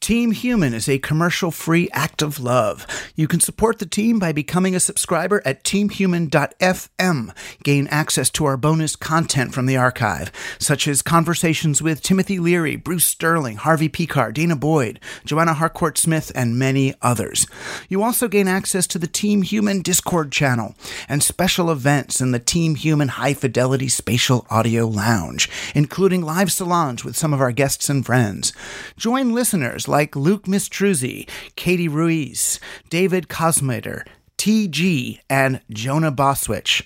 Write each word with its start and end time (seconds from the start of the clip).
Team 0.00 0.30
Human 0.30 0.72
is 0.72 0.88
a 0.88 0.98
commercial 0.98 1.50
free 1.50 1.90
act 1.92 2.22
of 2.22 2.40
love. 2.40 2.86
You 3.14 3.28
can 3.28 3.38
support 3.38 3.80
the 3.80 3.86
team 3.86 4.18
by 4.18 4.32
becoming 4.32 4.74
a 4.74 4.80
subscriber 4.80 5.42
at 5.44 5.62
teamhuman.fm. 5.62 7.36
Gain 7.62 7.86
access 7.88 8.30
to 8.30 8.46
our 8.46 8.56
bonus 8.56 8.96
content 8.96 9.52
from 9.52 9.66
the 9.66 9.76
archive, 9.76 10.32
such 10.58 10.88
as 10.88 11.02
conversations 11.02 11.82
with 11.82 12.02
Timothy 12.02 12.38
Leary, 12.38 12.76
Bruce 12.76 13.04
Sterling, 13.04 13.56
Harvey 13.56 13.90
Pekar, 13.90 14.32
Danah 14.32 14.58
Boyd, 14.58 15.00
Joanna 15.26 15.52
Harcourt 15.52 15.98
Smith, 15.98 16.32
and 16.34 16.58
many 16.58 16.94
others. 17.02 17.46
You 17.90 18.02
also 18.02 18.26
gain 18.26 18.48
access 18.48 18.86
to 18.88 18.98
the 18.98 19.06
Team 19.06 19.42
Human 19.42 19.82
Discord 19.82 20.32
channel 20.32 20.74
and 21.10 21.22
special 21.22 21.70
events 21.70 22.22
in 22.22 22.30
the 22.30 22.38
Team 22.38 22.74
Human 22.74 23.08
High 23.08 23.34
Fidelity 23.34 23.88
Spatial 23.88 24.46
Audio 24.48 24.86
Lounge, 24.86 25.50
including 25.74 26.22
live 26.22 26.50
salons 26.50 27.04
with 27.04 27.18
some 27.18 27.34
of 27.34 27.42
our 27.42 27.52
guests 27.52 27.90
and 27.90 28.06
friends. 28.06 28.54
Join 28.96 29.34
listeners 29.34 29.89
like 29.90 30.16
Luke 30.16 30.44
Mistruzzi, 30.44 31.28
Katie 31.56 31.88
Ruiz, 31.88 32.58
David 32.88 33.28
Cosmater, 33.28 34.06
TG, 34.38 35.18
and 35.28 35.60
Jonah 35.70 36.10
Boswich. 36.10 36.82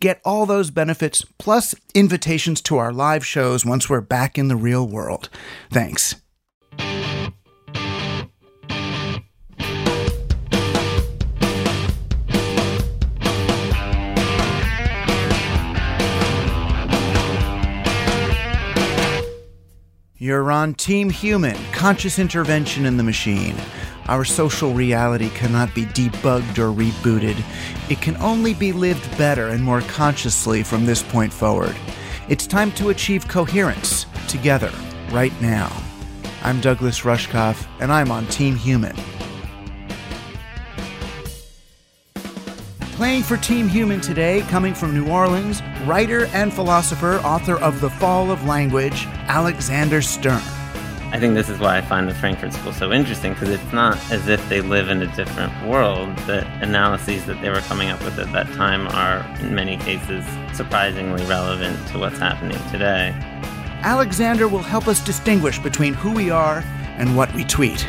Get 0.00 0.20
all 0.24 0.46
those 0.46 0.70
benefits 0.70 1.24
plus 1.38 1.74
invitations 1.94 2.60
to 2.62 2.78
our 2.78 2.92
live 2.92 3.26
shows 3.26 3.66
once 3.66 3.90
we're 3.90 4.00
back 4.00 4.38
in 4.38 4.48
the 4.48 4.56
real 4.56 4.86
world. 4.86 5.28
Thanks. 5.70 6.14
You're 20.28 20.52
on 20.52 20.74
Team 20.74 21.08
Human, 21.08 21.56
conscious 21.72 22.18
intervention 22.18 22.84
in 22.84 22.98
the 22.98 23.02
machine. 23.02 23.56
Our 24.08 24.26
social 24.26 24.74
reality 24.74 25.30
cannot 25.30 25.74
be 25.74 25.86
debugged 25.86 26.58
or 26.58 26.70
rebooted. 26.70 27.42
It 27.90 28.02
can 28.02 28.14
only 28.18 28.52
be 28.52 28.70
lived 28.70 29.16
better 29.16 29.48
and 29.48 29.64
more 29.64 29.80
consciously 29.80 30.62
from 30.62 30.84
this 30.84 31.02
point 31.02 31.32
forward. 31.32 31.74
It's 32.28 32.46
time 32.46 32.72
to 32.72 32.90
achieve 32.90 33.26
coherence 33.26 34.04
together, 34.28 34.70
right 35.12 35.32
now. 35.40 35.74
I'm 36.42 36.60
Douglas 36.60 37.00
Rushkoff, 37.00 37.66
and 37.80 37.90
I'm 37.90 38.10
on 38.10 38.26
Team 38.26 38.54
Human. 38.54 38.96
Playing 42.98 43.22
for 43.22 43.36
Team 43.36 43.68
Human 43.68 44.00
today, 44.00 44.40
coming 44.48 44.74
from 44.74 44.92
New 44.92 45.08
Orleans, 45.08 45.62
writer 45.84 46.24
and 46.32 46.52
philosopher, 46.52 47.18
author 47.18 47.54
of 47.54 47.80
The 47.80 47.88
Fall 47.88 48.32
of 48.32 48.44
Language, 48.44 49.06
Alexander 49.28 50.02
Stern. 50.02 50.42
I 51.12 51.20
think 51.20 51.34
this 51.34 51.48
is 51.48 51.60
why 51.60 51.76
I 51.78 51.80
find 51.80 52.08
the 52.08 52.14
Frankfurt 52.14 52.54
School 52.54 52.72
so 52.72 52.90
interesting 52.90 53.34
because 53.34 53.50
it's 53.50 53.72
not 53.72 53.96
as 54.10 54.26
if 54.26 54.46
they 54.48 54.62
live 54.62 54.88
in 54.88 55.00
a 55.00 55.06
different 55.14 55.52
world. 55.64 56.08
The 56.26 56.44
analyses 56.60 57.24
that 57.26 57.40
they 57.40 57.50
were 57.50 57.60
coming 57.60 57.88
up 57.88 58.02
with 58.02 58.18
at 58.18 58.32
that 58.32 58.52
time 58.54 58.88
are, 58.88 59.24
in 59.38 59.54
many 59.54 59.76
cases, 59.76 60.24
surprisingly 60.52 61.24
relevant 61.26 61.86
to 61.90 62.00
what's 62.00 62.18
happening 62.18 62.58
today. 62.72 63.14
Alexander 63.84 64.48
will 64.48 64.58
help 64.58 64.88
us 64.88 65.00
distinguish 65.00 65.60
between 65.60 65.94
who 65.94 66.12
we 66.12 66.30
are 66.30 66.64
and 66.96 67.16
what 67.16 67.32
we 67.32 67.44
tweet. 67.44 67.86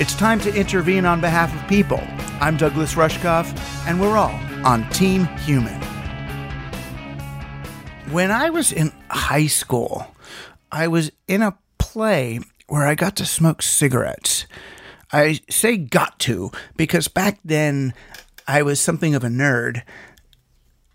It's 0.00 0.14
time 0.14 0.38
to 0.42 0.54
intervene 0.54 1.04
on 1.04 1.20
behalf 1.20 1.52
of 1.60 1.68
people. 1.68 2.00
I'm 2.40 2.56
Douglas 2.56 2.94
Rushkoff, 2.94 3.52
and 3.84 4.00
we're 4.00 4.16
all 4.16 4.38
on 4.64 4.88
Team 4.90 5.24
Human. 5.38 5.74
When 8.12 8.30
I 8.30 8.48
was 8.50 8.70
in 8.70 8.92
high 9.10 9.48
school, 9.48 10.06
I 10.70 10.86
was 10.86 11.10
in 11.26 11.42
a 11.42 11.58
play 11.78 12.38
where 12.68 12.86
I 12.86 12.94
got 12.94 13.16
to 13.16 13.26
smoke 13.26 13.60
cigarettes. 13.60 14.46
I 15.12 15.40
say 15.50 15.76
got 15.76 16.20
to 16.20 16.52
because 16.76 17.08
back 17.08 17.40
then 17.44 17.92
I 18.46 18.62
was 18.62 18.78
something 18.78 19.16
of 19.16 19.24
a 19.24 19.28
nerd, 19.28 19.82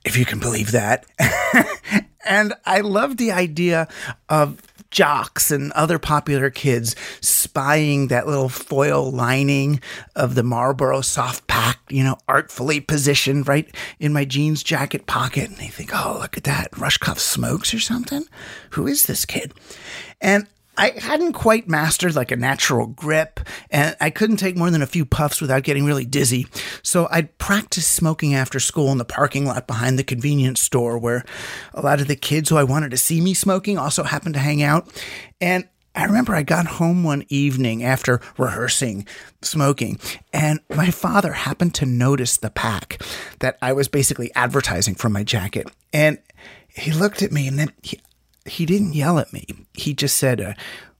if 0.06 0.18
you 0.18 0.24
can 0.24 0.40
believe 0.40 0.72
that. 0.72 1.06
and 2.25 2.53
I 2.66 2.80
loved 2.80 3.18
the 3.18 3.34
idea 3.34 3.90
of 4.30 4.62
jocks 4.93 5.51
and 5.51 5.71
other 5.73 5.99
popular 5.99 6.49
kids 6.49 6.95
spying 7.19 8.07
that 8.07 8.27
little 8.27 8.47
foil 8.47 9.11
lining 9.11 9.81
of 10.15 10.35
the 10.35 10.43
Marlboro 10.43 11.01
soft 11.01 11.45
pack, 11.47 11.79
you 11.89 12.03
know, 12.03 12.17
artfully 12.27 12.79
positioned 12.79 13.47
right 13.47 13.75
in 13.99 14.13
my 14.13 14.23
jeans 14.23 14.63
jacket 14.63 15.05
pocket. 15.05 15.49
And 15.49 15.57
they 15.57 15.67
think, 15.67 15.89
oh, 15.93 16.19
look 16.21 16.37
at 16.37 16.45
that. 16.45 16.71
Rushkoff 16.71 17.19
smokes 17.19 17.73
or 17.73 17.79
something? 17.79 18.23
Who 18.71 18.87
is 18.87 19.07
this 19.07 19.25
kid? 19.25 19.53
And 20.21 20.47
I 20.78 20.89
hadn't 20.97 21.34
quite 21.34 21.67
mastered 21.67 22.16
like 22.16 22.31
a 22.31 22.35
natural 22.35 22.88
grip, 22.88 23.39
and 23.69 23.95
I 24.01 24.09
couldn't 24.09 24.38
take 24.38 24.57
more 24.57 24.72
than 24.72 24.81
a 24.81 24.88
few 24.88 25.06
puffs 25.06 25.39
without 25.39 25.63
getting 25.63 25.85
really 25.85 26.06
dizzy. 26.06 26.47
So 26.81 27.07
I'd 27.11 27.38
practice 27.38 27.85
smoking 27.85 28.34
after 28.34 28.59
school 28.59 28.91
in 28.91 28.97
the 28.97 29.06
parking 29.06 29.45
lot 29.45 29.67
behind 29.67 30.00
the 30.00 30.03
convenience 30.03 30.61
store 30.61 30.97
where 30.97 31.25
a 31.73 31.81
lot 31.81 32.01
of 32.01 32.07
the 32.07 32.16
kids 32.16 32.50
who 32.50 32.57
I 32.57 32.63
wanted 32.63 32.91
to 32.91 32.97
see 32.97 33.22
me 33.22 33.34
smoking 33.34 33.78
also 33.78 34.03
happened 34.03 34.34
to 34.34 34.39
hang 34.39 34.63
out. 34.63 34.89
And 35.39 35.67
I 35.95 36.06
remember 36.06 36.34
I 36.34 36.41
got 36.41 36.66
home 36.66 37.03
one 37.03 37.25
evening 37.29 37.84
after 37.84 38.20
rehearsing 38.37 39.05
smoking, 39.43 39.99
and 40.31 40.59
my 40.70 40.90
father 40.90 41.34
happened 41.34 41.75
to 41.75 41.85
notice 41.85 42.37
the 42.37 42.49
pack 42.49 43.02
that 43.40 43.58
I 43.61 43.73
was 43.73 43.87
basically 43.87 44.34
advertising 44.34 44.96
from 44.96 45.14
my 45.14 45.23
jacket. 45.23 45.70
And 45.91 46.17
he 46.67 46.91
looked 46.91 47.22
at 47.22 47.31
me 47.31 47.47
and 47.47 47.59
then 47.59 47.72
he, 47.84 48.02
he 48.45 48.66
didn't 48.66 48.93
yell 48.93 49.19
at 49.19 49.34
me. 49.34 49.45
He 49.73 49.93
just 49.93 50.17
said, 50.17 50.41
uh, 50.41 50.53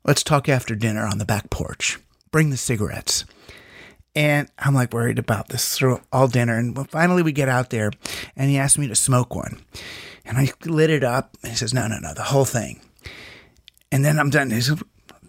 Let's 0.06 0.24
talk 0.24 0.50
after 0.50 0.76
dinner 0.76 1.08
on 1.08 1.18
the 1.18 1.26
back 1.26 1.50
porch. 1.50 1.98
Bring 2.32 2.50
the 2.50 2.58
cigarettes. 2.58 3.24
And 4.16 4.50
I'm 4.60 4.76
like 4.76 4.94
worried 4.94 5.18
about 5.18 5.50
this 5.50 5.78
through 5.78 6.02
all 6.12 6.28
dinner. 6.28 6.58
And 6.58 6.90
finally, 6.90 7.24
we 7.24 7.32
get 7.32 7.50
out 7.50 7.70
there, 7.70 7.92
and 8.36 8.50
he 8.50 8.58
asked 8.58 8.78
me 8.78 8.88
to 8.88 8.96
smoke 8.96 9.34
one. 9.34 9.62
And 10.26 10.38
I 10.38 10.50
lit 10.66 10.90
it 10.90 11.04
up. 11.04 11.38
And 11.42 11.52
he 11.52 11.58
says, 11.58 11.74
No, 11.74 11.88
no, 11.88 12.00
no, 12.00 12.14
the 12.14 12.24
whole 12.24 12.46
thing. 12.46 12.82
And 13.92 14.04
then 14.04 14.20
I'm 14.20 14.30
done. 14.30 14.52
He 14.52 14.62
said, 14.62 14.80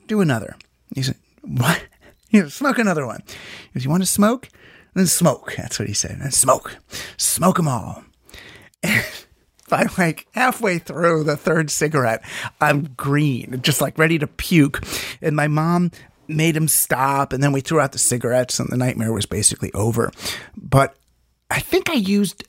Do 0.06 0.20
another. 0.20 0.56
He 0.94 1.02
said, 1.02 1.17
What? 1.43 1.82
He 2.28 2.40
said, 2.40 2.50
Smoke 2.50 2.78
another 2.78 3.06
one. 3.06 3.22
He 3.26 3.75
said, 3.75 3.84
You 3.84 3.90
want 3.90 4.02
to 4.02 4.08
smoke? 4.08 4.49
Then 4.94 5.06
smoke. 5.06 5.55
That's 5.56 5.78
what 5.78 5.87
he 5.87 5.94
said. 5.94 6.19
And 6.20 6.34
smoke. 6.34 6.78
Smoke 7.17 7.58
them 7.58 7.69
all. 7.69 8.02
by 9.69 9.87
like 9.99 10.26
halfway 10.32 10.78
through 10.78 11.25
the 11.25 11.37
third 11.37 11.70
cigarette, 11.70 12.22
I'm 12.61 12.94
green, 12.96 13.61
just 13.62 13.81
like 13.81 13.99
ready 13.99 14.19
to 14.19 14.26
puke. 14.26 14.84
And 15.20 15.37
my 15.37 15.49
mom 15.49 15.90
made 16.28 16.56
him 16.56 16.69
stop. 16.69 17.32
And 17.32 17.43
then 17.43 17.52
we 17.52 17.61
threw 17.61 17.81
out 17.81 17.93
the 17.93 17.99
cigarettes, 17.99 18.58
and 18.58 18.69
the 18.70 18.76
nightmare 18.76 19.12
was 19.12 19.26
basically 19.26 19.72
over. 19.72 20.12
But 20.56 20.96
I 21.50 21.61
think 21.61 21.90
I 21.90 21.94
used. 21.94 22.44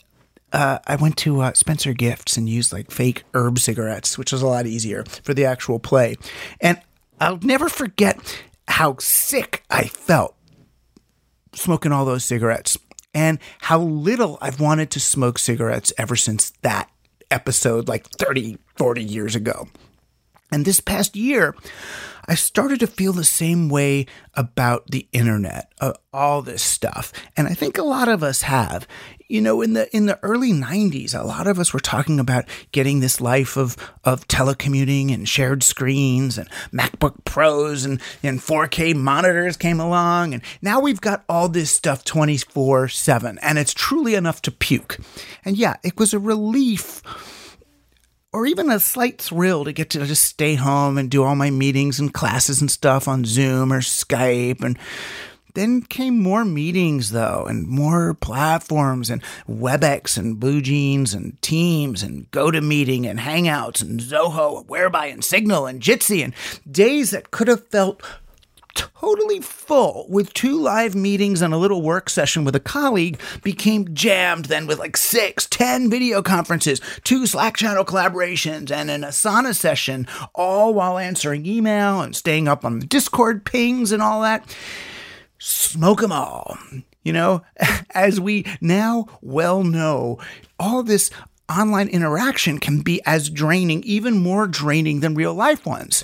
Uh, 0.54 0.80
I 0.88 0.96
went 0.96 1.18
to 1.18 1.42
uh, 1.42 1.54
Spencer 1.54 1.92
Gifts 1.94 2.38
and 2.38 2.48
used 2.48 2.72
like 2.72 2.90
fake 2.90 3.24
herb 3.34 3.60
cigarettes, 3.60 4.18
which 4.18 4.32
was 4.32 4.42
a 4.42 4.48
lot 4.48 4.66
easier 4.66 5.04
for 5.04 5.34
the 5.34 5.44
actual 5.44 5.80
play. 5.80 6.16
And 6.62 6.80
I'll 7.20 7.40
never 7.42 7.68
forget 7.68 8.42
how 8.68 8.96
sick 9.00 9.64
I 9.70 9.86
felt 9.86 10.36
smoking 11.54 11.92
all 11.92 12.06
those 12.06 12.24
cigarettes 12.24 12.78
and 13.14 13.40
how 13.62 13.80
little 13.80 14.38
I've 14.42 14.60
wanted 14.60 14.92
to 14.92 15.00
smoke 15.00 15.40
cigarettes 15.40 15.92
ever 15.98 16.16
since 16.16 16.52
that 16.62 16.90
episode, 17.36 17.88
like 17.88 18.08
30, 18.18 18.58
40 18.78 19.04
years 19.04 19.36
ago. 19.36 19.68
And 20.56 20.64
this 20.64 20.80
past 20.80 21.18
year, 21.18 21.54
I 22.30 22.36
started 22.36 22.80
to 22.80 22.88
feel 22.88 23.12
the 23.12 23.26
same 23.26 23.68
way 23.68 24.06
about 24.36 24.90
the 24.90 25.06
internet, 25.12 25.70
uh, 25.82 25.92
all 26.14 26.42
this 26.42 26.64
stuff. 26.64 27.12
And 27.36 27.50
I 27.50 27.54
think 27.54 27.78
a 27.78 27.84
lot 27.84 28.08
of 28.08 28.24
us 28.24 28.44
have. 28.44 28.88
You 29.28 29.42
know, 29.42 29.62
in 29.62 29.74
the 29.74 29.94
in 29.94 30.06
the 30.06 30.18
early 30.24 30.54
90s, 30.54 31.14
a 31.14 31.26
lot 31.26 31.48
of 31.48 31.60
us 31.60 31.74
were 31.74 31.82
talking 31.82 32.22
about 32.22 32.46
getting 32.72 33.02
this 33.02 33.20
life 33.20 33.58
of 33.58 33.76
of 34.06 34.30
telecommuting 34.30 35.14
and 35.14 35.28
shared 35.28 35.62
screens 35.62 36.38
and 36.38 36.48
MacBook 36.72 37.26
Pros 37.26 37.84
and, 37.84 38.00
and 38.24 38.40
4K 38.40 38.96
monitors 38.96 39.58
came 39.58 39.82
along. 39.82 40.34
And 40.34 40.44
now 40.62 40.80
we've 40.80 41.02
got 41.02 41.26
all 41.28 41.50
this 41.50 41.70
stuff 41.70 42.06
24 42.06 42.88
7. 42.88 43.40
And 43.42 43.58
it's 43.58 43.74
truly 43.74 44.16
enough 44.16 44.42
to 44.44 44.52
puke. 44.52 45.00
And 45.44 45.58
yeah, 45.58 45.76
it 45.84 45.98
was 45.98 46.14
a 46.14 46.20
relief 46.20 47.02
or 48.36 48.46
even 48.46 48.70
a 48.70 48.82
slight 48.82 49.22
thrill 49.22 49.64
to 49.64 49.72
get 49.72 49.90
to 49.92 50.06
just 50.06 50.26
stay 50.26 50.56
home 50.56 50.98
and 50.98 51.10
do 51.10 51.24
all 51.24 51.38
my 51.38 51.50
meetings 51.50 52.02
and 52.02 52.14
classes 52.14 52.60
and 52.60 52.70
stuff 52.70 53.08
on 53.08 53.24
Zoom 53.24 53.72
or 53.72 53.80
Skype. 53.80 54.62
And 54.62 54.78
then 55.54 55.82
came 55.82 56.22
more 56.22 56.44
meetings, 56.44 57.12
though, 57.12 57.46
and 57.48 57.66
more 57.66 58.14
platforms 58.14 59.10
and 59.10 59.24
WebEx 59.50 60.18
and 60.18 60.38
BlueJeans 60.38 61.16
and 61.16 61.42
Teams 61.42 62.04
and 62.04 62.30
GoToMeeting 62.32 63.10
and 63.10 63.20
Hangouts 63.20 63.82
and 63.82 64.02
Zoho, 64.02 64.60
and 64.60 64.70
Whereby 64.70 65.06
and 65.06 65.24
Signal 65.24 65.66
and 65.66 65.82
Jitsi 65.82 66.22
and 66.22 66.34
days 66.70 67.12
that 67.12 67.32
could 67.32 67.48
have 67.48 67.66
felt 67.68 68.04
totally 68.76 69.40
full 69.40 70.06
with 70.10 70.34
two 70.34 70.60
live 70.60 70.94
meetings 70.94 71.42
and 71.42 71.54
a 71.54 71.58
little 71.58 71.82
work 71.82 72.10
session 72.10 72.44
with 72.44 72.56
a 72.56 72.60
colleague 72.60 73.20
became 73.42 73.94
jammed 73.94 74.46
then 74.46 74.68
with 74.68 74.78
like 74.78 74.96
six, 74.98 75.48
ten 75.48 75.90
video 75.90 76.22
conferences, 76.22 76.80
two 77.04 77.26
Slack 77.26 77.58
channel 77.58 77.84
collaborations, 77.84 78.70
and 78.70 78.92
an 78.92 79.02
Asana 79.02 79.56
session, 79.56 80.08
all 80.34 80.74
while 80.74 80.98
answering 80.98 81.46
email 81.46 82.02
and 82.02 82.16
staying 82.16 82.48
up 82.48 82.64
on 82.64 82.80
the 82.80 82.86
Discord 82.86 83.46
pings 83.46 83.92
and 83.92 84.02
all 84.02 84.22
that. 84.22 84.56
Smoke 85.40 86.02
them 86.02 86.12
all. 86.12 86.58
You 87.04 87.14
know, 87.14 87.44
as 87.92 88.20
we 88.20 88.46
now 88.62 89.06
well 89.22 89.64
know, 89.64 90.20
all 90.60 90.84
this 90.84 91.10
online 91.50 91.88
interaction 91.88 92.60
can 92.60 92.82
be 92.82 93.02
as 93.06 93.30
draining, 93.30 93.84
even 93.84 94.18
more 94.22 94.48
draining 94.48 95.00
than 95.00 95.16
real 95.16 95.34
life 95.34 95.66
ones. 95.66 96.04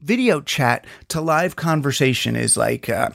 Video 0.00 0.40
chat 0.40 0.86
to 1.08 1.20
live 1.20 1.56
conversation 1.56 2.36
is 2.36 2.56
like, 2.56 2.88
uh, 2.88 3.10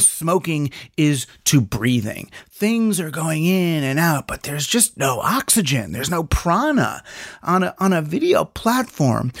Smoking 0.00 0.70
is 0.96 1.26
to 1.44 1.60
breathing. 1.60 2.30
Things 2.50 3.00
are 3.00 3.10
going 3.10 3.44
in 3.44 3.84
and 3.84 3.98
out, 3.98 4.26
but 4.26 4.42
there's 4.42 4.66
just 4.66 4.96
no 4.96 5.20
oxygen. 5.20 5.92
There's 5.92 6.10
no 6.10 6.24
prana. 6.24 7.02
On 7.42 7.62
a, 7.62 7.74
on 7.78 7.92
a 7.92 8.02
video 8.02 8.44
platform, 8.44 9.32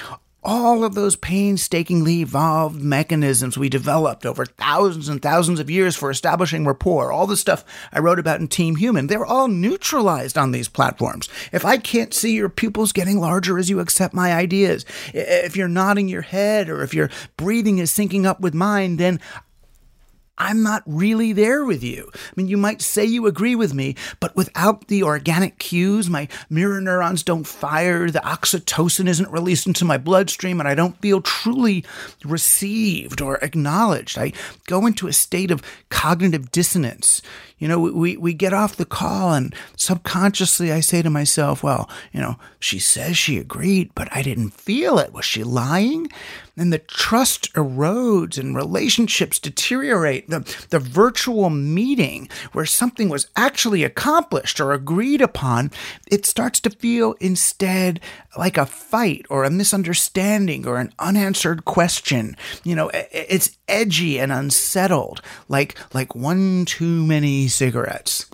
all 0.42 0.84
of 0.84 0.94
those 0.94 1.16
painstakingly 1.16 2.20
evolved 2.20 2.80
mechanisms 2.80 3.58
we 3.58 3.68
developed 3.68 4.24
over 4.24 4.46
thousands 4.46 5.08
and 5.08 5.20
thousands 5.20 5.60
of 5.60 5.68
years 5.68 5.96
for 5.96 6.10
establishing 6.10 6.66
rapport, 6.66 7.12
all 7.12 7.26
the 7.26 7.36
stuff 7.36 7.64
I 7.92 7.98
wrote 7.98 8.18
about 8.18 8.40
in 8.40 8.48
Team 8.48 8.76
Human, 8.76 9.06
they're 9.06 9.26
all 9.26 9.48
neutralized 9.48 10.38
on 10.38 10.52
these 10.52 10.68
platforms. 10.68 11.28
If 11.52 11.64
I 11.64 11.76
can't 11.76 12.14
see 12.14 12.34
your 12.34 12.48
pupils 12.48 12.92
getting 12.92 13.18
larger 13.18 13.58
as 13.58 13.68
you 13.68 13.80
accept 13.80 14.14
my 14.14 14.32
ideas, 14.32 14.84
if 15.12 15.56
you're 15.56 15.68
nodding 15.68 16.08
your 16.08 16.22
head 16.22 16.68
or 16.68 16.82
if 16.82 16.94
your 16.94 17.10
breathing 17.36 17.78
is 17.78 17.90
syncing 17.90 18.24
up 18.24 18.40
with 18.40 18.54
mine, 18.54 18.96
then 18.96 19.20
I'm 20.40 20.62
not 20.62 20.82
really 20.86 21.34
there 21.34 21.66
with 21.66 21.84
you. 21.84 22.10
I 22.14 22.18
mean, 22.34 22.48
you 22.48 22.56
might 22.56 22.80
say 22.80 23.04
you 23.04 23.26
agree 23.26 23.54
with 23.54 23.74
me, 23.74 23.94
but 24.20 24.34
without 24.34 24.88
the 24.88 25.02
organic 25.02 25.58
cues, 25.58 26.08
my 26.08 26.28
mirror 26.48 26.80
neurons 26.80 27.22
don't 27.22 27.46
fire, 27.46 28.10
the 28.10 28.20
oxytocin 28.20 29.06
isn't 29.06 29.30
released 29.30 29.66
into 29.66 29.84
my 29.84 29.98
bloodstream, 29.98 30.58
and 30.58 30.66
I 30.66 30.74
don't 30.74 30.98
feel 31.02 31.20
truly 31.20 31.84
received 32.24 33.20
or 33.20 33.36
acknowledged. 33.44 34.16
I 34.16 34.32
go 34.66 34.86
into 34.86 35.08
a 35.08 35.12
state 35.12 35.50
of 35.50 35.62
cognitive 35.90 36.50
dissonance. 36.50 37.20
You 37.60 37.68
know, 37.68 37.78
we, 37.78 38.16
we 38.16 38.34
get 38.34 38.52
off 38.52 38.76
the 38.76 38.84
call, 38.84 39.34
and 39.34 39.54
subconsciously 39.76 40.72
I 40.72 40.80
say 40.80 41.02
to 41.02 41.10
myself, 41.10 41.62
well, 41.62 41.88
you 42.12 42.20
know, 42.20 42.36
she 42.58 42.78
says 42.78 43.16
she 43.16 43.38
agreed, 43.38 43.92
but 43.94 44.08
I 44.10 44.22
didn't 44.22 44.50
feel 44.50 44.98
it. 44.98 45.12
Was 45.12 45.24
she 45.24 45.44
lying? 45.44 46.08
and 46.60 46.74
the 46.74 46.78
trust 46.78 47.52
erodes 47.54 48.36
and 48.36 48.54
relationships 48.54 49.38
deteriorate. 49.38 50.28
The, 50.28 50.40
the 50.68 50.78
virtual 50.78 51.48
meeting 51.48 52.28
where 52.52 52.66
something 52.66 53.08
was 53.08 53.28
actually 53.34 53.82
accomplished 53.82 54.60
or 54.60 54.72
agreed 54.72 55.22
upon, 55.22 55.70
it 56.06 56.26
starts 56.26 56.60
to 56.60 56.70
feel 56.70 57.14
instead 57.18 57.98
like 58.36 58.58
a 58.58 58.66
fight 58.66 59.24
or 59.30 59.44
a 59.44 59.50
misunderstanding 59.50 60.66
or 60.66 60.76
an 60.76 60.92
unanswered 60.98 61.64
question. 61.64 62.36
You 62.62 62.74
know, 62.74 62.90
it's 62.92 63.56
edgy 63.66 64.20
and 64.20 64.30
unsettled, 64.30 65.22
like, 65.48 65.78
like 65.94 66.14
one 66.14 66.66
too 66.66 67.06
many 67.06 67.48
cigarettes. 67.50 68.26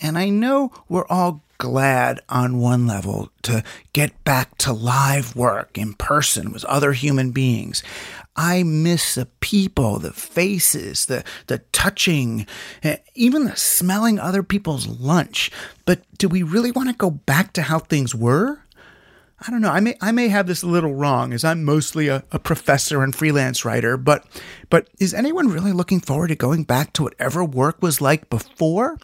And 0.00 0.18
I 0.18 0.28
know 0.28 0.72
we're 0.88 1.06
all 1.08 1.42
glad 1.58 2.20
on 2.28 2.58
one 2.58 2.88
level 2.88 3.30
to 3.42 3.62
get 3.92 4.24
back 4.24 4.58
to 4.58 4.72
live 4.72 5.36
work 5.36 5.78
in 5.78 5.94
person 5.94 6.52
with 6.52 6.64
other 6.64 6.92
human 6.92 7.30
beings. 7.30 7.84
I 8.34 8.64
miss 8.64 9.14
the 9.14 9.26
people, 9.26 10.00
the 10.00 10.12
faces, 10.12 11.06
the, 11.06 11.22
the 11.46 11.58
touching, 11.70 12.46
eh, 12.82 12.96
even 13.14 13.44
the 13.44 13.54
smelling 13.54 14.18
other 14.18 14.42
people's 14.42 14.88
lunch. 14.88 15.52
But 15.84 16.02
do 16.18 16.28
we 16.28 16.42
really 16.42 16.72
want 16.72 16.88
to 16.88 16.96
go 16.96 17.10
back 17.10 17.52
to 17.52 17.62
how 17.62 17.78
things 17.78 18.12
were? 18.12 18.58
I 19.44 19.50
don't 19.50 19.60
know. 19.60 19.70
I 19.70 19.80
may 19.80 19.96
I 20.00 20.12
may 20.12 20.28
have 20.28 20.46
this 20.46 20.62
a 20.62 20.68
little 20.68 20.94
wrong, 20.94 21.32
as 21.32 21.42
I'm 21.42 21.64
mostly 21.64 22.06
a, 22.06 22.22
a, 22.30 22.38
professor 22.38 23.02
and 23.02 23.14
freelance 23.14 23.64
writer. 23.64 23.96
But 23.96 24.24
but 24.70 24.88
is 25.00 25.12
anyone 25.12 25.48
really 25.48 25.72
looking 25.72 25.98
forward 25.98 26.28
to 26.28 26.36
going 26.36 26.62
back 26.62 26.92
to 26.92 27.02
whatever 27.02 27.44
work 27.44 27.82
was 27.82 28.00
like 28.00 28.30
before? 28.30 28.98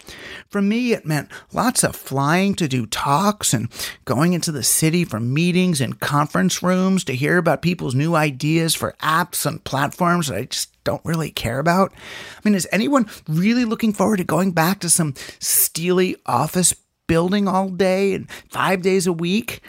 For 0.49 0.63
me, 0.63 0.93
it 0.93 1.05
meant 1.05 1.31
lots 1.53 1.83
of 1.83 1.97
flying 1.97 2.55
to 2.55 2.69
do 2.69 2.87
talks 2.87 3.53
and 3.53 3.69
going 4.05 4.33
into 4.33 4.53
the 4.53 4.63
city 4.63 5.05
for 5.05 5.19
meetings 5.19 5.81
and 5.81 5.99
conference 5.99 6.63
rooms 6.63 7.03
to 7.05 7.17
hear 7.17 7.39
about 7.39 7.61
people's 7.61 7.97
new 7.97 8.15
ideas 8.15 8.77
for 8.77 8.95
apps 9.03 9.45
and 9.45 9.65
platforms 9.65 10.29
that 10.29 10.37
I 10.37 10.45
just 10.45 10.73
don't 10.85 11.05
really 11.05 11.33
care 11.33 11.59
about. 11.59 11.93
I 11.93 12.41
mean, 12.45 12.55
is 12.55 12.69
anyone 12.71 13.11
really 13.27 13.65
looking 13.65 13.93
forward 13.93 14.19
to 14.19 14.25
going 14.25 14.53
back 14.53 14.79
to 14.81 14.89
some 14.89 15.15
steely 15.41 16.17
office 16.27 16.75
building 17.09 17.49
all 17.49 17.71
day 17.71 18.15
and 18.15 18.31
five 18.51 18.83
days 18.83 19.09
a 19.09 19.13
week? 19.13 19.63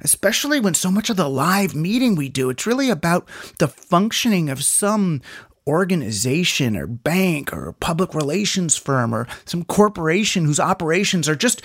Especially 0.00 0.60
when 0.60 0.74
so 0.74 0.90
much 0.90 1.10
of 1.10 1.16
the 1.16 1.28
live 1.28 1.74
meeting 1.74 2.14
we 2.14 2.28
do, 2.28 2.50
it's 2.50 2.66
really 2.66 2.90
about 2.90 3.28
the 3.58 3.68
functioning 3.68 4.48
of 4.48 4.64
some 4.64 5.20
organization 5.66 6.76
or 6.76 6.86
bank 6.86 7.52
or 7.52 7.72
public 7.72 8.14
relations 8.14 8.76
firm 8.76 9.14
or 9.14 9.26
some 9.44 9.64
corporation 9.64 10.44
whose 10.44 10.60
operations 10.60 11.28
are 11.28 11.36
just 11.36 11.62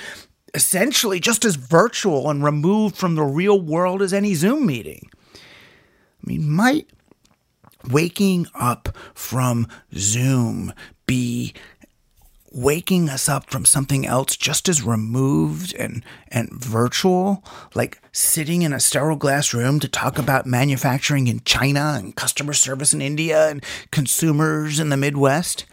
essentially 0.54 1.20
just 1.20 1.44
as 1.44 1.56
virtual 1.56 2.30
and 2.30 2.44
removed 2.44 2.96
from 2.96 3.16
the 3.16 3.24
real 3.24 3.60
world 3.60 4.02
as 4.02 4.14
any 4.14 4.34
Zoom 4.34 4.66
meeting. 4.66 5.10
I 5.34 6.28
mean, 6.28 6.50
might 6.50 6.90
waking 7.90 8.48
up 8.56 8.96
from 9.14 9.68
Zoom 9.94 10.74
be 11.06 11.54
waking 12.56 13.10
us 13.10 13.28
up 13.28 13.50
from 13.50 13.66
something 13.66 14.06
else 14.06 14.38
just 14.38 14.70
as 14.70 14.82
removed 14.82 15.76
and, 15.76 16.04
and 16.30 16.50
virtual, 16.52 17.44
like 17.76 18.02
sitting 18.14 18.62
in 18.62 18.72
a 18.72 18.80
sterile 18.80 19.18
glass 19.18 19.54
room 19.54 19.78
to 19.78 19.90
talk 19.90 20.18
about 20.18 20.46
manufacturing 20.46 21.28
in 21.28 21.42
China 21.42 21.96
and 21.98 22.16
customer 22.16 22.54
service 22.54 22.94
in 22.94 23.02
India 23.02 23.50
and 23.50 23.62
consumers 23.92 24.80
in 24.80 24.88
the 24.88 24.96
Midwest. 24.96 25.66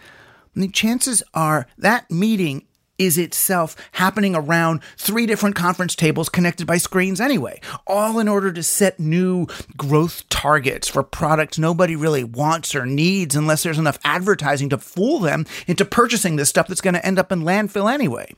I 0.57 0.61
mean, 0.61 0.73
chances 0.73 1.23
are 1.33 1.69
that 1.79 2.11
meeting 2.11 2.67
is 2.99 3.19
itself 3.19 3.75
happening 3.93 4.35
around 4.35 4.83
three 4.97 5.27
different 5.27 5.57
conference 5.57 5.95
tables 5.95 6.29
connected 6.29 6.67
by 6.67 6.77
screens 6.77 7.21
anyway, 7.21 7.61
all 7.87 8.19
in 8.19 8.29
order 8.29 8.53
to 8.53 8.63
set 8.63 9.01
new 9.01 9.47
growth 9.77 10.29
targets 10.29 10.89
for 10.89 11.03
products 11.03 11.59
nobody 11.59 11.97
really 11.97 12.25
wants 12.25 12.75
or 12.75 12.87
needs 12.87 13.35
unless 13.35 13.63
there's 13.63 13.79
enough 13.79 13.99
advertising 14.05 14.69
to 14.69 14.79
fool 14.79 15.19
them 15.19 15.47
into 15.67 15.85
purchasing 15.85 16.37
this 16.37 16.49
stuff 16.49 16.69
that's 16.69 16.81
going 16.81 16.95
to 16.95 17.07
end 17.07 17.19
up 17.19 17.33
in 17.33 17.43
landfill 17.43 17.93
anyway. 17.93 18.33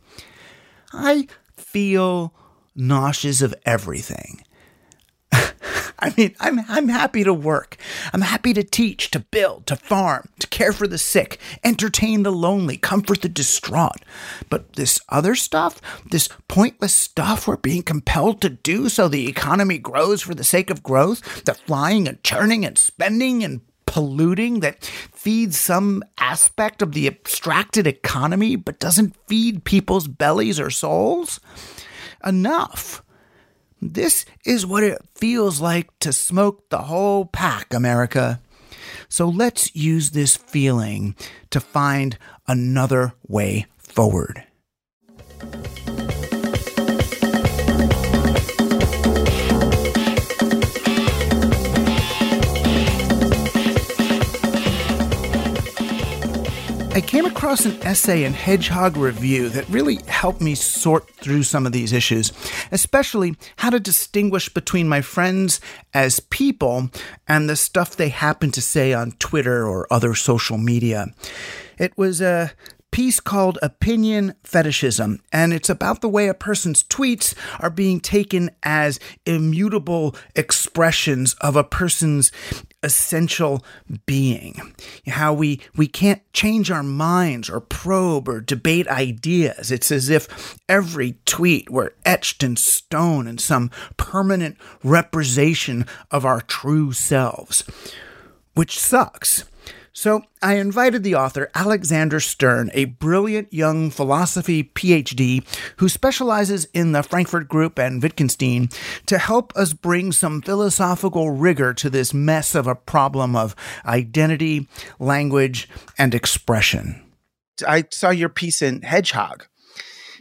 I 0.93 1.29
feel 1.57 2.33
nauseous 2.75 3.43
of 3.43 3.55
everything. 3.65 4.45
I 5.99 6.13
mean, 6.17 6.35
I'm 6.41 6.61
I'm 6.69 6.89
happy 6.89 7.25
to 7.25 7.33
work. 7.33 7.77
I'm 8.13 8.23
happy 8.23 8.53
to 8.55 8.63
teach, 8.63 9.11
to 9.13 9.21
build, 9.21 9.67
to 9.67 9.77
farm, 9.77 10.29
to 10.41 10.47
care 10.49 10.73
for 10.73 10.87
the 10.87 10.99
sick, 10.99 11.39
entertain 11.63 12.23
the 12.23 12.33
lonely, 12.33 12.77
comfort 12.77 13.23
the 13.23 13.29
distraught. 13.29 14.03
But 14.51 14.75
this 14.75 15.01
other 15.09 15.35
stuff, 15.35 15.81
this 16.11 16.29
pointless 16.49 16.95
stuff 16.95 17.47
we're 17.47 17.57
being 17.57 17.83
compelled 17.83 18.41
to 18.43 18.49
do 18.49 18.89
so 18.89 19.09
the 19.09 19.29
economy 19.29 19.79
grows 19.79 20.23
for 20.23 20.35
the 20.35 20.45
sake 20.45 20.71
of 20.71 20.83
growth, 20.83 21.45
the 21.45 21.55
flying 21.55 22.09
and 22.09 22.23
churning 22.23 22.65
and 22.65 22.77
spending 22.77 23.45
and 23.45 23.61
polluting 23.87 24.59
that 24.61 24.85
feeds 25.13 25.57
some 25.57 26.03
aspect 26.19 26.83
of 26.83 26.93
the 26.93 27.07
abstracted 27.07 27.87
economy 27.87 28.57
but 28.57 28.81
doesn't 28.81 29.17
feed 29.29 29.65
people's 29.65 30.09
bellies 30.09 30.59
or 30.59 30.71
souls? 30.71 31.39
Enough. 32.25 33.04
This 33.93 34.25
is 34.47 34.65
what 34.65 34.83
it 34.83 34.99
feels 35.15 35.61
like 35.61 35.91
to 35.99 36.11
smoke 36.11 36.71
the 36.71 36.79
whole 36.79 37.27
pack, 37.27 37.75
America. 37.75 38.41
So 39.11 39.29
let's 39.29 39.77
use 39.77 40.13
this 40.13 40.39
feeling 40.39 41.15
to 41.51 41.61
find 41.61 42.17
another 42.49 43.13
way 43.29 43.67
forward. 43.77 44.45
I 56.95 57.01
came 57.01 57.27
across 57.27 57.65
an 57.65 57.83
essay 57.83 58.23
in 58.23 58.35
Hedgehog 58.35 58.97
Review 58.97 59.49
that 59.49 59.69
really 59.69 59.97
helped 60.07 60.41
me 60.41 60.55
sort 60.55 61.11
through 61.17 61.43
some 61.43 61.67
of 61.67 61.73
these 61.73 61.93
issues, 61.93 62.33
especially 62.71 63.35
how 63.57 63.71
to 63.71 63.81
distinguish 63.81 64.49
between 64.49 64.89
my 64.89 65.01
friends 65.01 65.61
as 65.93 66.21
people 66.21 66.91
and 67.27 67.51
the 67.51 67.57
stuff 67.57 67.97
they 67.97 68.11
happen 68.11 68.53
to 68.53 68.63
say 68.63 68.93
on 68.93 69.11
Twitter 69.19 69.67
or 69.67 69.93
other 69.93 70.15
social 70.15 70.57
media. 70.57 71.09
It 71.81 71.99
was 71.99 72.21
a 72.21 72.53
piece 72.93 73.19
called 73.19 73.59
Opinion 73.61 74.35
Fetishism, 74.45 75.19
and 75.33 75.53
it's 75.53 75.69
about 75.69 76.01
the 76.01 76.09
way 76.09 76.29
a 76.29 76.33
person's 76.33 76.85
tweets 76.85 77.35
are 77.59 77.69
being 77.69 77.99
taken 77.99 78.53
as 78.63 79.01
immutable 79.27 80.15
expressions 80.37 81.35
of 81.41 81.57
a 81.57 81.65
person's 81.65 82.31
essential 82.85 83.65
being. 84.07 84.75
How 85.09 85.33
we, 85.33 85.61
we 85.75 85.89
can't 85.89 86.23
change 86.33 86.71
our 86.71 86.83
minds 86.83 87.49
or 87.49 87.61
probe 87.61 88.29
or 88.29 88.41
debate 88.41 88.87
ideas. 88.89 89.73
It's 89.73 89.91
as 89.91 90.11
if 90.11 90.59
every 90.69 91.19
tweet 91.25 91.71
were 91.71 91.95
etched 92.05 92.43
in 92.43 92.57
stone 92.57 93.27
in 93.27 93.39
some 93.39 93.71
permanent 93.97 94.57
representation 94.85 95.87
of 96.11 96.25
our 96.25 96.41
true 96.41 96.93
selves, 96.93 97.65
which 98.55 98.79
sucks. 98.79 99.45
So 99.97 100.25
I 100.43 100.57
invited 100.57 101.05
the 101.05 101.15
author, 101.15 101.53
Alexander 101.55 102.19
Stern, 102.19 102.69
a 102.75 102.87
brilliant 102.87 103.53
young 103.53 103.91
philosophy 103.91 104.65
PhD 104.65 105.47
who 105.77 105.89
specializes 105.89 106.65
in 106.75 106.91
the 106.91 107.05
Frankfurt 107.05 107.49
Group 107.49 107.79
and 107.79 108.03
Wittgenstein, 108.03 108.71
to 109.07 109.19
help 109.19 109.53
us 109.57 109.73
bring 109.73 110.11
some 110.11 110.43
philosophical 110.43 111.31
rigor 111.31 111.73
to 111.75 111.89
this 111.89 112.13
mess 112.13 112.57
of 112.57 112.67
a 112.67 112.75
problem 112.75 113.37
of 113.37 113.55
identity, 113.87 114.69
language, 114.99 115.69
and 115.97 116.13
expression. 116.13 117.01
I 117.67 117.85
saw 117.93 118.11
your 118.11 118.29
piece 118.29 118.63
in 118.63 118.83
Hedgehog. 118.83 119.47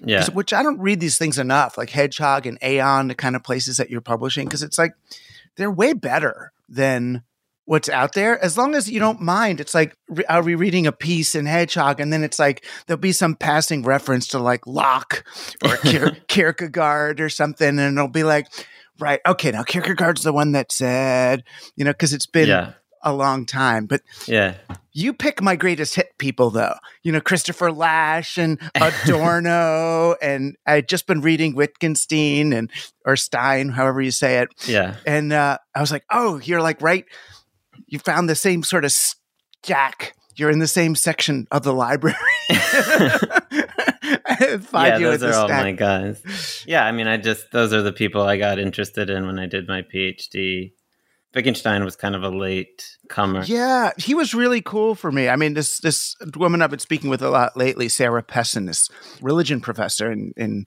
Yeah. 0.06 0.30
Which 0.34 0.54
I 0.54 0.62
don't 0.62 0.82
read 0.82 1.00
these 1.00 1.18
things 1.18 1.40
enough, 1.40 1.80
like 1.80 1.90
Hedgehog 1.90 2.46
and 2.46 2.60
Aeon, 2.62 3.08
the 3.08 3.16
kind 3.16 3.36
of 3.36 3.44
places 3.44 3.78
that 3.78 3.90
you're 3.90 4.02
publishing, 4.02 4.46
because 4.46 4.62
it's 4.62 4.78
like 4.78 4.94
they're 5.56 5.72
way 5.72 5.94
better 5.94 6.52
than 6.70 7.24
what's 7.66 7.88
out 7.90 8.14
there 8.14 8.38
as 8.44 8.58
long 8.58 8.76
as 8.76 8.90
you 8.92 9.00
don't 9.00 9.22
mind 9.22 9.62
it's 9.62 9.74
like 9.74 9.96
are 10.28 10.44
we 10.44 10.54
reading 10.56 10.86
a 10.86 10.92
piece 10.92 11.34
in 11.34 11.46
hedgehog 11.46 12.00
and 12.02 12.12
then 12.12 12.24
it's 12.24 12.38
like 12.40 12.66
there'll 12.88 13.00
be 13.00 13.14
some 13.14 13.36
passing 13.36 13.84
reference 13.84 14.28
to 14.28 14.38
like 14.40 14.68
locke 14.68 15.24
or 15.64 15.70
Kier- 15.78 16.28
kierkegaard 16.28 17.22
or 17.22 17.30
something 17.30 17.80
and 17.80 17.98
it'll 17.98 18.10
be 18.10 18.24
like 18.24 18.48
right 19.00 19.22
okay 19.26 19.52
now 19.52 19.64
kierkegaard's 19.64 20.24
the 20.24 20.34
one 20.34 20.52
that 20.52 20.72
said 20.74 21.44
you 21.78 21.86
know 21.86 21.92
because 21.92 22.12
it's 22.14 22.26
been 22.26 22.50
Yeah. 22.50 22.74
a 23.02 23.14
long 23.14 23.46
time 23.46 23.86
but 23.86 24.02
Yeah. 24.28 24.56
you 24.92 25.14
pick 25.14 25.42
my 25.42 25.56
greatest 25.56 25.96
hit 25.96 26.18
people 26.18 26.50
though 26.50 26.76
you 27.02 27.12
know 27.14 27.22
christopher 27.22 27.72
lasch 27.72 28.38
and 28.38 28.60
adorno 28.76 30.16
and 30.22 30.56
i'd 30.66 30.88
just 30.90 31.08
been 31.08 31.22
reading 31.22 31.56
wittgenstein 31.56 32.54
and 32.54 32.70
or 33.06 33.16
stein 33.16 33.70
however 33.70 34.02
you 34.02 34.12
say 34.12 34.40
it 34.40 34.50
Yeah. 34.68 34.96
and 35.06 35.32
uh, 35.34 35.58
I 35.76 35.82
was 35.82 35.92
like, 35.92 36.04
"Oh, 36.12 36.40
you're 36.44 36.62
like 36.62 36.82
right. 36.84 37.06
You 37.94 38.00
found 38.00 38.28
the 38.28 38.34
same 38.34 38.64
sort 38.64 38.86
of 38.86 38.92
stack. 38.92 40.16
You're 40.36 40.50
in 40.50 40.58
the 40.58 40.66
same 40.66 40.96
section 40.96 41.48
of 41.52 41.62
the 41.62 41.74
library." 41.74 42.18
Yeah, 44.74 44.98
those 44.98 45.24
are 45.24 45.34
all 45.34 45.48
stack. 45.48 45.64
my 45.64 45.72
guys. 45.74 46.64
Yeah, 46.68 46.86
I 46.86 46.92
mean, 46.92 47.08
I 47.08 47.18
just 47.18 47.52
those 47.52 47.72
are 47.72 47.84
the 47.84 47.94
people 47.94 48.24
I 48.24 48.38
got 48.38 48.58
interested 48.58 49.12
in 49.12 49.28
when 49.28 49.38
I 49.38 49.46
did 49.46 49.68
my 49.68 49.84
PhD. 49.84 50.74
Wittgenstein 51.36 51.84
was 51.84 51.96
kind 51.96 52.16
of 52.16 52.24
a 52.24 52.30
late 52.30 52.98
comer. 53.10 53.44
Yeah, 53.44 53.92
he 53.98 54.16
was 54.16 54.34
really 54.34 54.62
cool 54.62 54.96
for 54.96 55.12
me. 55.12 55.30
I 55.30 55.36
mean, 55.36 55.54
this 55.54 55.78
this 55.80 56.16
woman 56.36 56.64
I've 56.64 56.72
been 56.72 56.80
speaking 56.80 57.12
with 57.12 57.22
a 57.22 57.30
lot 57.30 57.56
lately, 57.56 57.90
Sarah 57.90 58.24
Pessin, 58.24 58.66
this 58.66 58.90
religion 59.22 59.62
professor 59.62 60.12
in 60.12 60.34
in 60.36 60.66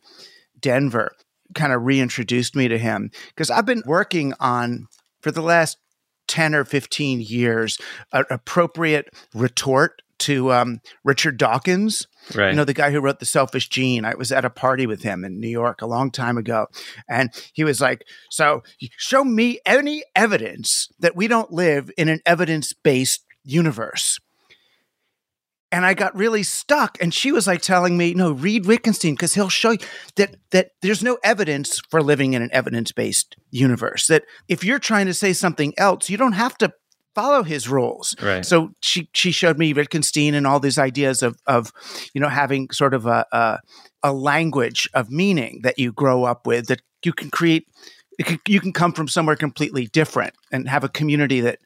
Denver, 0.60 1.10
kind 1.54 1.72
of 1.72 1.82
reintroduced 1.82 2.54
me 2.54 2.68
to 2.68 2.78
him 2.78 3.10
because 3.28 3.50
I've 3.50 3.66
been 3.66 3.82
working 3.84 4.32
on 4.38 4.86
for 5.22 5.32
the 5.32 5.42
last 5.42 5.76
ten 6.26 6.54
or 6.54 6.64
fifteen 6.64 7.20
years 7.20 7.78
an 8.12 8.24
appropriate 8.30 9.14
retort 9.34 10.02
to 10.18 10.52
um, 10.52 10.80
Richard 11.04 11.36
Dawkins. 11.36 12.06
Right. 12.34 12.50
You 12.50 12.56
know, 12.56 12.64
the 12.64 12.74
guy 12.74 12.90
who 12.90 13.00
wrote 13.00 13.20
The 13.20 13.26
Selfish 13.26 13.68
Gene. 13.68 14.04
I 14.04 14.14
was 14.14 14.32
at 14.32 14.44
a 14.44 14.50
party 14.50 14.86
with 14.86 15.02
him 15.02 15.24
in 15.24 15.38
New 15.38 15.48
York 15.48 15.82
a 15.82 15.86
long 15.86 16.10
time 16.10 16.36
ago. 16.36 16.66
And 17.08 17.30
he 17.52 17.64
was 17.64 17.80
like, 17.80 18.04
So 18.30 18.62
show 18.96 19.24
me 19.24 19.60
any 19.64 20.02
evidence 20.14 20.88
that 20.98 21.16
we 21.16 21.28
don't 21.28 21.52
live 21.52 21.90
in 21.96 22.08
an 22.08 22.20
evidence 22.26 22.72
based 22.72 23.24
universe. 23.44 24.18
And 25.76 25.84
I 25.84 25.92
got 25.92 26.16
really 26.16 26.42
stuck. 26.42 26.96
And 27.02 27.12
she 27.12 27.32
was 27.32 27.46
like 27.46 27.60
telling 27.60 27.98
me, 27.98 28.14
no, 28.14 28.32
read 28.32 28.64
Wittgenstein 28.64 29.12
because 29.12 29.34
he'll 29.34 29.50
show 29.50 29.72
you 29.72 29.78
that 30.14 30.36
that 30.50 30.70
there's 30.80 31.02
no 31.02 31.18
evidence 31.22 31.82
for 31.90 32.00
living 32.00 32.32
in 32.32 32.40
an 32.40 32.48
evidence-based 32.50 33.36
universe. 33.50 34.06
That 34.06 34.24
if 34.48 34.64
you're 34.64 34.78
trying 34.78 35.04
to 35.04 35.12
say 35.12 35.34
something 35.34 35.74
else, 35.76 36.08
you 36.08 36.16
don't 36.16 36.32
have 36.32 36.56
to 36.58 36.72
follow 37.14 37.42
his 37.42 37.68
rules. 37.68 38.16
Right. 38.22 38.42
So 38.42 38.70
she 38.80 39.10
she 39.12 39.32
showed 39.32 39.58
me 39.58 39.74
Wittgenstein 39.74 40.34
and 40.34 40.46
all 40.46 40.60
these 40.60 40.78
ideas 40.78 41.22
of 41.22 41.36
of 41.46 41.72
you 42.14 42.22
know 42.22 42.30
having 42.30 42.70
sort 42.70 42.94
of 42.94 43.04
a 43.04 43.26
a, 43.30 43.58
a 44.02 44.14
language 44.14 44.88
of 44.94 45.10
meaning 45.10 45.60
that 45.62 45.78
you 45.78 45.92
grow 45.92 46.24
up 46.24 46.46
with 46.46 46.68
that 46.68 46.80
you 47.04 47.12
can 47.12 47.28
create. 47.28 47.66
It 48.18 48.24
can, 48.24 48.38
you 48.48 48.60
can 48.60 48.72
come 48.72 48.94
from 48.94 49.08
somewhere 49.08 49.36
completely 49.36 49.88
different 49.88 50.32
and 50.50 50.70
have 50.70 50.84
a 50.84 50.88
community 50.88 51.42
that 51.42 51.58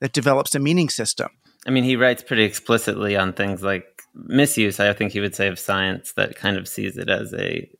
that 0.00 0.12
develops 0.12 0.56
a 0.56 0.58
meaning 0.58 0.88
system. 0.88 1.28
I 1.66 1.70
mean, 1.70 1.84
he 1.84 1.96
writes 1.96 2.22
pretty 2.22 2.44
explicitly 2.44 3.16
on 3.16 3.32
things 3.32 3.62
like 3.62 4.02
misuse. 4.14 4.80
I 4.80 4.92
think 4.92 5.12
he 5.12 5.20
would 5.20 5.34
say 5.34 5.48
of 5.48 5.58
science 5.58 6.12
that 6.12 6.36
kind 6.36 6.56
of 6.56 6.68
sees 6.68 6.96
it 6.96 7.08
as 7.08 7.32
a 7.34 7.70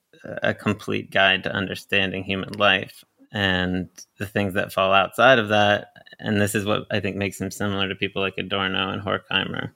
a 0.43 0.55
complete 0.55 1.11
guide 1.11 1.43
to 1.43 1.53
understanding 1.53 2.25
human 2.25 2.53
life 2.55 3.05
and 3.31 3.89
the 4.19 4.27
things 4.27 4.55
that 4.55 4.73
fall 4.73 4.93
outside 4.93 5.39
of 5.39 5.49
that. 5.49 5.89
And 6.19 6.41
this 6.41 6.55
is 6.55 6.65
what 6.65 6.87
I 6.91 7.01
think 7.01 7.17
makes 7.17 7.41
him 7.41 7.51
similar 7.51 7.89
to 7.89 7.95
people 7.95 8.23
like 8.23 8.39
Adorno 8.39 8.91
and 8.91 9.03
Horkheimer, 9.03 9.73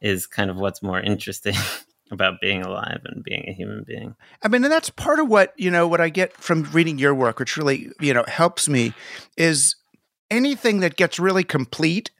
is 0.00 0.26
kind 0.26 0.50
of 0.50 0.56
what's 0.56 0.82
more 0.82 1.00
interesting 1.00 1.54
about 2.10 2.40
being 2.40 2.62
alive 2.62 3.00
and 3.04 3.22
being 3.22 3.44
a 3.46 3.52
human 3.52 3.84
being. 3.86 4.16
I 4.42 4.48
mean, 4.48 4.64
and 4.64 4.72
that's 4.72 4.90
part 4.90 5.20
of 5.20 5.28
what, 5.28 5.52
you 5.56 5.70
know, 5.70 5.86
what 5.86 6.00
I 6.00 6.08
get 6.08 6.32
from 6.32 6.64
reading 6.72 6.98
your 6.98 7.14
work, 7.14 7.38
which 7.38 7.56
really, 7.56 7.90
you 8.00 8.14
know, 8.14 8.24
helps 8.26 8.68
me 8.68 8.94
is 9.36 9.76
anything 10.30 10.80
that 10.80 10.96
gets 10.96 11.18
really 11.18 11.44
complete 11.44 12.10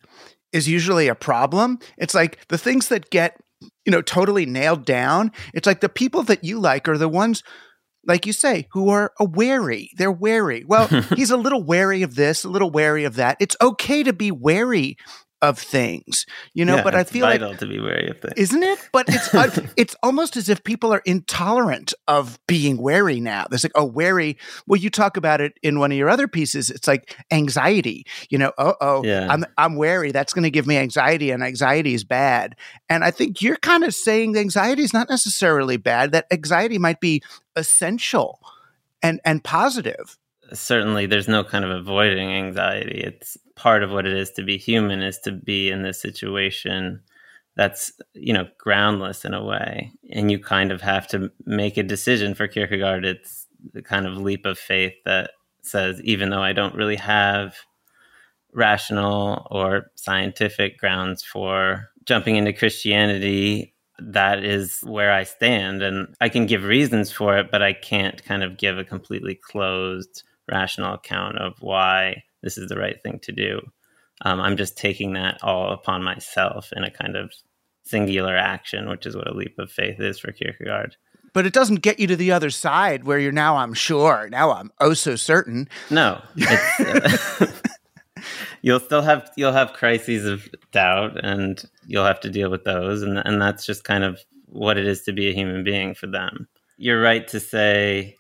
is 0.53 0.69
usually 0.69 1.09
a 1.09 1.15
problem. 1.15 1.79
It's 1.97 2.15
like 2.15 2.47
the 2.49 2.59
things 2.59 2.89
that 2.89 3.11
get, 3.11 3.41
you 3.85 3.93
know, 3.93 4.03
totally 4.03 4.47
nailed 4.47 4.85
down. 4.85 5.33
It's 5.55 5.67
like 5.67 5.81
the 5.81 5.89
people 5.89 6.23
that 6.25 6.45
you 6.45 6.59
like 6.59 6.89
are 6.89 6.99
the 6.99 7.09
ones 7.09 7.43
like 8.07 8.27
you 8.27 8.33
say, 8.33 8.67
who 8.73 8.89
are 8.89 9.13
a 9.21 9.25
wary. 9.25 9.91
They're 9.97 10.11
wary. 10.11 10.65
Well, 10.67 10.87
he's 11.17 11.31
a 11.31 11.37
little 11.37 11.63
wary 11.63 12.03
of 12.03 12.15
this, 12.15 12.45
a 12.45 12.49
little 12.49 12.71
wary 12.71 13.05
of 13.05 13.17
that. 13.17 13.37
It's 13.39 13.57
okay 13.61 14.03
to 14.03 14.13
be 14.13 14.31
wary 14.31 14.97
of 15.41 15.59
things, 15.59 16.27
you 16.55 16.65
know. 16.65 16.77
Yeah, 16.77 16.83
but 16.83 16.95
I 16.95 17.05
feel 17.05 17.23
like 17.23 17.59
to 17.59 17.67
be 17.67 17.79
wary 17.81 18.09
of 18.09 18.21
things. 18.21 18.35
isn't 18.37 18.63
it? 18.63 18.89
But 18.93 19.07
it's 19.09 19.35
uh, 19.35 19.67
it's 19.77 19.95
almost 20.03 20.37
as 20.37 20.49
if 20.49 20.65
people 20.65 20.93
are 20.93 21.03
intolerant 21.05 21.95
of 22.07 22.39
being 22.47 22.79
wary 22.79 23.21
now. 23.21 23.47
There's 23.49 23.65
like, 23.65 23.73
oh, 23.75 23.85
wary. 23.85 24.37
Well, 24.67 24.81
you 24.81 24.91
talk 24.91 25.17
about 25.17 25.41
it 25.41 25.55
in 25.63 25.79
one 25.79 25.93
of 25.93 25.99
your 25.99 26.09
other 26.09 26.29
pieces. 26.29 26.71
It's 26.71 26.89
like 26.89 27.17
anxiety. 27.31 28.05
You 28.31 28.39
know, 28.39 28.53
oh, 28.59 28.75
oh, 28.81 29.05
Yeah. 29.05 29.29
I'm 29.31 29.45
I'm 29.57 29.77
wary. 29.77 30.13
That's 30.13 30.33
going 30.33 30.45
to 30.45 30.51
give 30.51 30.67
me 30.67 30.77
anxiety, 30.77 31.31
and 31.31 31.43
anxiety 31.43 31.95
is 31.95 32.05
bad. 32.05 32.57
And 32.89 33.05
I 33.05 33.11
think 33.11 33.43
you're 33.43 33.57
kind 33.57 33.85
of 33.85 33.95
saying 33.95 34.37
anxiety 34.37 34.83
is 34.83 34.93
not 34.93 35.09
necessarily 35.09 35.77
bad. 35.77 36.13
That 36.13 36.27
anxiety 36.33 36.79
might 36.79 37.01
be 37.01 37.23
essential 37.57 38.41
and 39.03 39.21
and 39.25 39.43
positive. 39.45 40.17
Certainly, 40.53 41.07
there's 41.07 41.29
no 41.29 41.45
kind 41.45 41.65
of 41.65 41.71
avoiding 41.71 42.31
anxiety. 42.31 43.03
It's 43.05 43.37
part 43.59 43.83
of 43.83 43.91
what 43.91 44.07
it 44.07 44.15
is 44.15 44.31
to 44.33 44.43
be 44.43 44.57
human 44.57 45.03
is 45.03 45.19
to 45.21 45.33
be 45.33 45.71
in 45.71 45.83
this 45.83 46.01
situation 46.01 47.01
that's 47.57 47.93
you 48.15 48.33
know 48.33 48.47
groundless 48.59 49.25
in 49.25 49.35
a 49.35 49.45
way. 49.45 49.93
And 50.13 50.31
you 50.31 50.39
kind 50.39 50.73
of 50.73 50.81
have 50.81 51.09
to 51.09 51.31
make 51.45 51.77
a 51.77 51.83
decision 51.83 52.35
for 52.35 52.49
kierkegaard. 52.49 53.05
It's 53.05 53.47
the 53.73 53.83
kind 53.83 54.07
of 54.07 54.17
leap 54.17 54.47
of 54.47 54.59
faith 54.59 54.95
that 55.05 55.31
says 55.63 56.01
even 56.03 56.31
though 56.31 56.43
i 56.43 56.53
don't 56.53 56.75
really 56.75 56.97
have 56.97 57.57
rational 58.53 59.47
or 59.51 59.91
scientific 59.95 60.79
grounds 60.79 61.23
for 61.23 61.89
jumping 62.05 62.37
into 62.37 62.53
christianity 62.53 63.75
that 64.01 64.45
is 64.45 64.81
where 64.85 65.13
i 65.13 65.25
stand. 65.25 65.83
And 65.83 66.15
i 66.21 66.29
can 66.29 66.47
give 66.47 66.65
reasons 66.65 67.13
for 67.13 67.37
it 67.39 67.51
but 67.51 67.63
i 67.63 67.73
can't 67.73 68.25
kind 68.25 68.43
of 68.43 68.57
give 68.57 68.79
a 68.79 68.85
completely 68.85 69.35
closed 69.35 70.23
rational 70.51 70.95
account 70.95 71.39
of 71.39 71.55
why 71.61 72.23
this 72.43 72.59
is 72.59 72.69
the 72.69 72.79
right 72.79 73.03
thing 73.03 73.19
to 73.21 73.33
do 73.33 73.61
um, 74.23 74.41
i'm 74.41 74.57
just 74.57 74.77
taking 74.77 75.13
that 75.13 75.39
all 75.43 75.73
upon 75.73 76.03
myself 76.03 76.73
in 76.77 76.85
a 76.85 76.91
kind 76.91 77.17
of 77.17 77.33
singular 77.89 78.37
action, 78.37 78.89
which 78.89 79.07
is 79.07 79.17
what 79.17 79.29
a 79.29 79.35
leap 79.35 79.59
of 79.59 79.71
faith 79.71 80.01
is 80.01 80.19
for 80.19 80.33
Kierkegaard. 80.33 80.97
But 81.33 81.47
it 81.47 81.53
doesn't 81.53 81.83
get 81.83 81.99
you 81.99 82.07
to 82.09 82.17
the 82.17 82.33
other 82.33 82.51
side 82.51 83.05
where 83.05 83.19
you're 83.19 83.33
now, 83.33 83.57
I'm 83.57 83.75
sure, 83.75 84.29
now 84.31 84.53
I'm 84.53 84.71
oh 84.81 84.95
so 84.95 85.17
certain. 85.17 85.69
No. 85.91 86.21
Uh, 86.49 87.47
you'll 88.63 88.81
still 88.81 89.03
have 89.03 89.31
you'll 89.37 89.53
have 89.53 89.73
crises 89.73 90.25
of 90.25 90.49
doubt 90.73 91.23
and 91.25 91.63
you'll 91.87 92.05
have 92.05 92.21
to 92.21 92.31
deal 92.31 92.51
with 92.51 92.65
those 92.65 93.03
and 93.03 93.19
and 93.19 93.41
that's 93.41 93.65
just 93.65 93.85
kind 93.85 94.05
of 94.05 94.21
what 94.47 94.79
it 94.79 94.87
is 94.87 95.03
to 95.03 95.13
be 95.13 95.29
a 95.29 95.35
human 95.35 95.63
being 95.63 95.95
for 95.95 96.07
them. 96.07 96.49
You're 96.79 97.01
right 97.01 97.29
to 97.29 97.41
say 97.41 98.17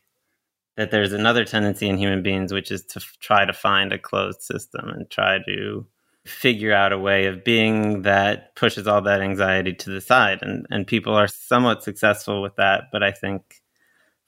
that 0.78 0.92
there's 0.92 1.12
another 1.12 1.44
tendency 1.44 1.88
in 1.88 1.98
human 1.98 2.22
beings 2.22 2.52
which 2.52 2.70
is 2.70 2.84
to 2.84 3.00
f- 3.00 3.16
try 3.18 3.44
to 3.44 3.52
find 3.52 3.92
a 3.92 3.98
closed 3.98 4.40
system 4.40 4.88
and 4.88 5.10
try 5.10 5.38
to 5.44 5.84
figure 6.24 6.72
out 6.72 6.92
a 6.92 6.98
way 6.98 7.26
of 7.26 7.42
being 7.42 8.02
that 8.02 8.54
pushes 8.54 8.86
all 8.86 9.02
that 9.02 9.20
anxiety 9.20 9.74
to 9.74 9.90
the 9.90 10.00
side. 10.00 10.38
And 10.40 10.66
and 10.70 10.86
people 10.86 11.14
are 11.14 11.26
somewhat 11.26 11.82
successful 11.82 12.40
with 12.40 12.54
that 12.56 12.84
but 12.92 13.02
i 13.02 13.10
think 13.10 13.60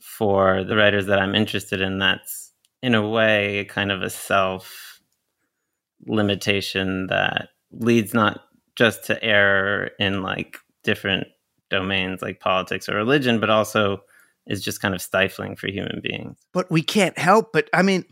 for 0.01 0.65
the 0.65 0.77
writers 0.77 1.07
that 1.07 1.21
i'm 1.21 1.35
interested 1.37 1.81
in 1.81 1.99
that's 1.99 2.53
in 2.83 2.95
a 2.95 3.09
way 3.09 3.65
kind 3.69 3.93
of 3.93 4.03
a 4.03 4.11
self 4.11 5.01
limitation 6.07 7.07
that 7.09 7.51
leads 7.71 8.13
not 8.13 8.41
just 8.75 9.05
to 9.05 9.23
error 9.23 9.91
in 10.01 10.23
like 10.23 10.59
different 10.83 11.29
domains 11.69 12.23
like 12.23 12.41
politics 12.41 12.89
or 12.89 12.97
religion 12.97 13.39
but 13.39 13.51
also 13.51 14.03
is 14.51 14.63
just 14.63 14.83
kind 14.83 14.95
of 14.95 15.01
stifling 15.01 15.57
for 15.57 15.69
human 15.69 16.01
beings 16.03 16.37
but 16.53 16.71
we 16.71 16.83
can't 16.83 17.19
help 17.19 17.53
but 17.53 17.71
i 17.73 17.81
mean 17.81 18.05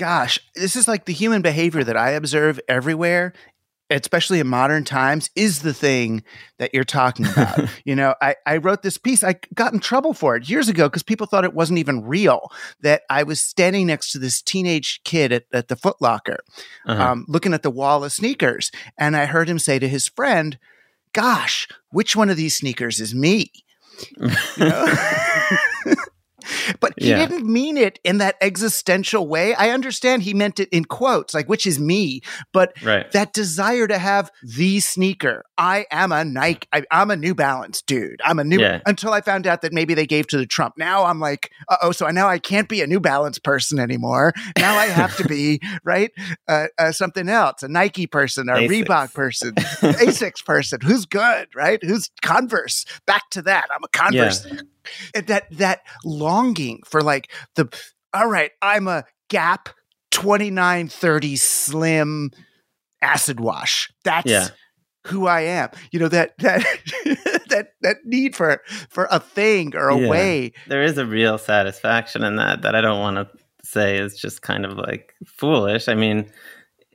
gosh, 0.00 0.38
this 0.54 0.76
is 0.76 0.88
like 0.88 1.04
the 1.04 1.12
human 1.12 1.42
behavior 1.42 1.84
that 1.84 1.96
I 1.96 2.12
observe 2.12 2.58
everywhere, 2.68 3.34
especially 3.90 4.40
in 4.40 4.46
modern 4.46 4.82
times, 4.82 5.28
is 5.36 5.60
the 5.60 5.74
thing 5.74 6.24
that 6.58 6.72
you're 6.72 6.84
talking 6.84 7.26
about. 7.32 7.68
you 7.84 7.94
know, 7.94 8.14
I, 8.22 8.34
I 8.46 8.56
wrote 8.56 8.80
this 8.80 8.96
piece, 8.96 9.22
I 9.22 9.34
got 9.54 9.74
in 9.74 9.78
trouble 9.78 10.14
for 10.14 10.36
it 10.36 10.48
years 10.48 10.70
ago 10.70 10.88
because 10.88 11.02
people 11.02 11.26
thought 11.26 11.44
it 11.44 11.52
wasn't 11.52 11.80
even 11.80 12.02
real. 12.02 12.50
That 12.80 13.02
I 13.10 13.24
was 13.24 13.42
standing 13.42 13.88
next 13.88 14.12
to 14.12 14.18
this 14.18 14.40
teenage 14.40 15.02
kid 15.04 15.32
at, 15.32 15.44
at 15.52 15.68
the 15.68 15.76
Footlocker, 15.76 16.38
uh-huh. 16.86 17.02
um, 17.02 17.26
looking 17.28 17.52
at 17.52 17.62
the 17.62 17.70
wall 17.70 18.02
of 18.02 18.10
sneakers. 18.10 18.72
And 18.96 19.14
I 19.14 19.26
heard 19.26 19.50
him 19.50 19.58
say 19.58 19.78
to 19.78 19.88
his 19.88 20.08
friend, 20.08 20.58
Gosh, 21.12 21.68
which 21.90 22.16
one 22.16 22.30
of 22.30 22.38
these 22.38 22.56
sneakers 22.56 23.00
is 23.00 23.14
me? 23.14 23.52
You 24.18 24.28
know? 24.56 24.86
he 27.10 27.20
yeah. 27.20 27.26
didn't 27.26 27.50
mean 27.50 27.76
it 27.76 27.98
in 28.04 28.18
that 28.18 28.36
existential 28.40 29.26
way. 29.26 29.54
I 29.54 29.70
understand 29.70 30.22
he 30.22 30.34
meant 30.34 30.60
it 30.60 30.68
in 30.70 30.84
quotes, 30.84 31.34
like 31.34 31.48
which 31.48 31.66
is 31.66 31.78
me, 31.78 32.22
but 32.52 32.72
right. 32.82 33.10
that 33.12 33.32
desire 33.32 33.86
to 33.86 33.98
have 33.98 34.30
the 34.42 34.80
sneaker. 34.80 35.44
I 35.58 35.86
am 35.90 36.12
a 36.12 36.24
Nike. 36.24 36.68
I, 36.72 36.84
am 36.90 37.10
a 37.10 37.16
New 37.16 37.34
Balance 37.34 37.82
dude. 37.82 38.20
I'm 38.24 38.38
a 38.38 38.44
new. 38.44 38.60
Yeah. 38.60 38.80
Until 38.86 39.12
I 39.12 39.20
found 39.20 39.46
out 39.46 39.62
that 39.62 39.72
maybe 39.72 39.94
they 39.94 40.06
gave 40.06 40.26
to 40.28 40.38
the 40.38 40.46
Trump. 40.46 40.74
Now 40.78 41.04
I'm 41.04 41.20
like, 41.20 41.50
oh, 41.82 41.92
so 41.92 42.06
now 42.08 42.28
I 42.28 42.38
can't 42.38 42.68
be 42.68 42.80
a 42.80 42.86
New 42.86 43.00
Balance 43.00 43.38
person 43.38 43.78
anymore. 43.78 44.32
Now 44.56 44.76
I 44.76 44.86
have 44.86 45.16
to 45.16 45.28
be 45.28 45.60
right 45.84 46.10
uh, 46.48 46.66
uh, 46.78 46.92
something 46.92 47.28
else, 47.28 47.62
a 47.62 47.68
Nike 47.68 48.06
person, 48.06 48.48
a 48.48 48.52
Asics. 48.52 48.84
Reebok 48.84 49.14
person, 49.14 49.54
Asics 49.54 50.44
person. 50.44 50.80
Who's 50.82 51.06
good, 51.06 51.48
right? 51.54 51.82
Who's 51.82 52.10
Converse? 52.22 52.84
Back 53.06 53.30
to 53.30 53.42
that. 53.42 53.66
I'm 53.74 53.84
a 53.84 53.88
Converse. 53.88 54.46
Yeah 54.46 54.60
that 55.14 55.46
that 55.52 55.80
longing 56.04 56.80
for 56.84 57.02
like 57.02 57.30
the 57.54 57.68
all 58.12 58.28
right, 58.28 58.50
I'm 58.60 58.88
a 58.88 59.04
Gap 59.28 59.68
2930 60.10 61.36
slim 61.36 62.30
acid 63.00 63.40
wash. 63.40 63.90
That's 64.04 64.30
yeah. 64.30 64.48
who 65.06 65.26
I 65.26 65.42
am. 65.42 65.70
You 65.92 66.00
know 66.00 66.08
that 66.08 66.36
that 66.38 66.64
that 67.48 67.68
that 67.82 67.96
need 68.04 68.34
for 68.34 68.60
for 68.88 69.08
a 69.10 69.20
thing 69.20 69.76
or 69.76 69.88
a 69.88 69.98
yeah. 69.98 70.08
way. 70.08 70.52
There 70.66 70.82
is 70.82 70.98
a 70.98 71.06
real 71.06 71.38
satisfaction 71.38 72.24
in 72.24 72.36
that 72.36 72.62
that 72.62 72.74
I 72.74 72.80
don't 72.80 73.00
want 73.00 73.16
to 73.16 73.28
say 73.62 73.98
is 73.98 74.18
just 74.18 74.42
kind 74.42 74.64
of 74.64 74.76
like 74.76 75.14
foolish. 75.26 75.88
I 75.88 75.94
mean, 75.94 76.30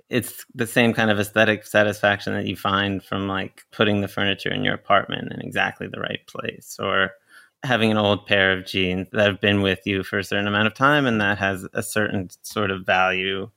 it's 0.09 0.45
the 0.53 0.67
same 0.67 0.93
kind 0.93 1.09
of 1.09 1.19
aesthetic 1.19 1.65
satisfaction 1.65 2.33
that 2.33 2.45
you 2.45 2.55
find 2.55 3.03
from 3.03 3.27
like 3.27 3.63
putting 3.71 4.01
the 4.01 4.07
furniture 4.07 4.51
in 4.51 4.63
your 4.63 4.73
apartment 4.73 5.31
in 5.31 5.41
exactly 5.41 5.87
the 5.87 5.99
right 5.99 6.25
place 6.27 6.77
or 6.79 7.11
having 7.65 7.91
an 7.91 7.97
old 7.97 8.25
pair 8.25 8.57
of 8.57 8.65
jeans 8.65 9.07
that 9.11 9.27
have 9.27 9.41
been 9.41 9.61
with 9.61 9.79
you 9.85 10.03
for 10.03 10.19
a 10.19 10.23
certain 10.23 10.47
amount 10.47 10.67
of 10.67 10.73
time 10.73 11.05
and 11.05 11.19
that 11.21 11.37
has 11.37 11.67
a 11.73 11.83
certain 11.83 12.29
sort 12.41 12.71
of 12.71 12.85
value. 12.85 13.49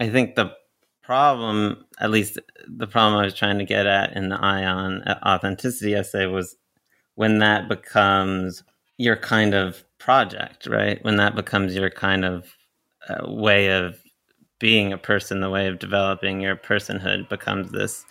I 0.00 0.08
think 0.08 0.34
the 0.34 0.52
problem, 1.02 1.84
at 2.00 2.10
least 2.10 2.38
the 2.66 2.86
problem 2.86 3.20
I 3.20 3.24
was 3.24 3.34
trying 3.34 3.58
to 3.58 3.64
get 3.64 3.86
at 3.86 4.16
in 4.16 4.28
the 4.28 4.36
Aeon 4.36 5.02
authenticity 5.24 5.94
essay 5.94 6.26
was 6.26 6.56
when 7.14 7.38
that 7.38 7.68
becomes 7.68 8.62
your 8.96 9.16
kind 9.16 9.54
of 9.54 9.84
project, 9.98 10.66
right? 10.66 11.02
When 11.04 11.16
that 11.16 11.34
becomes 11.34 11.74
your 11.74 11.90
kind 11.90 12.24
of 12.24 12.54
uh, 13.08 13.30
way 13.30 13.68
of 13.68 13.98
being 14.58 14.92
a 14.92 14.98
person, 14.98 15.40
the 15.40 15.50
way 15.50 15.66
of 15.66 15.78
developing 15.78 16.40
your 16.40 16.56
personhood 16.56 17.28
becomes 17.28 17.70
this 17.70 18.04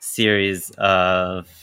series 0.00 0.70
of 0.78 1.61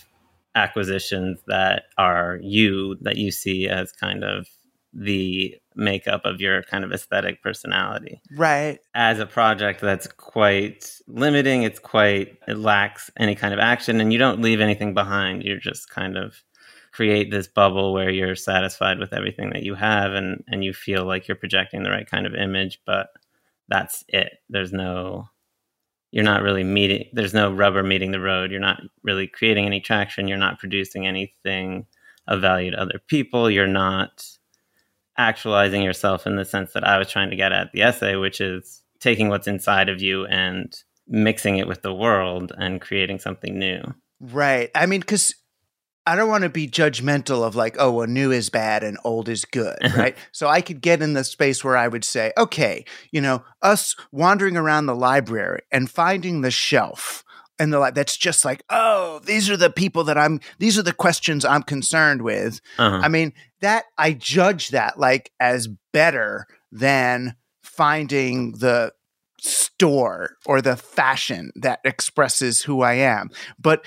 acquisitions 0.59 1.39
that 1.47 1.83
are 1.97 2.39
you 2.41 2.97
that 3.01 3.17
you 3.17 3.31
see 3.31 3.67
as 3.67 3.91
kind 3.91 4.23
of 4.23 4.47
the 4.93 5.55
makeup 5.75 6.21
of 6.25 6.41
your 6.41 6.63
kind 6.63 6.83
of 6.83 6.91
aesthetic 6.91 7.41
personality. 7.41 8.21
Right. 8.35 8.79
As 8.93 9.19
a 9.19 9.25
project 9.25 9.81
that's 9.81 10.07
quite 10.07 10.99
limiting, 11.07 11.63
it's 11.63 11.79
quite, 11.79 12.37
it 12.47 12.57
lacks 12.57 13.09
any 13.17 13.35
kind 13.35 13.53
of 13.53 13.59
action 13.59 14.01
and 14.01 14.11
you 14.11 14.19
don't 14.19 14.41
leave 14.41 14.61
anything 14.61 14.93
behind. 14.93 15.43
You're 15.43 15.59
just 15.59 15.89
kind 15.89 16.17
of 16.17 16.43
create 16.91 17.29
this 17.31 17.47
bubble 17.47 17.93
where 17.93 18.09
you're 18.09 18.35
satisfied 18.35 18.99
with 18.99 19.13
everything 19.13 19.51
that 19.51 19.63
you 19.63 19.75
have 19.75 20.13
and, 20.13 20.43
and 20.47 20.63
you 20.63 20.73
feel 20.73 21.05
like 21.05 21.27
you're 21.27 21.37
projecting 21.37 21.83
the 21.83 21.91
right 21.91 22.09
kind 22.09 22.25
of 22.25 22.33
image, 22.33 22.81
but 22.85 23.09
that's 23.67 24.03
it. 24.07 24.39
There's 24.49 24.73
no 24.73 25.29
you're 26.11 26.23
not 26.23 26.41
really 26.41 26.63
meeting 26.63 27.05
there's 27.13 27.33
no 27.33 27.51
rubber 27.51 27.83
meeting 27.83 28.11
the 28.11 28.19
road. 28.19 28.51
You're 28.51 28.59
not 28.59 28.81
really 29.03 29.27
creating 29.27 29.65
any 29.65 29.79
traction. 29.79 30.27
You're 30.27 30.37
not 30.37 30.59
producing 30.59 31.05
anything 31.05 31.85
of 32.27 32.41
value 32.41 32.71
to 32.71 32.81
other 32.81 32.99
people. 33.07 33.49
You're 33.49 33.67
not 33.67 34.25
actualizing 35.17 35.81
yourself 35.81 36.25
in 36.25 36.37
the 36.37 36.45
sense 36.45 36.71
that 36.71 36.85
i 36.85 36.97
was 36.97 37.11
trying 37.11 37.29
to 37.29 37.35
get 37.35 37.51
at 37.51 37.73
the 37.73 37.81
essay 37.81 38.15
which 38.15 38.39
is 38.39 38.83
taking 39.01 39.27
what's 39.27 39.47
inside 39.47 39.89
of 39.89 40.01
you 40.01 40.25
and 40.27 40.83
mixing 41.09 41.57
it 41.57 41.67
with 41.67 41.81
the 41.81 41.93
world 41.93 42.53
and 42.57 42.79
creating 42.79 43.19
something 43.19 43.57
new. 43.57 43.81
Right. 44.19 44.69
I 44.75 44.85
mean 44.85 44.99
because 44.99 45.33
I 46.09 46.15
don't 46.15 46.27
want 46.27 46.43
to 46.43 46.49
be 46.49 46.67
judgmental 46.67 47.45
of 47.45 47.55
like, 47.55 47.75
oh, 47.77 47.91
well, 47.91 48.07
new 48.07 48.31
is 48.31 48.49
bad 48.49 48.83
and 48.83 48.97
old 49.03 49.29
is 49.29 49.45
good, 49.45 49.77
right? 49.95 50.17
so 50.31 50.47
I 50.47 50.61
could 50.61 50.81
get 50.81 51.03
in 51.03 51.13
the 51.13 51.23
space 51.23 51.63
where 51.63 51.77
I 51.77 51.87
would 51.87 52.03
say, 52.03 52.33
okay, 52.35 52.83
you 53.11 53.21
know, 53.21 53.43
us 53.61 53.95
wandering 54.11 54.57
around 54.57 54.87
the 54.87 54.95
library 54.95 55.61
and 55.71 55.87
finding 55.87 56.41
the 56.41 56.49
shelf 56.49 57.23
and 57.59 57.71
the 57.71 57.77
like 57.77 57.93
that's 57.93 58.17
just 58.17 58.43
like, 58.43 58.63
oh, 58.71 59.19
these 59.25 59.51
are 59.51 59.57
the 59.57 59.69
people 59.69 60.03
that 60.05 60.17
I'm 60.17 60.39
these 60.57 60.79
are 60.79 60.83
the 60.83 60.93
questions 60.93 61.45
I'm 61.45 61.61
concerned 61.61 62.23
with. 62.23 62.59
Uh-huh. 62.79 63.01
I 63.03 63.07
mean, 63.07 63.31
that 63.61 63.85
I 63.95 64.13
judge 64.13 64.69
that 64.69 64.97
like 64.97 65.31
as 65.39 65.67
better 65.93 66.47
than 66.71 67.35
finding 67.61 68.53
the 68.53 68.93
store 69.41 70.37
or 70.45 70.61
the 70.61 70.75
fashion 70.75 71.51
that 71.55 71.79
expresses 71.83 72.63
who 72.63 72.81
I 72.81 72.93
am. 72.93 73.29
But 73.59 73.85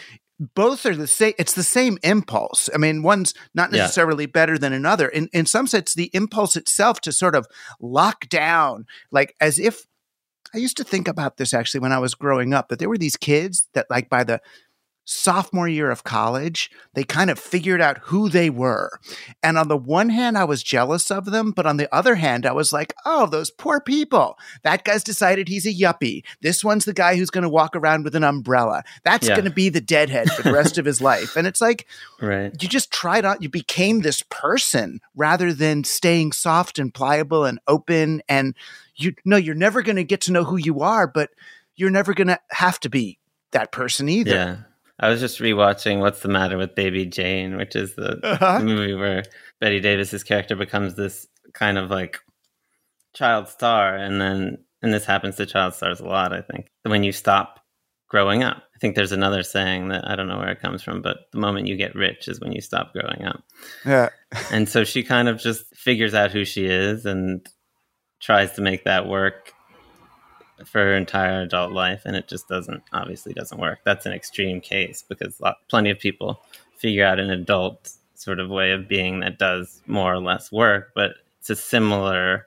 both 0.55 0.85
are 0.85 0.97
the 0.97 1.07
same 1.07 1.35
it's 1.39 1.55
the 1.55 1.63
same 1.63 1.99
impulse 2.03 2.69
i 2.75 2.79
mean 2.79 3.03
one's 3.03 3.33
not 3.55 3.71
necessarily 3.71 4.25
yeah. 4.25 4.31
better 4.33 4.59
than 4.59 4.73
another 4.73 5.09
in 5.09 5.29
in 5.33 5.47
some 5.47 5.67
sense 5.67 5.95
the 5.95 6.11
impulse 6.13 6.57
itself 6.57 7.01
to 7.01 7.13
sort 7.13 7.35
of 7.35 7.47
lock 7.81 8.29
down 8.29 8.85
like 9.11 9.35
as 9.41 9.59
if 9.59 9.87
i 10.55 10.59
used 10.59 10.77
to 10.77 10.85
think 10.85 11.07
about 11.07 11.37
this 11.37 11.55
actually 11.55 11.81
when 11.81 11.93
i 11.93 11.99
was 11.99 12.15
growing 12.15 12.53
up 12.53 12.69
that 12.69 12.79
there 12.79 12.89
were 12.89 12.99
these 12.99 13.17
kids 13.17 13.69
that 13.75 13.87
like 13.89 14.09
by 14.09 14.25
the 14.25 14.41
sophomore 15.05 15.69
year 15.69 15.91
of 15.91 16.05
college, 16.05 16.71
they 16.95 17.03
kind 17.05 17.29
of 17.31 17.39
figured 17.39 17.81
out 17.81 17.99
who 18.05 18.29
they 18.29 18.49
were. 18.51 18.91
And 19.43 19.59
on 19.59 19.69
the 19.69 19.77
one 19.77 20.11
hand, 20.11 20.39
I 20.39 20.45
was 20.45 20.63
jealous 20.63 21.11
of 21.11 21.25
them, 21.27 21.51
but 21.51 21.67
on 21.67 21.77
the 21.77 21.93
other 21.95 22.15
hand, 22.15 22.47
I 22.47 22.53
was 22.53 22.73
like, 22.73 22.95
oh, 23.05 23.27
those 23.27 23.51
poor 23.51 23.81
people. 23.81 24.39
That 24.63 24.85
guy's 24.85 25.03
decided 25.03 25.49
he's 25.49 25.67
a 25.67 25.75
yuppie. 25.75 26.23
This 26.41 26.63
one's 26.65 26.85
the 26.85 26.93
guy 26.93 27.17
who's 27.17 27.31
going 27.31 27.43
to 27.43 27.49
walk 27.49 27.75
around 27.75 28.05
with 28.05 28.15
an 28.15 28.25
umbrella. 28.25 28.85
That's 29.05 29.27
Yeah. 29.29 29.35
going 29.35 29.45
to 29.47 29.51
be 29.51 29.69
the 29.69 29.81
deadhead 29.81 30.31
for 30.31 30.43
the 30.43 30.53
rest 30.53 30.79
of 30.79 30.85
his 30.85 31.01
life. 31.01 31.37
And 31.37 31.47
it's 31.47 31.61
like, 31.61 31.87
Right. 32.21 32.53
you 32.63 32.69
just 32.69 32.93
tried 32.93 33.25
on, 33.25 33.39
you 33.41 33.49
became 33.49 34.01
this 34.01 34.23
person 34.31 35.01
rather 35.17 35.53
than 35.53 35.85
staying 35.85 36.33
soft 36.33 36.79
and 36.79 36.95
pliable 36.95 37.45
and 37.45 37.59
open. 37.67 38.23
And 38.29 38.55
you 38.95 39.15
know, 39.25 39.37
you're 39.37 39.55
never 39.55 39.83
going 39.83 39.97
to 39.97 40.05
get 40.05 40.21
to 40.23 40.33
know 40.33 40.45
who 40.45 40.57
you 40.59 40.81
are, 40.81 41.07
but 41.07 41.31
you're 41.75 41.91
never 41.91 42.15
going 42.15 42.29
to 42.29 42.39
have 42.51 42.79
to 42.81 42.91
be 42.91 43.19
that 43.53 43.73
person 43.73 44.09
either. 44.09 44.31
Yeah. 44.31 44.57
I 45.03 45.09
was 45.11 45.21
just 45.21 45.41
rewatching 45.41 45.99
What's 46.01 46.21
the 46.21 46.29
Matter 46.29 46.57
with 46.57 46.75
Baby 46.75 47.05
Jane, 47.05 47.57
which 47.57 47.77
is 47.77 47.95
the, 47.97 48.19
Uh-huh. 48.23 48.59
the 48.61 48.65
movie 48.65 48.95
where 48.95 49.25
Bette 49.61 49.81
Davis's 49.81 50.23
character 50.25 50.57
becomes 50.57 50.95
this 50.95 51.27
kind 51.53 51.77
of 51.77 51.91
like 51.91 52.19
child 53.15 53.49
star 53.49 53.95
and 53.97 54.21
then 54.21 54.59
and 54.81 54.93
this 54.95 55.05
happens 55.05 55.37
to 55.37 55.47
child 55.47 55.75
stars 55.75 56.01
a 56.01 56.05
lot, 56.07 56.33
I 56.33 56.41
think. 56.41 56.67
When 56.85 57.05
you 57.05 57.13
stop 57.13 57.61
growing 58.09 58.43
up. 58.43 58.59
I 58.75 58.79
think 58.79 58.95
there's 58.95 59.13
another 59.13 59.43
saying 59.43 59.89
that 59.89 60.07
I 60.07 60.17
don't 60.17 60.29
know 60.29 60.37
where 60.39 60.51
it 60.51 60.61
comes 60.61 60.83
from, 60.83 61.01
but 61.03 61.19
the 61.33 61.39
moment 61.39 61.67
you 61.67 61.77
get 61.77 61.95
rich 61.95 62.29
is 62.29 62.41
when 62.41 62.53
you 62.53 62.61
stop 62.61 62.93
growing 62.93 63.25
up. 63.25 63.43
Yeah. 63.87 64.09
And 64.51 64.69
so 64.69 64.85
she 64.85 65.03
kind 65.03 65.29
of 65.29 65.39
just 65.39 65.75
figures 65.75 66.13
out 66.15 66.31
who 66.33 66.45
she 66.45 66.67
is 66.67 67.07
and 67.07 67.47
tries 68.21 68.53
to 68.53 68.61
make 68.61 68.85
that 68.85 69.07
work 69.07 69.55
for 70.67 70.79
her 70.79 70.97
entire 70.97 71.43
adult 71.43 71.73
life 71.73 72.03
and 72.05 72.17
it 72.17 72.29
just 72.29 72.49
doesn't 72.49 72.83
obviously 72.93 73.33
doesn't 73.33 73.61
work 73.61 73.81
that's 73.85 74.07
an 74.07 74.13
extreme 74.13 74.61
case 74.61 75.05
because 75.09 75.41
lot, 75.41 75.57
plenty 75.69 75.91
of 75.91 75.99
people 75.99 76.41
figure 76.77 77.05
out 77.05 77.19
an 77.19 77.31
adult 77.31 77.93
sort 78.15 78.41
of 78.41 78.49
way 78.49 78.73
of 78.73 78.89
being 78.89 79.21
that 79.21 79.39
does 79.39 79.81
more 79.87 80.13
or 80.13 80.21
less 80.21 80.53
work 80.53 80.93
but 80.95 81.13
it's 81.41 81.51
a 81.51 81.57
similar 81.57 82.47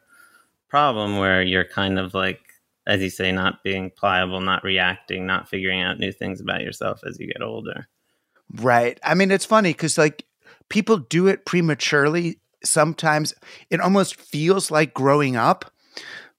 problem 0.68 1.18
where 1.18 1.42
you're 1.42 1.66
kind 1.66 2.00
of 2.00 2.14
like 2.14 2.42
as 2.88 3.02
you 3.02 3.10
say 3.10 3.32
not 3.32 3.64
being 3.64 3.90
pliable 3.90 4.42
not 4.42 4.64
reacting 4.64 5.26
not 5.26 5.50
figuring 5.50 5.82
out 5.82 6.00
new 6.00 6.12
things 6.12 6.40
about 6.40 6.62
yourself 6.62 7.02
as 7.06 7.20
you 7.20 7.28
get 7.28 7.42
older 7.42 7.88
Right. 8.54 9.00
I 9.04 9.16
mean, 9.16 9.32
it's 9.32 9.46
funny 9.46 9.72
because 9.72 9.98
like 9.98 10.26
people 10.70 10.98
do 10.98 11.28
it 11.28 11.46
prematurely. 11.46 12.40
Sometimes 12.64 13.34
it 13.70 13.80
almost 13.80 14.16
feels 14.16 14.72
like 14.72 14.94
growing 14.94 15.36
up. 15.36 15.72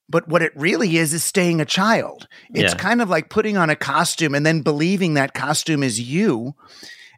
But 0.09 0.29
what 0.29 0.43
it 0.43 0.53
really 0.55 0.97
is 0.99 1.13
is 1.13 1.25
staying 1.25 1.61
a 1.61 1.65
child. 1.65 2.29
It's 2.55 2.73
Yeah. 2.75 2.79
kind 2.79 3.03
of 3.03 3.09
like 3.11 3.29
putting 3.29 3.57
on 3.57 3.71
a 3.71 3.77
costume 3.77 4.35
and 4.35 4.47
then 4.47 4.63
believing 4.63 5.15
that 5.15 5.35
costume 5.35 5.83
is 5.83 5.99
you 6.01 6.55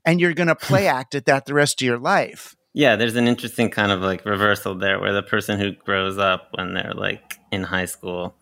and 0.05 0.20
you're 0.20 0.33
going 0.35 0.48
to 0.57 0.57
play 0.57 0.87
act 0.87 1.14
at 1.14 1.27
that 1.27 1.46
the 1.46 1.55
rest 1.55 1.83
of 1.83 1.87
your 1.87 1.98
life. 1.98 2.55
Yeah, 2.72 2.96
there's 2.96 3.16
an 3.16 3.27
interesting 3.29 3.70
kind 3.70 3.92
of 3.92 4.01
like 4.01 4.24
reversal 4.24 4.74
there 4.74 5.01
where 5.01 5.12
the 5.12 5.22
person 5.22 5.59
who 5.59 5.72
grows 5.72 6.16
up 6.18 6.48
when 6.55 6.74
they're 6.74 6.94
like 6.94 7.35
in 7.51 7.62
high 7.64 7.87
school 7.87 8.35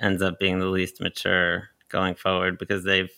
ends 0.00 0.22
up 0.22 0.38
being 0.38 0.58
the 0.58 0.66
least 0.66 1.00
mature 1.00 1.68
going 1.88 2.14
forward 2.14 2.58
because 2.58 2.84
they've 2.84 3.10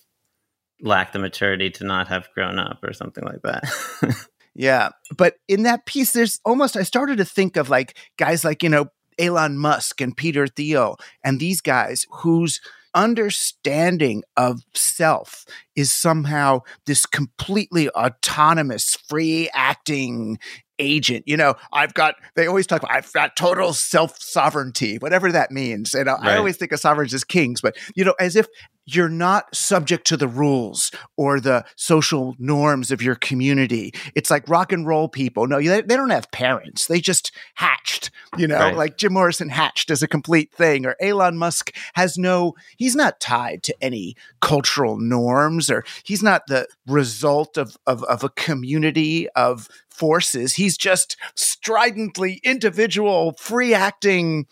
lacked 0.81 1.13
the 1.13 1.19
maturity 1.19 1.71
to 1.71 1.85
not 1.85 2.09
have 2.09 2.29
grown 2.35 2.59
up 2.59 2.79
or 2.83 2.93
something 2.93 3.25
like 3.25 3.43
that. 3.43 3.65
Yeah. 4.55 4.91
But 5.17 5.37
in 5.49 5.63
that 5.63 5.87
piece, 5.87 6.13
there's 6.13 6.39
almost, 6.45 6.77
I 6.77 6.83
started 6.83 7.17
to 7.17 7.25
think 7.25 7.57
of 7.57 7.71
like 7.71 7.97
guys 8.19 8.45
like, 8.45 8.63
you 8.63 8.69
know, 8.69 8.89
Elon 9.23 9.57
Musk 9.57 10.01
and 10.01 10.17
Peter 10.17 10.47
Thiel 10.47 10.99
and 11.23 11.39
these 11.39 11.61
guys 11.61 12.07
whose 12.11 12.61
understanding 12.95 14.23
of 14.37 14.63
self 14.75 15.47
is 15.77 15.93
somehow 15.93 16.61
this 16.87 17.07
completely 17.07 17.89
autonomous, 17.91 18.97
free 19.09 19.49
acting 19.55 20.39
agent. 20.79 21.25
You 21.27 21.37
know, 21.37 21.55
I've 21.73 21.95
got, 21.95 22.15
they 22.35 22.47
always 22.47 22.67
talk 22.67 22.83
about, 22.83 22.95
I've 22.95 23.13
got 23.13 23.37
total 23.37 23.73
self 23.73 24.19
sovereignty, 24.21 24.97
whatever 24.99 25.31
that 25.33 25.51
means. 25.51 25.95
And 25.95 26.09
I 26.09 26.15
Right. 26.15 26.37
always 26.39 26.57
think 26.57 26.73
of 26.73 26.81
sovereigns 26.81 27.15
as 27.15 27.25
kings, 27.25 27.61
but, 27.61 27.77
you 27.95 28.05
know, 28.05 28.15
as 28.19 28.37
if 28.37 28.47
you're 28.85 29.09
not 29.09 29.55
subject 29.55 30.05
to 30.09 30.17
the 30.17 30.27
rules 30.27 30.91
or 31.17 31.39
the 31.39 31.65
social 31.77 32.35
norms 32.41 32.91
of 32.91 33.01
your 33.01 33.15
community. 33.15 33.93
It's 34.17 34.29
like 34.29 34.49
rock 34.49 34.73
and 34.73 34.85
roll 34.85 35.09
people. 35.09 35.47
No, 35.47 35.59
they, 35.63 35.83
they 35.83 35.97
don't 35.97 36.11
have 36.11 36.29
parents. 36.33 36.89
They 36.89 37.01
just 37.01 37.31
hatched, 37.55 38.11
you 38.37 38.49
know, 38.49 38.59
Right. 38.59 38.77
like 38.77 38.97
Jim 38.99 39.13
Morrison 39.13 39.51
hatched 39.51 39.89
as 39.93 40.03
a 40.03 40.09
complete 40.09 40.53
thing, 40.53 40.85
or 40.85 40.97
Elon 41.01 41.39
Musk 41.39 41.71
has 41.95 42.19
no, 42.19 42.55
he's 42.77 42.97
not 42.97 43.21
tied 43.21 43.63
to 43.65 43.77
any 43.81 44.17
cultural 44.41 44.99
norms, 44.99 45.71
or 45.71 45.85
he's 46.03 46.23
not 46.23 46.49
the 46.49 46.67
result 46.89 47.57
of, 47.57 47.77
of, 47.87 48.03
of 48.05 48.25
a 48.25 48.31
community 48.31 49.29
of 49.31 49.69
forces. 49.93 50.55
He's 50.55 50.77
just 50.77 51.17
stridently 51.35 52.41
individual, 52.43 53.35
free 53.39 53.75
acting. 53.75 54.47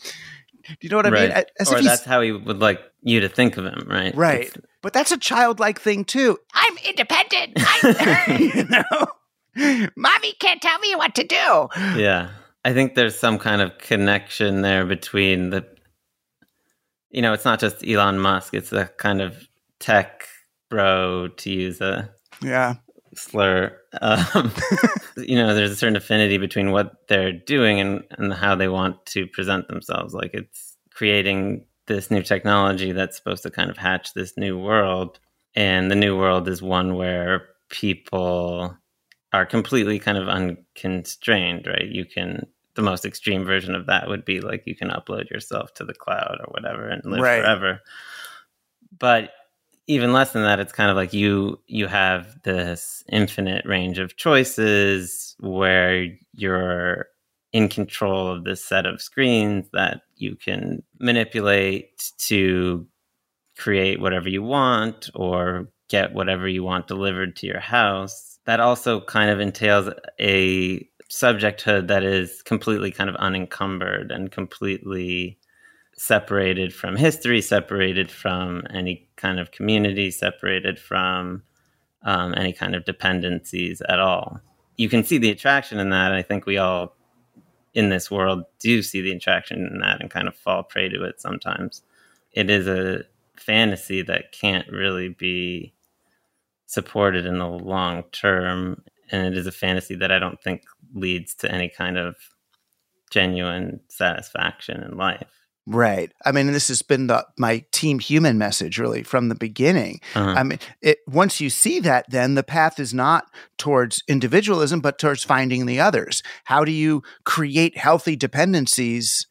Do 0.68 0.76
you 0.82 0.88
know 0.90 0.96
what 0.96 1.06
I 1.06 1.10
mean? 1.10 1.30
As 1.58 1.72
or 1.72 1.80
that's 1.82 2.04
how 2.04 2.20
he 2.20 2.32
would 2.32 2.60
like 2.60 2.80
you 3.02 3.20
to 3.20 3.28
think 3.28 3.56
of 3.56 3.64
him, 3.64 3.86
right? 3.88 4.14
Right. 4.14 4.40
It's- 4.46 4.56
But 4.82 4.92
that's 4.92 5.10
a 5.10 5.18
childlike 5.18 5.80
thing 5.80 6.04
too. 6.04 6.38
I'm 6.54 6.76
independent. 6.84 7.52
I'm, 7.58 8.40
you 8.40 8.64
know, 8.64 9.88
mommy 9.96 10.32
can't 10.38 10.62
tell 10.62 10.78
me 10.78 10.94
what 10.94 11.14
to 11.16 11.24
do. 11.24 11.68
yeah. 12.00 12.30
I 12.64 12.74
think 12.74 12.94
there's 12.94 13.18
some 13.18 13.38
kind 13.38 13.62
of 13.62 13.78
connection 13.78 14.60
there 14.60 14.84
between 14.84 15.48
the, 15.50 15.66
you 17.10 17.22
know, 17.22 17.32
it's 17.32 17.44
not 17.46 17.58
just 17.58 17.84
Elon 17.86 18.18
Musk, 18.18 18.52
it's 18.54 18.68
the 18.70 18.84
kind 18.98 19.22
of 19.22 19.48
tech 19.78 20.26
bro, 20.68 21.28
to 21.28 21.50
use 21.50 21.80
a 21.80 22.10
Yeah. 22.42 22.74
Slur. 23.14 23.76
Um, 24.00 24.52
you 25.16 25.36
know, 25.36 25.54
there's 25.54 25.70
a 25.72 25.76
certain 25.76 25.96
affinity 25.96 26.38
between 26.38 26.70
what 26.70 27.08
they're 27.08 27.32
doing 27.32 27.80
and, 27.80 28.04
and 28.18 28.32
how 28.32 28.54
they 28.54 28.68
want 28.68 29.04
to 29.06 29.26
present 29.26 29.68
themselves. 29.68 30.14
Like 30.14 30.30
it's 30.34 30.76
creating 30.92 31.64
this 31.86 32.10
new 32.10 32.22
technology 32.22 32.92
that's 32.92 33.16
supposed 33.16 33.42
to 33.42 33.50
kind 33.50 33.70
of 33.70 33.76
hatch 33.76 34.14
this 34.14 34.36
new 34.36 34.58
world. 34.58 35.18
And 35.54 35.90
the 35.90 35.96
new 35.96 36.16
world 36.16 36.46
is 36.48 36.62
one 36.62 36.94
where 36.96 37.48
people 37.68 38.76
are 39.32 39.46
completely 39.46 39.98
kind 39.98 40.18
of 40.18 40.28
unconstrained, 40.28 41.66
right? 41.66 41.86
You 41.88 42.04
can, 42.04 42.46
the 42.74 42.82
most 42.82 43.04
extreme 43.04 43.44
version 43.44 43.74
of 43.74 43.86
that 43.86 44.08
would 44.08 44.24
be 44.24 44.40
like 44.40 44.62
you 44.66 44.76
can 44.76 44.90
upload 44.90 45.30
yourself 45.30 45.74
to 45.74 45.84
the 45.84 45.94
cloud 45.94 46.38
or 46.40 46.46
whatever 46.52 46.88
and 46.88 47.04
live 47.04 47.20
Right. 47.20 47.40
forever. 47.42 47.80
But 48.98 49.30
even 49.90 50.12
less 50.12 50.32
than 50.32 50.44
that, 50.44 50.60
it's 50.60 50.72
kind 50.72 50.88
of 50.88 50.96
like 50.96 51.12
you 51.12 51.58
you 51.66 51.88
have 51.88 52.40
this 52.44 53.02
infinite 53.10 53.66
range 53.66 53.98
of 53.98 54.16
choices 54.16 55.34
where 55.40 56.06
you're 56.32 57.06
in 57.52 57.68
control 57.68 58.28
of 58.28 58.44
this 58.44 58.64
set 58.64 58.86
of 58.86 59.02
screens 59.02 59.66
that 59.72 60.02
you 60.14 60.36
can 60.36 60.84
manipulate 61.00 62.12
to 62.18 62.86
create 63.58 64.00
whatever 64.00 64.28
you 64.28 64.44
want 64.44 65.10
or 65.16 65.68
get 65.88 66.14
whatever 66.14 66.46
you 66.46 66.62
want 66.62 66.86
delivered 66.86 67.34
to 67.34 67.48
your 67.48 67.58
house. 67.58 68.38
That 68.46 68.60
also 68.60 69.00
kind 69.00 69.28
of 69.28 69.40
entails 69.40 69.92
a 70.20 70.88
subjecthood 71.10 71.88
that 71.88 72.04
is 72.04 72.42
completely 72.42 72.92
kind 72.92 73.10
of 73.10 73.16
unencumbered 73.16 74.12
and 74.12 74.30
completely 74.30 75.36
separated 76.00 76.72
from 76.74 76.96
history, 76.96 77.42
separated 77.42 78.10
from 78.10 78.62
any 78.70 79.06
kind 79.16 79.38
of 79.38 79.50
community, 79.50 80.10
separated 80.10 80.78
from 80.78 81.42
um, 82.04 82.32
any 82.38 82.54
kind 82.54 82.74
of 82.74 82.86
dependencies 82.86 83.82
at 83.82 84.00
all. 84.00 84.40
You 84.76 84.88
can 84.88 85.04
see 85.04 85.18
the 85.18 85.28
attraction 85.28 85.78
in 85.78 85.90
that. 85.90 86.14
I 86.14 86.22
think 86.22 86.46
we 86.46 86.56
all 86.56 86.96
in 87.74 87.90
this 87.90 88.10
world 88.10 88.44
do 88.60 88.82
see 88.82 89.02
the 89.02 89.12
attraction 89.12 89.66
in 89.66 89.80
that 89.80 90.00
and 90.00 90.10
kind 90.10 90.26
of 90.26 90.34
fall 90.34 90.62
prey 90.62 90.88
to 90.88 91.04
it 91.04 91.20
sometimes. 91.20 91.82
It 92.32 92.48
is 92.48 92.66
a 92.66 93.04
fantasy 93.36 94.00
that 94.00 94.32
can't 94.32 94.68
really 94.72 95.10
be 95.10 95.74
supported 96.64 97.26
in 97.26 97.36
the 97.36 97.46
long 97.46 98.04
term. 98.04 98.82
And 99.10 99.26
it 99.26 99.36
is 99.36 99.46
a 99.46 99.52
fantasy 99.52 99.96
that 99.96 100.10
I 100.10 100.18
don't 100.18 100.42
think 100.42 100.62
leads 100.94 101.34
to 101.34 101.52
any 101.52 101.68
kind 101.68 101.98
of 101.98 102.16
genuine 103.10 103.80
satisfaction 103.88 104.82
in 104.82 104.96
life. 104.96 105.39
Right. 105.70 106.12
I 106.24 106.32
mean, 106.32 106.48
this 106.48 106.66
has 106.66 106.82
been 106.82 107.06
the 107.06 107.24
my 107.38 107.64
team 107.70 108.00
human 108.00 108.38
message 108.38 108.76
really 108.76 109.04
from 109.04 109.28
the 109.28 109.36
beginning. 109.36 110.00
Uh-huh. 110.16 110.34
I 110.36 110.42
mean, 110.42 110.58
it 110.82 110.98
once 111.06 111.40
you 111.40 111.48
see 111.48 111.78
that, 111.80 112.06
then 112.10 112.34
the 112.34 112.42
path 112.42 112.80
is 112.80 112.92
not 112.92 113.26
towards 113.56 114.02
individualism, 114.08 114.80
but 114.80 114.98
towards 114.98 115.22
finding 115.22 115.66
the 115.66 115.78
others. 115.78 116.24
How 116.44 116.64
do 116.64 116.72
you 116.72 117.02
create 117.24 117.78
healthy 117.78 118.16
dependencies 118.16 119.28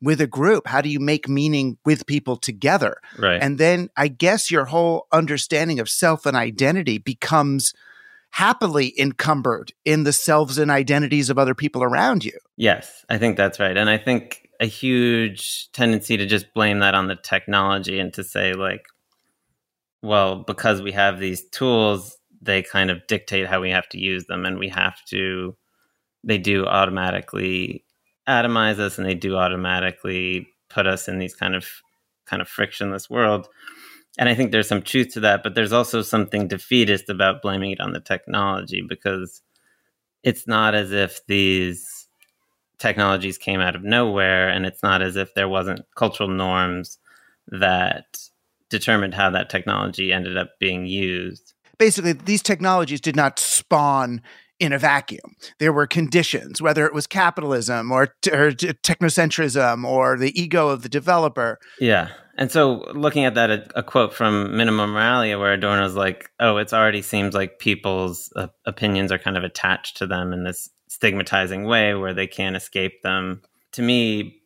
with 0.00 0.20
a 0.20 0.28
group? 0.28 0.68
How 0.68 0.82
do 0.82 0.88
you 0.88 1.00
make 1.00 1.28
meaning 1.28 1.78
with 1.84 2.06
people 2.06 2.36
together? 2.36 2.98
Right. 3.18 3.42
And 3.42 3.58
then 3.58 3.88
I 3.96 4.06
guess 4.06 4.52
your 4.52 4.66
whole 4.66 5.08
understanding 5.10 5.80
of 5.80 5.88
self 5.88 6.26
and 6.26 6.36
identity 6.36 6.98
becomes 6.98 7.72
happily 8.30 8.94
encumbered 8.98 9.72
in 9.84 10.04
the 10.04 10.12
selves 10.12 10.58
and 10.58 10.70
identities 10.70 11.28
of 11.28 11.38
other 11.38 11.54
people 11.54 11.82
around 11.82 12.24
you. 12.24 12.38
Yes, 12.56 13.04
I 13.08 13.18
think 13.18 13.36
that's 13.36 13.60
right. 13.60 13.76
And 13.76 13.90
I 13.90 13.98
think 13.98 14.41
a 14.62 14.66
huge 14.66 15.70
tendency 15.72 16.16
to 16.16 16.24
just 16.24 16.54
blame 16.54 16.78
that 16.78 16.94
on 16.94 17.08
the 17.08 17.16
technology 17.16 17.98
and 17.98 18.14
to 18.14 18.22
say, 18.22 18.54
like, 18.54 18.86
well, 20.02 20.44
because 20.44 20.80
we 20.80 20.92
have 20.92 21.18
these 21.18 21.44
tools, 21.50 22.16
they 22.40 22.62
kind 22.62 22.88
of 22.88 23.04
dictate 23.08 23.48
how 23.48 23.60
we 23.60 23.70
have 23.70 23.88
to 23.88 23.98
use 23.98 24.26
them, 24.26 24.46
and 24.46 24.58
we 24.58 24.68
have 24.68 24.96
to. 25.08 25.56
They 26.24 26.38
do 26.38 26.64
automatically 26.64 27.84
atomize 28.28 28.78
us, 28.78 28.98
and 28.98 29.06
they 29.06 29.14
do 29.14 29.36
automatically 29.36 30.46
put 30.70 30.86
us 30.86 31.08
in 31.08 31.18
these 31.18 31.34
kind 31.34 31.56
of 31.56 31.66
kind 32.24 32.40
of 32.40 32.48
frictionless 32.48 33.10
world. 33.10 33.48
And 34.16 34.28
I 34.28 34.34
think 34.36 34.52
there's 34.52 34.68
some 34.68 34.82
truth 34.82 35.12
to 35.14 35.20
that, 35.20 35.42
but 35.42 35.56
there's 35.56 35.72
also 35.72 36.02
something 36.02 36.46
defeatist 36.46 37.08
about 37.08 37.42
blaming 37.42 37.72
it 37.72 37.80
on 37.80 37.92
the 37.92 38.00
technology 38.00 38.84
because 38.88 39.42
it's 40.22 40.46
not 40.46 40.74
as 40.74 40.92
if 40.92 41.24
these 41.26 41.91
technologies 42.82 43.38
came 43.38 43.60
out 43.60 43.76
of 43.76 43.84
nowhere, 43.84 44.48
and 44.48 44.66
it's 44.66 44.82
not 44.82 45.00
as 45.00 45.16
if 45.16 45.32
there 45.34 45.48
wasn't 45.48 45.86
cultural 45.94 46.28
norms 46.28 46.98
that 47.48 48.04
determined 48.68 49.14
how 49.14 49.30
that 49.30 49.48
technology 49.48 50.12
ended 50.12 50.36
up 50.36 50.50
being 50.58 50.86
used. 50.86 51.54
Basically, 51.78 52.12
these 52.12 52.42
technologies 52.42 53.00
did 53.00 53.16
not 53.16 53.38
spawn 53.38 54.20
in 54.58 54.72
a 54.72 54.78
vacuum. 54.78 55.36
There 55.58 55.72
were 55.72 55.86
conditions, 55.86 56.60
whether 56.60 56.86
it 56.86 56.94
was 56.94 57.06
capitalism 57.06 57.90
or, 57.90 58.14
t- 58.22 58.30
or 58.30 58.52
t- 58.52 58.68
technocentrism 58.68 59.84
or 59.84 60.18
the 60.18 60.38
ego 60.40 60.68
of 60.68 60.82
the 60.82 60.88
developer. 60.88 61.58
Yeah. 61.80 62.10
And 62.38 62.50
so, 62.50 62.84
looking 62.94 63.24
at 63.24 63.34
that, 63.34 63.50
a, 63.50 63.66
a 63.76 63.82
quote 63.82 64.14
from 64.14 64.56
Minima 64.56 64.86
Moralia, 64.86 65.38
where 65.38 65.52
Adorno's 65.52 65.94
like, 65.94 66.30
"Oh, 66.40 66.56
it 66.56 66.72
already 66.72 67.02
seems 67.02 67.34
like 67.34 67.58
people's 67.58 68.32
uh, 68.34 68.46
opinions 68.64 69.12
are 69.12 69.18
kind 69.18 69.36
of 69.36 69.44
attached 69.44 69.98
to 69.98 70.06
them 70.06 70.32
in 70.32 70.42
this 70.42 70.70
stigmatizing 70.92 71.64
way, 71.64 71.94
where 71.94 72.14
they 72.14 72.26
can't 72.26 72.56
escape 72.56 73.02
them." 73.02 73.42
To 73.72 73.82
me, 73.82 74.42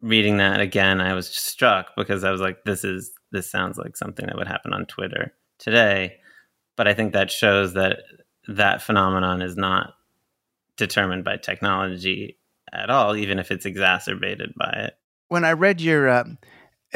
reading 0.00 0.38
that 0.38 0.60
again, 0.60 1.00
I 1.00 1.14
was 1.14 1.28
struck 1.28 1.92
because 1.96 2.24
I 2.24 2.30
was 2.30 2.40
like, 2.40 2.64
"This 2.64 2.84
is 2.84 3.12
this 3.32 3.50
sounds 3.50 3.78
like 3.78 3.96
something 3.96 4.26
that 4.26 4.36
would 4.36 4.48
happen 4.48 4.72
on 4.72 4.86
Twitter 4.86 5.34
today." 5.58 6.16
But 6.76 6.88
I 6.88 6.94
think 6.94 7.12
that 7.12 7.30
shows 7.30 7.74
that 7.74 7.98
that 8.48 8.82
phenomenon 8.82 9.42
is 9.42 9.56
not 9.56 9.94
determined 10.76 11.24
by 11.24 11.36
technology 11.36 12.38
at 12.72 12.90
all, 12.90 13.16
even 13.16 13.38
if 13.38 13.50
it's 13.50 13.66
exacerbated 13.66 14.52
by 14.56 14.70
it. 14.86 14.94
When 15.28 15.44
I 15.44 15.52
read 15.52 15.80
your 15.80 16.08
uh, 16.08 16.24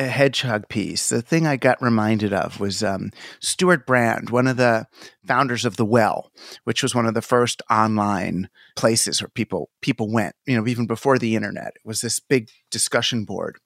hedgehog 0.02 0.68
piece, 0.68 1.08
the 1.08 1.22
thing 1.22 1.46
I 1.46 1.56
got 1.56 1.80
reminded 1.80 2.32
of 2.32 2.58
was 2.58 2.82
um, 2.82 3.10
Stewart 3.40 3.86
Brand, 3.86 4.30
one 4.30 4.46
of 4.46 4.56
the 4.56 4.86
founders 5.24 5.64
of 5.64 5.76
the 5.76 5.84
Well, 5.84 6.32
which 6.64 6.82
was 6.82 6.94
one 6.94 7.06
of 7.06 7.14
the 7.14 7.22
first 7.22 7.62
online 7.70 8.48
places 8.76 9.22
where 9.22 9.28
people 9.28 9.70
people 9.80 10.10
went. 10.10 10.34
You 10.46 10.56
know, 10.56 10.66
even 10.66 10.86
before 10.86 11.18
the 11.18 11.36
internet, 11.36 11.74
it 11.76 11.86
was 11.86 12.00
this 12.00 12.20
big 12.20 12.50
discussion 12.70 13.24
board. 13.24 13.58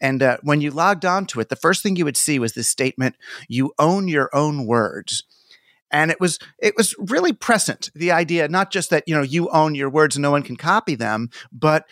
And 0.00 0.22
uh, 0.22 0.38
when 0.42 0.60
you 0.60 0.70
logged 0.70 1.04
onto 1.04 1.40
it, 1.40 1.48
the 1.48 1.56
first 1.56 1.82
thing 1.82 1.96
you 1.96 2.04
would 2.04 2.16
see 2.16 2.38
was 2.38 2.54
this 2.54 2.68
statement: 2.68 3.16
"You 3.48 3.72
own 3.78 4.08
your 4.08 4.34
own 4.34 4.66
words." 4.66 5.24
and 5.90 6.10
it 6.10 6.20
was 6.20 6.38
it 6.58 6.74
was 6.76 6.94
really 6.98 7.32
present 7.32 7.90
the 7.94 8.10
idea 8.10 8.48
not 8.48 8.72
just 8.72 8.90
that 8.90 9.04
you 9.06 9.14
know 9.14 9.22
you 9.22 9.48
own 9.50 9.74
your 9.74 9.88
words 9.88 10.16
and 10.16 10.22
no 10.22 10.30
one 10.30 10.42
can 10.42 10.56
copy 10.56 10.94
them 10.94 11.30
but 11.52 11.84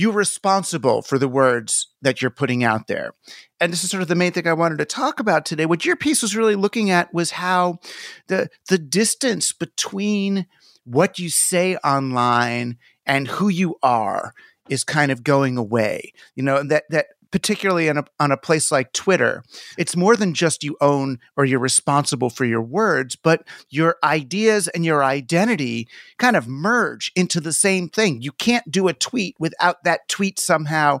you're 0.00 0.12
responsible 0.12 1.02
for 1.02 1.18
the 1.18 1.28
words 1.28 1.88
that 2.00 2.22
you're 2.22 2.30
putting 2.30 2.64
out 2.64 2.86
there. 2.86 3.12
And 3.60 3.70
this 3.70 3.84
is 3.84 3.90
sort 3.90 4.02
of 4.02 4.08
the 4.08 4.14
main 4.14 4.32
thing 4.32 4.46
i 4.46 4.52
wanted 4.54 4.78
to 4.78 4.86
talk 4.86 5.20
about 5.20 5.44
today. 5.44 5.66
What 5.66 5.84
your 5.84 5.96
piece 5.96 6.22
was 6.22 6.34
really 6.34 6.56
looking 6.56 6.90
at 6.90 7.12
was 7.12 7.32
how 7.32 7.80
the 8.28 8.48
the 8.68 8.78
distance 8.78 9.52
between 9.52 10.46
what 10.84 11.18
you 11.18 11.28
say 11.28 11.76
online 11.76 12.78
and 13.04 13.28
who 13.28 13.48
you 13.48 13.76
are 13.82 14.32
is 14.70 14.84
kind 14.84 15.12
of 15.12 15.22
going 15.22 15.58
away. 15.58 16.14
You 16.34 16.44
know 16.44 16.62
that 16.62 16.84
that 16.88 17.06
particularly 17.30 17.88
on 17.88 17.98
a, 17.98 18.04
on 18.18 18.32
a 18.32 18.36
place 18.36 18.72
like 18.72 18.92
Twitter, 18.92 19.42
it's 19.78 19.96
more 19.96 20.16
than 20.16 20.34
just 20.34 20.64
you 20.64 20.76
own 20.80 21.18
or 21.36 21.44
you're 21.44 21.58
responsible 21.58 22.30
for 22.30 22.44
your 22.44 22.62
words, 22.62 23.16
but 23.16 23.46
your 23.68 23.96
ideas 24.02 24.68
and 24.68 24.84
your 24.84 25.04
identity 25.04 25.88
kind 26.18 26.36
of 26.36 26.48
merge 26.48 27.12
into 27.14 27.40
the 27.40 27.52
same 27.52 27.88
thing. 27.88 28.22
You 28.22 28.32
can't 28.32 28.70
do 28.70 28.88
a 28.88 28.94
tweet 28.94 29.36
without 29.38 29.84
that 29.84 30.08
tweet 30.08 30.38
somehow 30.38 31.00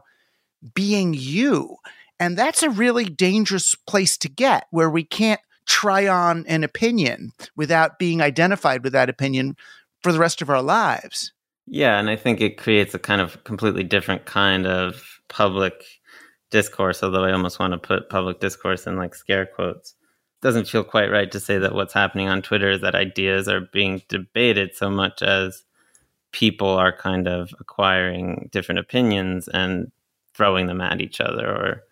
being 0.74 1.14
you. 1.14 1.76
And 2.18 2.36
that's 2.36 2.62
a 2.62 2.70
really 2.70 3.04
dangerous 3.04 3.74
place 3.74 4.16
to 4.18 4.28
get 4.28 4.66
where 4.70 4.90
we 4.90 5.04
can't 5.04 5.40
try 5.66 6.06
on 6.06 6.44
an 6.46 6.64
opinion 6.64 7.32
without 7.56 7.98
being 7.98 8.20
identified 8.20 8.84
with 8.84 8.92
that 8.92 9.08
opinion 9.08 9.56
for 10.02 10.12
the 10.12 10.18
rest 10.18 10.42
of 10.42 10.50
our 10.50 10.62
lives. 10.62 11.32
Yeah, 11.66 11.98
and 11.98 12.10
I 12.10 12.16
think 12.16 12.40
it 12.40 12.58
creates 12.58 12.94
a 12.94 12.98
kind 12.98 13.20
of 13.20 13.44
completely 13.44 13.84
different 13.84 14.24
kind 14.24 14.66
of 14.66 15.20
public 15.28 15.84
discourse, 16.50 17.02
although 17.02 17.24
I 17.24 17.32
almost 17.32 17.58
want 17.58 17.72
to 17.72 17.78
put 17.78 18.10
public 18.10 18.40
discourse 18.40 18.86
in 18.86 18.96
like 18.96 19.14
scare 19.14 19.46
quotes. 19.46 19.90
It 19.90 20.42
Doesn't 20.42 20.68
feel 20.68 20.84
quite 20.84 21.10
right 21.10 21.30
to 21.32 21.40
say 21.40 21.58
that 21.58 21.74
what's 21.74 21.94
happening 21.94 22.28
on 22.28 22.42
Twitter 22.42 22.70
is 22.70 22.80
that 22.82 22.94
ideas 22.94 23.48
are 23.48 23.68
being 23.72 24.02
debated 24.08 24.74
so 24.74 24.90
much 24.90 25.22
as 25.22 25.64
people 26.32 26.68
are 26.68 26.96
kind 26.96 27.26
of 27.28 27.54
acquiring 27.58 28.48
different 28.52 28.78
opinions 28.78 29.48
and 29.48 29.90
throwing 30.34 30.66
them 30.66 30.80
at 30.80 31.00
each 31.00 31.20
other 31.20 31.46
or 31.46 31.82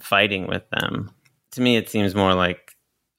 fighting 0.00 0.46
with 0.46 0.68
them. 0.70 1.10
To 1.52 1.60
me, 1.60 1.76
it 1.76 1.88
seems 1.88 2.14
more 2.14 2.34
like 2.34 2.76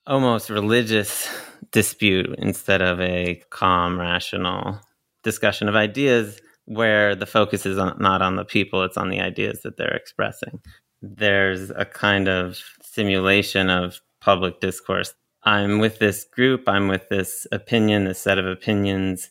almost 0.07 0.49
religious 0.49 1.29
dispute 1.71 2.35
instead 2.37 2.81
of 2.81 2.99
a 2.99 3.41
calm, 3.49 3.99
rational 3.99 4.79
discussion 5.23 5.69
of 5.69 5.75
ideas 5.75 6.39
where 6.65 7.15
the 7.15 7.25
focus 7.25 7.65
is 7.65 7.77
on, 7.77 7.97
not 7.99 8.21
on 8.21 8.35
the 8.35 8.45
people, 8.45 8.83
it's 8.83 8.97
on 8.97 9.09
the 9.09 9.19
ideas 9.19 9.61
that 9.63 9.77
they're 9.77 9.95
expressing 9.95 10.61
there's 11.03 11.69
a 11.69 11.83
kind 11.83 12.29
of 12.29 12.57
simulation 12.81 13.69
of 13.69 13.99
public 14.21 14.61
discourse. 14.61 15.13
I'm 15.43 15.79
with 15.79 15.99
this 15.99 16.23
group, 16.23 16.63
I'm 16.67 16.87
with 16.87 17.09
this 17.09 17.45
opinion, 17.51 18.05
this 18.05 18.19
set 18.19 18.39
of 18.39 18.47
opinions. 18.47 19.29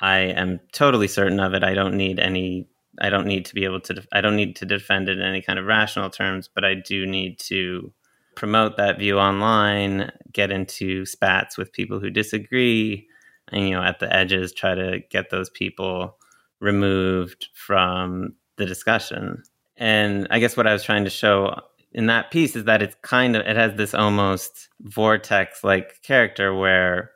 I 0.00 0.18
am 0.18 0.58
totally 0.72 1.06
certain 1.06 1.38
of 1.38 1.54
it. 1.54 1.62
I 1.62 1.74
don't 1.74 1.96
need 1.96 2.18
any 2.18 2.68
I 3.00 3.08
don't 3.08 3.26
need 3.26 3.46
to 3.46 3.54
be 3.54 3.64
able 3.64 3.80
to 3.82 4.02
I 4.12 4.20
don't 4.20 4.36
need 4.36 4.56
to 4.56 4.66
defend 4.66 5.08
it 5.08 5.18
in 5.18 5.24
any 5.24 5.40
kind 5.40 5.58
of 5.58 5.66
rational 5.66 6.10
terms, 6.10 6.50
but 6.52 6.64
I 6.64 6.74
do 6.74 7.06
need 7.06 7.38
to 7.40 7.92
promote 8.34 8.76
that 8.76 8.98
view 8.98 9.18
online, 9.18 10.10
get 10.32 10.50
into 10.50 11.06
spats 11.06 11.56
with 11.56 11.72
people 11.72 12.00
who 12.00 12.10
disagree, 12.10 13.06
and 13.52 13.68
you 13.68 13.74
know, 13.76 13.82
at 13.82 14.00
the 14.00 14.12
edges 14.12 14.52
try 14.52 14.74
to 14.74 15.00
get 15.10 15.30
those 15.30 15.48
people 15.50 16.16
removed 16.60 17.48
from 17.54 18.34
the 18.56 18.66
discussion. 18.66 19.42
And 19.82 20.28
I 20.30 20.38
guess 20.38 20.56
what 20.56 20.68
I 20.68 20.72
was 20.72 20.84
trying 20.84 21.02
to 21.02 21.10
show 21.10 21.60
in 21.90 22.06
that 22.06 22.30
piece 22.30 22.54
is 22.54 22.66
that 22.66 22.82
it's 22.82 22.94
kind 23.02 23.34
of 23.34 23.44
it 23.44 23.56
has 23.56 23.74
this 23.74 23.94
almost 23.94 24.68
vortex 24.80 25.64
like 25.64 26.00
character 26.02 26.54
where 26.54 27.10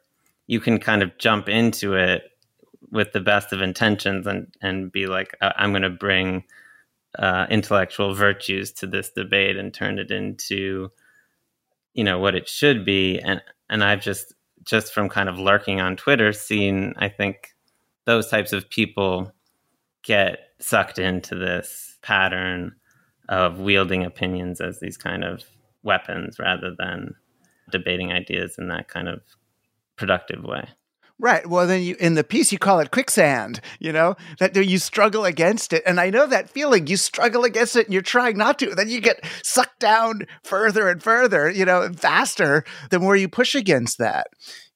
you 0.48 0.58
can 0.58 0.80
kind 0.80 1.00
of 1.04 1.16
jump 1.16 1.48
into 1.48 1.94
it 1.94 2.24
with 2.90 3.12
the 3.12 3.20
best 3.20 3.52
of 3.52 3.62
intentions 3.62 4.26
and 4.26 4.52
and 4.60 4.90
be 4.90 5.06
like 5.06 5.36
I'm 5.40 5.70
going 5.70 5.82
to 5.82 5.90
bring 5.90 6.42
uh, 7.16 7.46
intellectual 7.50 8.14
virtues 8.14 8.72
to 8.72 8.88
this 8.88 9.12
debate 9.12 9.56
and 9.56 9.72
turn 9.72 10.00
it 10.00 10.10
into 10.10 10.90
you 11.94 12.02
know 12.02 12.18
what 12.18 12.34
it 12.34 12.48
should 12.48 12.84
be. 12.84 13.20
And 13.20 13.40
and 13.70 13.84
I've 13.84 14.00
just 14.00 14.34
just 14.64 14.92
from 14.92 15.08
kind 15.08 15.28
of 15.28 15.38
lurking 15.38 15.80
on 15.80 15.94
Twitter 15.94 16.32
seen 16.32 16.94
I 16.96 17.10
think 17.10 17.54
those 18.06 18.26
types 18.28 18.52
of 18.52 18.68
people 18.68 19.30
get 20.02 20.40
sucked 20.58 20.98
into 20.98 21.36
this 21.36 21.95
pattern 22.06 22.72
of 23.28 23.58
wielding 23.58 24.04
opinions 24.04 24.60
as 24.60 24.78
these 24.78 24.96
kind 24.96 25.24
of 25.24 25.42
weapons 25.82 26.38
rather 26.38 26.72
than 26.78 27.14
debating 27.70 28.12
ideas 28.12 28.54
in 28.58 28.68
that 28.68 28.86
kind 28.86 29.08
of 29.08 29.20
productive 29.96 30.44
way. 30.44 30.68
Right. 31.18 31.46
Well, 31.46 31.66
then 31.66 31.82
you 31.82 31.96
in 31.98 32.14
the 32.14 32.22
piece 32.22 32.52
you 32.52 32.58
call 32.58 32.78
it 32.78 32.90
quicksand. 32.90 33.60
You 33.80 33.90
know 33.90 34.16
that 34.38 34.54
you 34.54 34.78
struggle 34.78 35.24
against 35.24 35.72
it, 35.72 35.82
and 35.86 35.98
I 35.98 36.10
know 36.10 36.26
that 36.26 36.50
feeling. 36.50 36.86
You 36.86 36.98
struggle 36.98 37.44
against 37.44 37.74
it, 37.74 37.86
and 37.86 37.94
you're 37.94 38.02
trying 38.02 38.36
not 38.36 38.58
to. 38.58 38.74
Then 38.74 38.90
you 38.90 39.00
get 39.00 39.24
sucked 39.42 39.80
down 39.80 40.26
further 40.44 40.88
and 40.90 41.02
further. 41.02 41.50
You 41.50 41.64
know, 41.64 41.90
faster 41.94 42.64
the 42.90 43.00
more 43.00 43.16
you 43.16 43.28
push 43.30 43.54
against 43.54 43.96
that. 43.96 44.26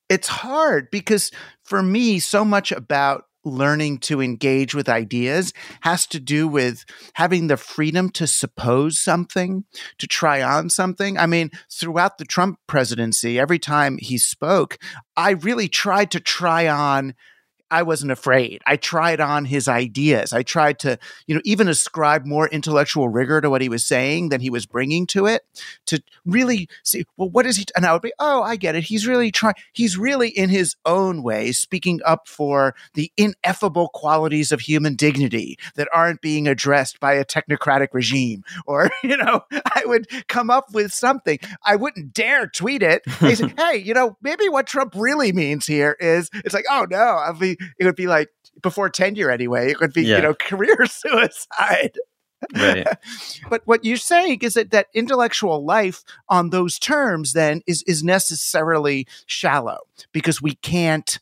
It's 0.09 0.29
hard 0.29 0.91
because 0.91 1.31
for 1.63 1.83
me, 1.83 2.19
so 2.19 2.43
much 2.43 2.73
about 2.73 3.27
learning 3.45 3.99
to 3.99 4.21
engage 4.21 4.75
with 4.75 4.89
ideas 4.89 5.53
has 5.83 6.07
to 6.09 6.21
do 6.21 6.47
with 6.47 6.85
having 7.15 7.47
the 7.47 7.57
freedom 7.57 8.11
to 8.11 8.27
suppose 8.27 9.03
something, 9.03 9.65
to 9.99 10.07
try 10.07 10.43
on 10.43 10.71
something. 10.71 11.19
I 11.19 11.27
mean, 11.27 11.51
throughout 11.71 12.19
the 12.19 12.25
Trump 12.25 12.59
presidency, 12.67 13.39
every 13.39 13.59
time 13.59 13.99
he 13.99 14.19
spoke, 14.19 14.79
I 15.17 15.31
really 15.31 15.69
tried 15.69 16.11
to 16.13 16.21
try 16.21 16.69
on 16.69 17.15
I 17.71 17.83
wasn't 17.83 18.13
afraid. 18.13 18.63
I 18.67 18.77
tried 18.77 19.21
on 19.21 19.45
his 19.45 19.69
ideas. 19.69 20.33
I 20.33 20.43
tried 20.43 20.79
to, 20.81 20.99
you 21.27 21.35
know, 21.35 21.41
even 21.45 21.69
ascribe 21.69 22.27
more 22.27 22.49
intellectual 22.49 23.09
rigor 23.09 23.41
to 23.41 23.51
what 23.51 23.63
he 23.63 23.69
was 23.69 23.85
saying 23.85 24.31
than 24.31 24.41
he 24.41 24.51
was 24.51 24.67
bringing 24.67 25.07
to 25.09 25.27
it 25.27 25.43
to 25.87 26.03
really 26.25 26.69
see, 26.83 27.05
well, 27.17 27.31
what 27.31 27.47
is 27.47 27.57
he? 27.57 27.65
T-? 27.65 27.73
And 27.77 27.87
I 27.87 27.93
would 27.93 28.03
be, 28.03 28.13
oh, 28.19 28.43
I 28.43 28.57
get 28.57 28.75
it. 28.75 28.85
He's 28.85 29.07
really 29.07 29.31
trying, 29.31 29.55
he's 29.73 29.97
really 29.97 30.29
in 30.29 30.51
his 30.51 30.77
own 30.85 31.23
way 31.23 31.53
speaking 31.53 32.01
up 32.05 32.29
for 32.29 32.75
the 32.95 33.13
ineffable 33.17 33.89
qualities 33.89 34.53
of 34.53 34.61
human 34.61 34.97
dignity 34.97 35.59
that 35.77 35.89
aren't 35.93 36.21
being 36.21 36.49
addressed 36.49 37.01
by 37.01 37.15
a 37.15 37.25
technocratic 37.25 37.89
regime. 37.93 38.45
Or, 38.67 38.91
you 39.03 39.17
know, 39.17 39.43
I 39.51 39.83
would 39.87 40.07
come 40.29 40.49
up 40.49 40.73
with 40.73 40.93
something. 40.93 41.39
I 41.65 41.77
wouldn't 41.77 42.13
dare 42.13 42.47
tweet 42.47 42.83
it. 42.83 43.03
I 43.21 43.35
say, 43.35 43.53
hey, 43.57 43.79
you 43.79 43.95
know, 43.95 44.17
maybe 44.23 44.49
what 44.49 44.67
Trump 44.67 44.95
really 44.95 45.33
means 45.33 45.67
here 45.67 45.97
is 45.99 46.31
it's 46.33 46.55
like, 46.55 46.67
oh 46.71 46.87
no, 46.89 46.97
I'll 46.97 47.35
be, 47.35 47.57
it 47.79 47.85
would 47.85 47.97
be 47.97 48.07
like 48.07 48.29
before 48.63 48.89
tenure 48.91 49.31
anyway. 49.31 49.71
It 49.71 49.81
would 49.81 49.93
be, 49.93 50.03
Yeah. 50.03 50.17
you 50.17 50.23
know, 50.23 50.35
career 50.39 50.87
suicide. 50.87 51.97
Right. 52.57 52.87
but 53.51 53.63
what 53.67 53.85
you're 53.85 53.97
saying 53.99 54.39
is 54.43 54.55
that 54.55 54.71
that 54.71 54.87
intellectual 54.95 55.65
life 55.65 56.03
on 56.29 56.51
those 56.51 56.79
terms 56.79 57.35
then 57.35 57.61
is 57.67 57.83
is 57.83 58.03
necessarily 58.03 59.07
shallow 59.27 59.81
because 60.13 60.41
we 60.41 60.55
can't 60.55 61.19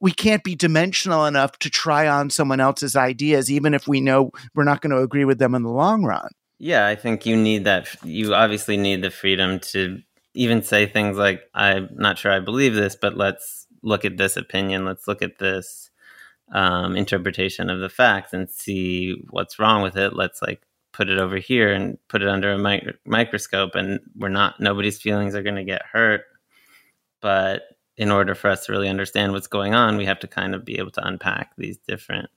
we 0.00 0.10
can't 0.10 0.42
be 0.42 0.56
dimensional 0.56 1.24
enough 1.24 1.58
to 1.60 1.70
try 1.70 2.08
on 2.08 2.30
someone 2.30 2.58
else's 2.60 2.96
ideas 2.96 3.50
even 3.50 3.74
if 3.74 3.86
we 3.86 4.00
know 4.00 4.32
we're 4.54 4.64
not 4.64 4.80
going 4.80 4.90
to 4.90 5.00
agree 5.02 5.24
with 5.24 5.38
them 5.38 5.54
in 5.54 5.62
the 5.62 5.70
long 5.70 6.02
run. 6.04 6.30
Yeah, 6.58 6.86
I 6.86 6.96
think 6.96 7.26
you 7.26 7.36
need 7.36 7.64
that. 7.64 7.94
You 8.04 8.34
obviously 8.34 8.76
need 8.76 9.02
the 9.02 9.10
freedom 9.10 9.60
to 9.72 10.00
even 10.34 10.62
say 10.62 10.86
things 10.86 11.16
like, 11.16 11.42
I'm 11.54 11.88
not 11.92 12.18
sure 12.18 12.32
I 12.32 12.40
believe 12.40 12.74
this, 12.74 12.96
but 12.96 13.16
let's 13.16 13.55
look 13.86 14.04
at 14.04 14.16
this 14.16 14.36
opinion. 14.36 14.84
Let's 14.84 15.06
look 15.06 15.22
at 15.22 15.38
this 15.38 15.90
um, 16.52 16.96
interpretation 16.96 17.70
of 17.70 17.80
the 17.80 17.88
facts 17.88 18.32
and 18.32 18.50
see 18.50 19.14
what's 19.30 19.58
wrong 19.58 19.82
with 19.82 19.96
it. 19.96 20.14
Let's 20.14 20.42
like 20.42 20.62
put 20.92 21.08
it 21.08 21.18
over 21.18 21.36
here 21.36 21.72
and 21.72 21.96
put 22.08 22.20
it 22.22 22.28
under 22.28 22.52
a 22.52 22.58
mi- 22.58 22.92
microscope. 23.04 23.76
And 23.76 24.00
we're 24.16 24.28
not, 24.28 24.60
nobody's 24.60 25.00
feelings 25.00 25.34
are 25.34 25.42
going 25.42 25.56
to 25.56 25.64
get 25.64 25.82
hurt. 25.90 26.22
But 27.20 27.62
in 27.96 28.10
order 28.10 28.34
for 28.34 28.50
us 28.50 28.66
to 28.66 28.72
really 28.72 28.88
understand 28.88 29.32
what's 29.32 29.46
going 29.46 29.74
on, 29.74 29.96
we 29.96 30.04
have 30.04 30.20
to 30.20 30.26
kind 30.26 30.54
of 30.54 30.64
be 30.64 30.78
able 30.78 30.90
to 30.92 31.06
unpack 31.06 31.52
these 31.56 31.78
different 31.86 32.28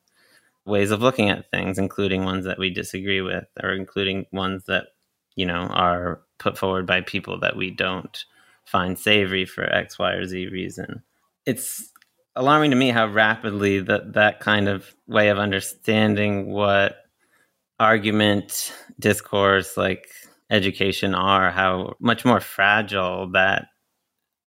ways 0.66 0.92
of 0.92 1.02
looking 1.02 1.30
at 1.30 1.50
things, 1.50 1.80
including 1.80 2.26
ones 2.26 2.46
that 2.46 2.60
we 2.60 2.70
disagree 2.70 3.22
with, 3.22 3.46
or 3.62 3.74
including 3.74 4.28
ones 4.32 4.66
that 4.68 4.88
you 5.36 5.46
know 5.46 5.68
are 5.72 6.22
put 6.38 6.58
forward 6.58 6.86
by 6.86 7.02
people 7.02 7.40
that 7.40 7.58
we 7.58 7.72
don't 7.72 8.24
find 8.66 9.00
savory 9.00 9.46
for 9.46 9.64
X, 9.64 9.98
Y, 9.98 10.12
or 10.14 10.26
Z 10.26 10.48
reason. 10.48 11.04
It's 11.50 11.92
alarming 12.36 12.72
to 12.72 12.78
me 12.78 12.90
how 12.90 13.08
rapidly 13.08 13.80
that 13.82 14.14
that 14.14 14.40
kind 14.40 14.68
of 14.68 14.94
way 15.08 15.30
of 15.30 15.38
understanding 15.38 16.52
what 16.52 16.98
argument, 17.80 18.74
discourse, 19.00 19.78
like 19.78 20.08
education 20.50 21.16
are, 21.16 21.52
how 21.52 21.96
much 22.00 22.26
more 22.26 22.40
fragile 22.40 23.32
that 23.32 23.66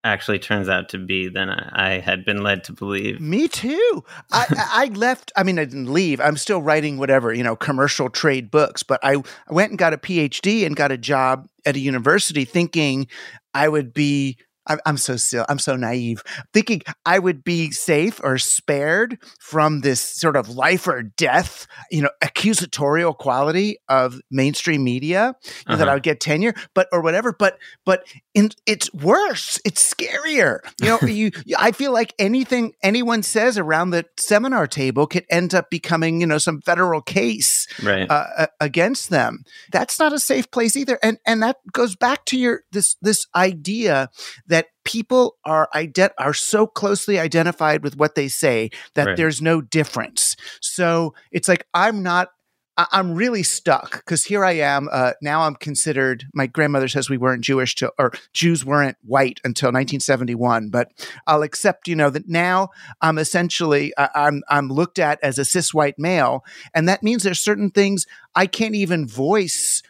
actually 0.04 0.40
turns 0.40 0.70
out 0.70 0.90
to 0.90 0.98
be 0.98 1.28
than 1.28 1.50
I, 1.50 1.96
I 1.96 2.00
had 2.00 2.24
been 2.24 2.42
led 2.42 2.64
to 2.66 2.74
believe. 2.74 3.20
Me 3.20 3.48
too. 3.48 4.04
I, 4.32 4.46
I 4.72 4.86
left. 4.96 5.32
I 5.36 5.44
mean, 5.44 5.60
I 5.60 5.66
didn't 5.66 5.92
leave. 5.92 6.22
I'm 6.22 6.38
still 6.38 6.62
writing 6.62 6.98
whatever 6.98 7.34
you 7.34 7.44
know, 7.44 7.56
commercial 7.56 8.10
trade 8.10 8.50
books. 8.50 8.84
But 8.84 9.00
I, 9.04 9.16
I 9.16 9.54
went 9.54 9.72
and 9.72 9.80
got 9.80 9.94
a 9.94 9.98
PhD 9.98 10.66
and 10.66 10.76
got 10.76 10.92
a 10.92 10.98
job 10.98 11.48
at 11.66 11.76
a 11.76 11.80
university, 11.80 12.46
thinking 12.46 13.08
I 13.54 13.68
would 13.68 13.94
be. 13.94 14.38
I'm, 14.70 14.80
I'm 14.86 14.98
so 14.98 15.18
silly. 15.18 15.46
I'm 15.50 15.60
so 15.60 15.76
naive, 15.76 16.24
thinking 16.54 16.82
I 17.06 17.20
would 17.20 17.44
be 17.44 17.72
safe 17.72 18.22
or 18.24 18.38
spared 18.38 19.18
from 19.40 19.82
this 19.82 20.00
sort 20.02 20.36
of 20.36 20.50
life 20.50 20.88
or 20.88 21.04
death, 21.04 21.68
you 21.92 22.02
know, 22.02 22.10
accusatorial 22.24 23.18
quality 23.18 23.78
of 23.90 24.20
mainstream 24.32 24.84
media. 24.84 25.36
know, 25.68 25.76
That 25.76 25.84
Uh-huh. 25.84 25.92
I 25.92 25.94
would 25.96 26.04
get 26.04 26.20
tenure, 26.20 26.54
but 26.74 26.88
or 26.92 27.02
whatever. 27.02 27.34
But 27.38 27.58
but 27.86 28.04
in, 28.34 28.52
it's 28.66 28.94
worse. 28.94 29.60
It's 29.66 29.94
scarier. 29.94 30.60
You 30.82 30.88
know, 30.90 31.00
you. 31.08 31.32
I 31.58 31.72
feel 31.72 31.92
like 31.92 32.14
anything 32.20 32.74
anyone 32.84 33.24
says 33.24 33.58
around 33.58 33.90
the 33.90 34.06
seminar 34.18 34.68
table 34.68 35.08
could 35.08 35.26
end 35.30 35.54
up 35.56 35.70
becoming, 35.70 36.22
you 36.22 36.28
know, 36.28 36.38
some 36.38 36.62
federal 36.62 37.02
case 37.02 37.68
Right. 37.84 38.10
uh, 38.10 38.48
against 38.60 39.10
them. 39.10 39.44
That's 39.72 40.00
not 40.00 40.14
a 40.14 40.20
safe 40.20 40.52
place 40.52 40.76
either. 40.76 41.00
And 41.02 41.18
and 41.26 41.42
that 41.44 41.58
goes 41.72 41.96
back 41.96 42.26
to 42.26 42.38
your 42.38 42.62
this 42.72 42.96
this 43.02 43.26
idea 43.36 44.10
that 44.48 44.59
people 44.84 45.36
are 45.46 45.70
ident- 45.76 46.12
are 46.18 46.34
so 46.34 46.66
closely 46.68 47.20
identified 47.20 47.84
with 47.84 47.98
what 47.98 48.16
they 48.16 48.28
say 48.28 48.70
that 48.96 49.08
Right. 49.08 49.18
there's 49.18 49.42
no 49.42 49.62
difference. 49.62 50.36
So 50.62 51.14
it's 51.32 51.48
like 51.48 51.66
I'm 51.74 52.04
not. 52.04 52.30
I'm 52.94 53.14
really 53.14 53.44
stuck 53.44 53.98
because 53.98 54.24
here 54.24 54.46
I 54.46 54.54
am. 54.54 54.88
Uh, 54.90 55.12
now 55.22 55.42
I'm 55.42 55.56
considered. 55.56 56.24
My 56.34 56.48
grandmother 56.48 56.88
says 56.88 57.10
we 57.10 57.18
weren't 57.18 57.44
Jewish 57.44 57.76
to, 57.76 57.92
or 58.00 58.14
Jews 58.32 58.64
weren't 58.64 58.96
white 59.04 59.42
until 59.44 59.68
1971. 59.68 60.70
But 60.70 60.88
I'll 61.28 61.44
accept, 61.44 61.90
you 61.90 61.96
know, 61.98 62.10
that 62.10 62.30
now 62.30 62.70
I'm 63.02 63.18
essentially 63.18 63.92
I, 63.98 64.10
I'm 64.16 64.44
I'm 64.50 64.70
looked 64.70 64.98
at 64.98 65.20
as 65.22 65.38
a 65.38 65.44
cis 65.44 65.74
white 65.74 66.00
male, 66.00 66.46
and 66.74 66.88
that 66.88 67.04
means 67.04 67.24
there's 67.24 67.42
certain 67.42 67.70
things 67.70 68.06
I 68.34 68.46
can't 68.46 68.76
even 68.76 69.06
voice 69.06 69.84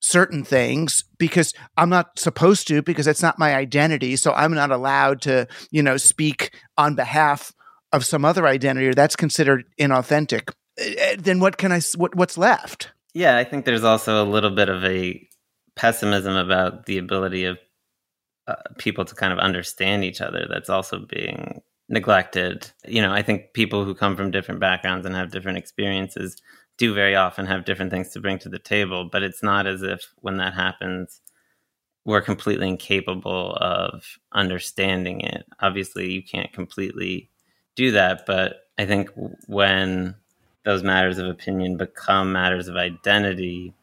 certain 0.00 0.42
things 0.44 1.04
because 1.18 1.52
I'm 1.76 1.90
not 1.90 2.18
supposed 2.18 2.66
to 2.68 2.82
because 2.82 3.06
it's 3.06 3.22
not 3.22 3.38
my 3.38 3.54
identity. 3.54 4.16
So 4.16 4.32
I'm 4.32 4.54
not 4.54 4.70
allowed 4.70 5.20
to, 5.22 5.46
you 5.70 5.82
know, 5.82 5.96
speak 5.96 6.52
on 6.76 6.94
behalf 6.94 7.52
of 7.92 8.04
some 8.04 8.24
other 8.24 8.46
identity 8.46 8.88
or 8.88 8.94
that's 8.94 9.16
considered 9.16 9.64
inauthentic. 9.78 10.52
Eh, 10.78 11.16
Then 11.18 11.40
what 11.40 11.58
can 11.58 11.72
I 11.72 11.80
what 11.96 12.14
what's 12.14 12.38
left? 12.38 12.90
Yeah, 13.14 13.36
I 13.36 13.44
think 13.44 13.64
there's 13.64 13.84
also 13.84 14.22
a 14.22 14.28
little 14.28 14.50
bit 14.50 14.68
of 14.68 14.84
a 14.84 15.20
pessimism 15.76 16.36
about 16.36 16.86
the 16.86 16.98
ability 16.98 17.44
of 17.44 17.58
uh, 18.46 18.54
people 18.78 19.04
to 19.04 19.14
kind 19.14 19.32
of 19.32 19.38
understand 19.38 20.04
each 20.04 20.20
other 20.20 20.46
that's 20.48 20.70
also 20.70 21.00
being 21.08 21.60
neglected. 21.88 22.70
You 22.86 23.02
know, 23.02 23.12
I 23.12 23.22
think 23.22 23.52
people 23.52 23.84
who 23.84 23.94
come 23.94 24.16
from 24.16 24.30
different 24.30 24.60
backgrounds 24.60 25.04
and 25.04 25.14
have 25.14 25.30
different 25.32 25.58
experiences 25.58 26.40
do 26.80 26.94
very 26.94 27.14
often 27.14 27.44
have 27.44 27.66
different 27.66 27.90
things 27.90 28.08
to 28.08 28.20
bring 28.20 28.38
to 28.38 28.48
the 28.48 28.58
table, 28.58 29.04
but 29.04 29.22
it's 29.22 29.42
not 29.42 29.66
as 29.66 29.82
if 29.82 30.14
when 30.22 30.38
that 30.38 30.54
happens, 30.54 31.20
we're 32.06 32.22
completely 32.22 32.66
incapable 32.66 33.52
of 33.60 34.18
understanding 34.32 35.20
it. 35.20 35.44
Obviously, 35.60 36.10
you 36.10 36.22
can't 36.22 36.50
completely 36.54 37.28
do 37.76 37.90
that, 37.90 38.24
but 38.26 38.70
I 38.78 38.86
think 38.86 39.10
when 39.46 40.14
those 40.64 40.82
matters 40.82 41.18
of 41.18 41.26
opinion 41.26 41.76
become 41.76 42.32
matters 42.32 42.66
of 42.66 42.76
identity, 42.76 43.74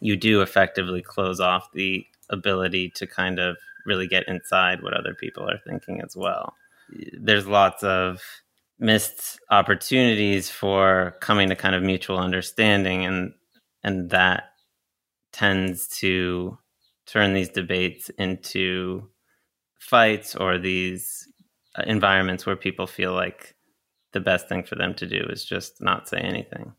you 0.00 0.16
do 0.16 0.42
effectively 0.42 1.02
close 1.02 1.38
off 1.38 1.70
the 1.72 2.04
ability 2.28 2.90
to 2.96 3.06
kind 3.06 3.38
of 3.38 3.56
really 3.86 4.08
get 4.08 4.26
inside 4.26 4.82
what 4.82 4.94
other 4.94 5.14
people 5.14 5.48
are 5.48 5.58
thinking 5.58 6.00
as 6.00 6.16
well. 6.16 6.54
There's 7.12 7.46
lots 7.46 7.84
of 7.84 8.20
missed 8.80 9.38
opportunities 9.50 10.50
for 10.50 11.16
coming 11.20 11.50
to 11.50 11.56
kind 11.56 11.74
of 11.74 11.82
mutual 11.82 12.18
understanding 12.18 13.04
and 13.04 13.34
and 13.82 14.10
that 14.10 14.44
tends 15.32 15.88
to 15.88 16.58
turn 17.06 17.34
these 17.34 17.48
debates 17.48 18.08
into 18.10 19.08
fights 19.78 20.34
or 20.34 20.58
these 20.58 21.28
uh, 21.76 21.82
environments 21.86 22.46
where 22.46 22.56
people 22.56 22.86
feel 22.86 23.12
like 23.12 23.54
the 24.12 24.20
best 24.20 24.48
thing 24.48 24.62
for 24.62 24.74
them 24.74 24.94
to 24.94 25.06
do 25.06 25.24
is 25.30 25.44
just 25.44 25.80
not 25.80 26.08
say 26.08 26.18
anything. 26.18 26.72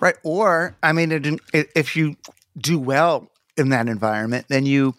Right. 0.00 0.16
Or, 0.22 0.76
I 0.82 0.92
mean, 0.92 1.12
it, 1.12 1.26
it, 1.52 1.70
if 1.74 1.96
you 1.96 2.16
do 2.58 2.78
well 2.78 3.30
in 3.56 3.68
that 3.70 3.88
environment, 3.88 4.46
then 4.48 4.66
you 4.66 4.94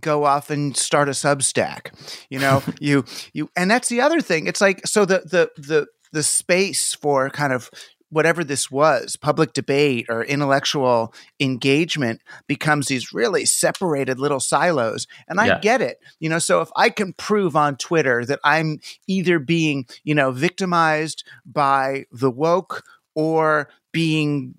go 0.00 0.24
off 0.24 0.50
and 0.50 0.76
start 0.76 1.08
a 1.08 1.12
Substack. 1.12 1.92
You 2.30 2.38
know, 2.38 2.62
you 2.80 3.04
you, 3.32 3.50
and 3.56 3.70
that's 3.70 3.88
the 3.88 4.00
other 4.00 4.20
thing. 4.20 4.46
It's 4.46 4.60
like 4.60 4.86
so 4.86 5.04
the 5.04 5.20
the 5.20 5.50
the 5.60 5.86
the 6.12 6.22
space 6.22 6.94
for 6.94 7.28
kind 7.30 7.52
of 7.52 7.70
whatever 8.10 8.42
this 8.42 8.70
was 8.70 9.16
public 9.16 9.52
debate 9.52 10.06
or 10.08 10.24
intellectual 10.24 11.12
engagement 11.38 12.22
becomes 12.46 12.86
these 12.88 13.12
really 13.12 13.44
separated 13.44 14.18
little 14.18 14.40
silos 14.40 15.06
and 15.28 15.38
i 15.38 15.46
Yeah. 15.46 15.58
get 15.58 15.82
it 15.82 15.98
you 16.18 16.30
know 16.30 16.38
so 16.38 16.62
if 16.62 16.70
i 16.74 16.88
can 16.88 17.12
prove 17.12 17.54
on 17.54 17.76
twitter 17.76 18.24
that 18.24 18.40
i'm 18.44 18.80
either 19.06 19.38
being 19.38 19.84
you 20.04 20.14
know 20.14 20.30
victimized 20.30 21.22
by 21.44 22.06
the 22.10 22.30
woke 22.30 22.82
or 23.14 23.68
being 23.92 24.54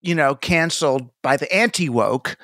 you 0.00 0.14
know 0.14 0.36
canceled 0.36 1.10
by 1.22 1.36
the 1.36 1.52
anti 1.52 1.88
woke 1.88 2.36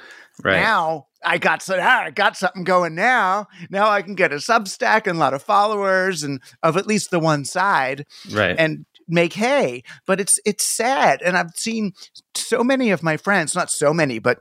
Right. 0.43 0.61
now 0.61 1.08
I 1.25 1.39
got 1.39 1.63
so 1.63 1.79
ah, 1.81 2.05
I 2.05 2.11
got 2.11 2.37
something 2.37 2.65
going 2.65 2.95
now. 2.95 3.47
Now 3.71 3.89
I 3.89 4.03
can 4.03 4.15
get 4.15 4.33
a 4.33 4.37
Substack 4.37 5.07
and 5.07 5.17
a 5.17 5.21
lot 5.21 5.35
of 5.35 5.43
followers 5.43 6.23
and 6.23 6.41
of 6.63 6.77
at 6.77 6.87
least 6.87 7.11
the 7.11 7.19
one 7.19 7.45
side 7.45 8.07
right. 8.33 8.57
and 8.59 8.87
make 9.09 9.33
hay. 9.35 9.83
But 10.07 10.21
it's 10.21 10.39
it's 10.45 10.65
sad, 10.65 11.21
and 11.23 11.37
I've 11.37 11.57
seen 11.57 11.93
so 12.35 12.63
many 12.63 12.91
of 12.91 13.03
my 13.03 13.17
friends, 13.17 13.55
not 13.55 13.71
so 13.71 13.93
many, 13.93 14.19
but 14.19 14.41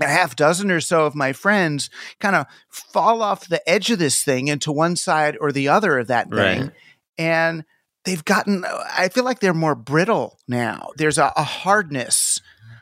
a 0.00 0.06
half 0.06 0.36
dozen 0.36 0.70
or 0.70 0.80
so 0.80 1.06
of 1.06 1.14
my 1.14 1.32
friends 1.32 1.90
kind 2.20 2.36
of 2.36 2.46
fall 2.70 3.22
off 3.22 3.48
the 3.48 3.66
edge 3.68 3.90
of 3.90 3.98
this 3.98 4.22
thing 4.22 4.48
into 4.48 4.70
one 4.70 4.96
side 4.96 5.36
or 5.40 5.52
the 5.52 5.68
other 5.68 5.98
of 5.98 6.06
that 6.06 6.30
thing. 6.30 6.62
Right. 6.62 6.72
and 7.16 7.64
they've 8.04 8.24
gotten 8.24 8.64
i 8.96 9.08
feel 9.08 9.24
like 9.24 9.40
they're 9.40 9.52
more 9.52 9.74
brittle 9.74 10.38
now 10.46 10.90
there's 10.96 11.18
a, 11.18 11.32
a 11.36 11.42
hardness 11.42 12.40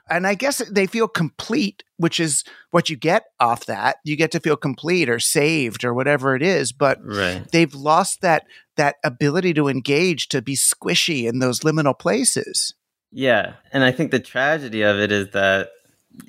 and 0.08 0.26
i 0.26 0.34
guess 0.34 0.58
they 0.70 0.86
feel 0.86 1.08
complete 1.08 1.82
which 1.98 2.20
is 2.20 2.44
what 2.70 2.88
you 2.90 2.96
get 2.96 3.24
off 3.40 3.66
that 3.66 3.96
you 4.04 4.16
get 4.16 4.30
to 4.32 4.40
feel 4.40 4.56
complete 4.56 5.08
or 5.08 5.18
saved 5.18 5.84
or 5.84 5.92
whatever 5.94 6.34
it 6.36 6.42
is 6.42 6.72
but 6.72 6.98
Right. 7.02 7.46
they've 7.52 7.74
lost 7.74 8.20
that 8.20 8.44
that 8.76 8.96
ability 9.04 9.54
to 9.54 9.68
engage 9.68 10.28
to 10.28 10.42
be 10.42 10.54
squishy 10.56 11.26
in 11.28 11.38
those 11.38 11.60
liminal 11.60 11.98
places 11.98 12.74
Yeah, 13.12 13.54
and 13.72 13.82
I 13.84 13.92
think 13.92 14.10
the 14.10 14.20
tragedy 14.20 14.82
of 14.82 14.98
it 14.98 15.10
is 15.10 15.30
that 15.32 15.70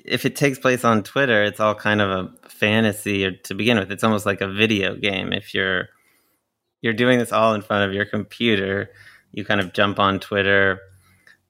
if 0.04 0.24
it 0.24 0.36
takes 0.36 0.58
place 0.58 0.84
on 0.84 1.02
Twitter, 1.02 1.42
it's 1.44 1.60
all 1.60 1.74
kind 1.74 2.00
of 2.00 2.10
a 2.10 2.48
fantasy 2.48 3.24
or 3.24 3.32
to 3.32 3.54
begin 3.54 3.78
with. 3.78 3.90
It's 3.90 4.04
almost 4.04 4.26
like 4.26 4.40
a 4.42 4.48
video 4.48 4.94
game. 4.96 5.32
If 5.32 5.54
you're 5.54 5.88
you're 6.82 6.92
doing 6.92 7.18
this 7.18 7.32
all 7.32 7.54
in 7.54 7.62
front 7.62 7.88
of 7.88 7.94
your 7.94 8.04
computer, 8.04 8.90
you 9.32 9.44
kind 9.44 9.60
of 9.60 9.72
jump 9.72 9.98
on 9.98 10.20
Twitter, 10.20 10.78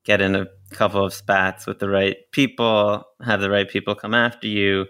get 0.09 0.23
in 0.23 0.35
a 0.35 0.49
couple 0.71 1.05
of 1.05 1.13
spats 1.13 1.67
with 1.67 1.81
the 1.81 1.89
right 1.89 2.17
people, 2.33 3.05
have 3.23 3.43
the 3.43 3.51
right 3.51 3.69
people 3.69 3.95
come 3.95 4.15
after 4.15 4.49
you, 4.49 4.87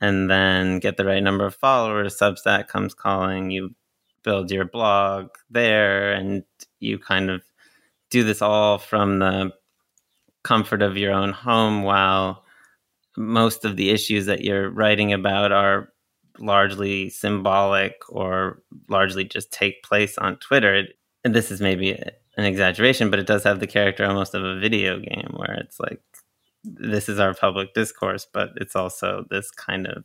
and 0.00 0.30
then 0.30 0.78
get 0.78 0.96
the 0.96 1.04
right 1.04 1.24
number 1.24 1.44
of 1.44 1.56
followers. 1.56 2.16
Substack 2.16 2.68
comes 2.68 2.94
calling, 2.94 3.50
you 3.50 3.74
build 4.22 4.48
your 4.48 4.64
blog 4.64 5.30
there, 5.50 6.12
and 6.12 6.44
you 6.78 7.00
kind 7.00 7.30
of 7.30 7.42
do 8.10 8.22
this 8.22 8.40
all 8.40 8.78
from 8.78 9.18
the 9.18 9.50
comfort 10.44 10.82
of 10.82 10.96
your 10.96 11.12
own 11.12 11.32
home 11.32 11.82
while 11.82 12.44
most 13.16 13.64
of 13.64 13.76
the 13.76 13.90
issues 13.90 14.26
that 14.26 14.44
you're 14.44 14.70
writing 14.70 15.12
about 15.12 15.50
are 15.50 15.92
largely 16.38 17.10
symbolic 17.10 17.96
or 18.08 18.62
largely 18.88 19.24
just 19.24 19.52
take 19.52 19.82
place 19.82 20.16
on 20.16 20.36
Twitter. 20.36 20.84
And 21.24 21.34
this 21.34 21.50
is 21.50 21.60
maybe 21.60 22.00
an 22.36 22.44
exaggeration, 22.44 23.10
but 23.10 23.18
it 23.18 23.26
does 23.26 23.44
have 23.44 23.60
the 23.60 23.66
character 23.66 24.04
almost 24.04 24.34
of 24.34 24.44
a 24.44 24.58
video 24.58 24.98
game 24.98 25.32
where 25.36 25.54
it's 25.54 25.78
like 25.80 26.00
this 26.64 27.08
is 27.08 27.18
our 27.18 27.34
public 27.34 27.74
discourse, 27.74 28.26
but 28.30 28.50
it's 28.56 28.76
also 28.76 29.24
this 29.30 29.50
kind 29.50 29.86
of 29.86 30.04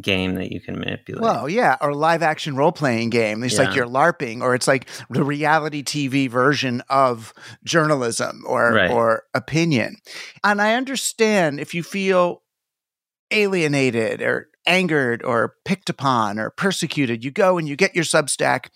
game 0.00 0.34
that 0.34 0.52
you 0.52 0.60
can 0.60 0.78
manipulate. 0.78 1.22
Well, 1.22 1.48
yeah, 1.48 1.76
or 1.80 1.94
live 1.94 2.22
action 2.22 2.56
role 2.56 2.72
playing 2.72 3.10
game. 3.10 3.42
It's 3.42 3.56
like 3.58 3.74
you're 3.74 3.86
LARPing, 3.86 4.42
or 4.42 4.54
it's 4.54 4.68
like 4.68 4.88
the 5.08 5.24
reality 5.24 5.82
TV 5.82 6.28
version 6.28 6.82
of 6.90 7.32
journalism 7.64 8.42
or 8.46 8.72
Right. 8.72 8.90
or 8.90 9.24
opinion. 9.32 9.96
And 10.44 10.60
I 10.60 10.74
understand 10.74 11.60
if 11.60 11.72
you 11.72 11.82
feel 11.82 12.42
alienated 13.30 14.22
or 14.22 14.48
angered 14.66 15.22
or 15.22 15.54
picked 15.64 15.88
upon 15.90 16.38
or 16.38 16.50
persecuted, 16.50 17.24
you 17.24 17.30
go 17.30 17.58
and 17.58 17.68
you 17.68 17.76
get 17.76 17.94
your 17.94 18.04
Substack, 18.04 18.66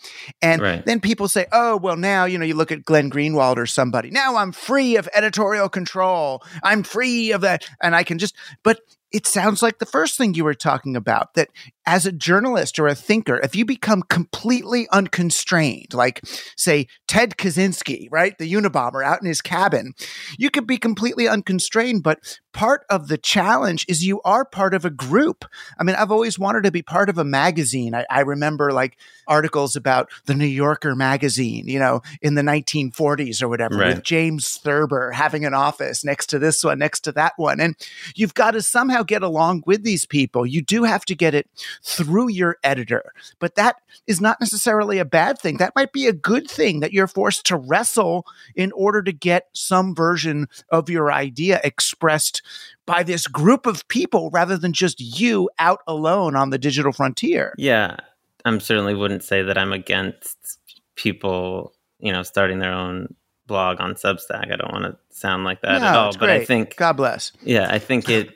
and 0.42 0.60
Right. 0.62 0.84
then 0.86 1.00
people 1.00 1.28
say, 1.28 1.46
"Oh, 1.52 1.76
well, 1.76 1.96
now 1.96 2.24
you 2.24 2.38
know." 2.38 2.44
You 2.44 2.54
look 2.54 2.72
at 2.72 2.84
Glenn 2.84 3.10
Greenwald 3.10 3.56
or 3.58 3.66
somebody. 3.66 4.10
Now 4.10 4.36
I'm 4.36 4.52
free 4.52 4.96
of 4.96 5.08
editorial 5.14 5.68
control. 5.68 6.42
I'm 6.62 6.82
free 6.82 7.30
of 7.32 7.42
that, 7.42 7.68
and 7.82 7.94
I 7.94 8.02
can 8.02 8.18
just. 8.18 8.34
But 8.62 8.80
it 9.12 9.26
sounds 9.26 9.62
like 9.62 9.78
the 9.78 9.86
first 9.86 10.16
thing 10.16 10.34
you 10.34 10.44
were 10.44 10.54
talking 10.54 10.96
about 10.96 11.34
that 11.34 11.48
as 11.86 12.06
a 12.06 12.12
journalist 12.12 12.78
or 12.78 12.86
a 12.86 12.94
thinker, 12.94 13.40
if 13.42 13.56
you 13.56 13.64
become 13.64 14.02
completely 14.02 14.86
unconstrained, 14.92 15.92
like 15.92 16.20
say 16.56 16.86
Ted 17.08 17.36
Kaczynski, 17.36 18.06
right, 18.10 18.36
the 18.38 18.52
Unabomber 18.52 19.04
out 19.04 19.20
in 19.20 19.26
his 19.26 19.40
cabin, 19.42 19.92
you 20.38 20.50
could 20.50 20.66
be 20.66 20.76
completely 20.78 21.26
unconstrained. 21.26 22.02
But 22.02 22.38
part 22.52 22.84
of 22.90 23.08
the 23.08 23.18
challenge 23.18 23.84
is 23.88 24.04
you 24.04 24.20
are 24.24 24.44
part 24.44 24.74
of 24.74 24.84
a 24.84 24.90
group. 24.90 25.44
I 25.78 25.84
mean, 25.84 25.96
I've 25.96 26.12
always 26.12 26.38
wanted 26.38 26.62
to 26.64 26.70
be 26.70 26.82
part 26.82 27.08
of 27.08 27.18
a 27.18 27.24
magazine. 27.24 27.94
I, 27.94 28.06
I 28.10 28.20
remember 28.20 28.72
like 28.72 28.96
articles 29.26 29.74
about 29.74 30.10
the 30.26 30.34
New 30.34 30.46
Yorker 30.46 30.94
magazine, 30.94 31.66
you 31.66 31.78
know, 31.78 32.02
in 32.22 32.34
the 32.34 32.42
1940s 32.42 33.42
or 33.42 33.48
whatever, 33.48 33.76
Right. 33.78 33.94
with 33.96 34.04
James 34.04 34.56
Thurber 34.58 35.12
having 35.12 35.44
an 35.44 35.54
office 35.54 36.04
next 36.04 36.26
to 36.28 36.38
this 36.38 36.62
one, 36.62 36.78
next 36.78 37.00
to 37.00 37.12
that 37.12 37.32
one. 37.36 37.60
And 37.60 37.74
you've 38.14 38.34
got 38.34 38.52
to 38.52 38.62
somehow 38.62 38.99
get 39.04 39.22
along 39.22 39.62
with 39.66 39.82
these 39.82 40.04
people. 40.04 40.46
You 40.46 40.62
do 40.62 40.84
have 40.84 41.04
to 41.06 41.14
get 41.14 41.34
it 41.34 41.48
through 41.82 42.30
your 42.30 42.58
editor, 42.62 43.12
but 43.38 43.54
that 43.54 43.76
is 44.06 44.20
not 44.20 44.40
necessarily 44.40 44.98
a 44.98 45.04
bad 45.04 45.38
thing. 45.38 45.56
That 45.56 45.74
might 45.76 45.92
be 45.92 46.06
a 46.06 46.12
good 46.12 46.48
thing 46.50 46.80
that 46.80 46.92
you're 46.92 47.06
forced 47.06 47.46
to 47.46 47.56
wrestle 47.56 48.26
in 48.54 48.72
order 48.72 49.02
to 49.02 49.12
get 49.12 49.48
some 49.52 49.94
version 49.94 50.48
of 50.70 50.88
your 50.88 51.12
idea 51.12 51.60
expressed 51.64 52.42
by 52.86 53.02
this 53.02 53.26
group 53.26 53.66
of 53.66 53.86
people 53.88 54.30
rather 54.30 54.56
than 54.56 54.72
just 54.72 55.00
you 55.00 55.50
out 55.58 55.80
alone 55.86 56.36
on 56.36 56.50
the 56.50 56.58
digital 56.58 56.92
frontier. 56.92 57.54
Yeah, 57.56 57.96
I 58.44 58.58
certainly 58.58 58.94
wouldn't 58.94 59.24
say 59.24 59.42
that 59.42 59.58
I'm 59.58 59.72
against 59.72 60.58
people, 60.96 61.74
you 61.98 62.12
know, 62.12 62.22
starting 62.22 62.58
their 62.58 62.72
own 62.72 63.14
blog 63.46 63.80
on 63.80 63.94
Substack. 63.94 64.52
I 64.52 64.56
don't 64.56 64.72
want 64.72 64.84
to 64.84 64.96
sound 65.16 65.44
like 65.44 65.60
that 65.62 65.82
at 65.82 65.94
all, 65.94 66.12
but 66.16 66.30
I 66.30 66.44
think 66.44 66.76
God 66.76 66.94
bless. 66.94 67.32
yeah, 67.42 67.66
I 67.70 67.78
think 67.78 68.08
it 68.08 68.30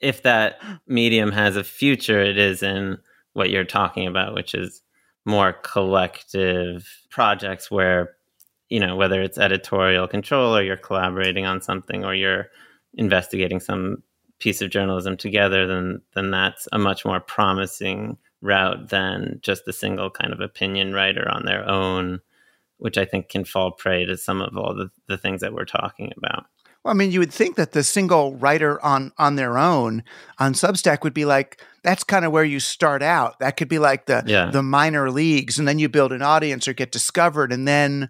if 0.00 0.22
that 0.22 0.60
medium 0.86 1.32
has 1.32 1.56
a 1.56 1.64
future, 1.64 2.20
it 2.20 2.38
is 2.38 2.62
in 2.62 2.98
what 3.32 3.50
you're 3.50 3.64
talking 3.64 4.06
about, 4.06 4.34
which 4.34 4.54
is 4.54 4.82
more 5.24 5.52
collective 5.52 6.88
projects 7.10 7.70
where, 7.70 8.16
you 8.68 8.80
know, 8.80 8.96
whether 8.96 9.22
it's 9.22 9.38
editorial 9.38 10.08
control 10.08 10.56
or 10.56 10.62
you're 10.62 10.76
collaborating 10.76 11.46
on 11.46 11.60
something 11.60 12.04
or 12.04 12.14
you're 12.14 12.48
investigating 12.94 13.60
some 13.60 14.02
piece 14.38 14.62
of 14.62 14.70
journalism 14.70 15.16
together, 15.16 15.66
then 15.66 16.00
then 16.14 16.30
that's 16.30 16.68
a 16.72 16.78
much 16.78 17.04
more 17.04 17.20
promising 17.20 18.16
route 18.40 18.88
than 18.88 19.38
just 19.42 19.66
a 19.66 19.72
single 19.72 20.10
kind 20.10 20.32
of 20.32 20.40
opinion 20.40 20.92
writer 20.92 21.28
on 21.28 21.44
their 21.44 21.68
own, 21.68 22.20
which 22.78 22.96
I 22.96 23.04
think 23.04 23.28
can 23.28 23.44
fall 23.44 23.72
prey 23.72 24.04
to 24.04 24.16
some 24.16 24.40
of 24.40 24.56
all 24.56 24.74
the, 24.74 24.90
the 25.08 25.18
things 25.18 25.40
that 25.40 25.52
we're 25.52 25.64
talking 25.64 26.12
about. 26.16 26.46
Well, 26.84 26.94
I 26.94 26.96
mean, 26.96 27.10
you 27.10 27.18
would 27.20 27.32
think 27.32 27.56
that 27.56 27.72
the 27.72 27.82
single 27.82 28.36
writer 28.36 28.82
on 28.84 29.12
on 29.18 29.36
their 29.36 29.58
own 29.58 30.02
on 30.38 30.54
Substack 30.54 31.02
would 31.02 31.14
be 31.14 31.24
like 31.24 31.60
that's 31.82 32.04
kind 32.04 32.24
of 32.24 32.32
where 32.32 32.44
you 32.44 32.60
start 32.60 33.02
out. 33.02 33.38
That 33.40 33.56
could 33.56 33.68
be 33.68 33.78
like 33.78 34.06
the 34.06 34.22
Yeah. 34.26 34.50
the 34.50 34.62
minor 34.62 35.10
leagues, 35.10 35.58
and 35.58 35.66
then 35.66 35.78
you 35.78 35.88
build 35.88 36.12
an 36.12 36.22
audience 36.22 36.68
or 36.68 36.72
get 36.72 36.92
discovered, 36.92 37.52
and 37.52 37.66
then 37.66 38.08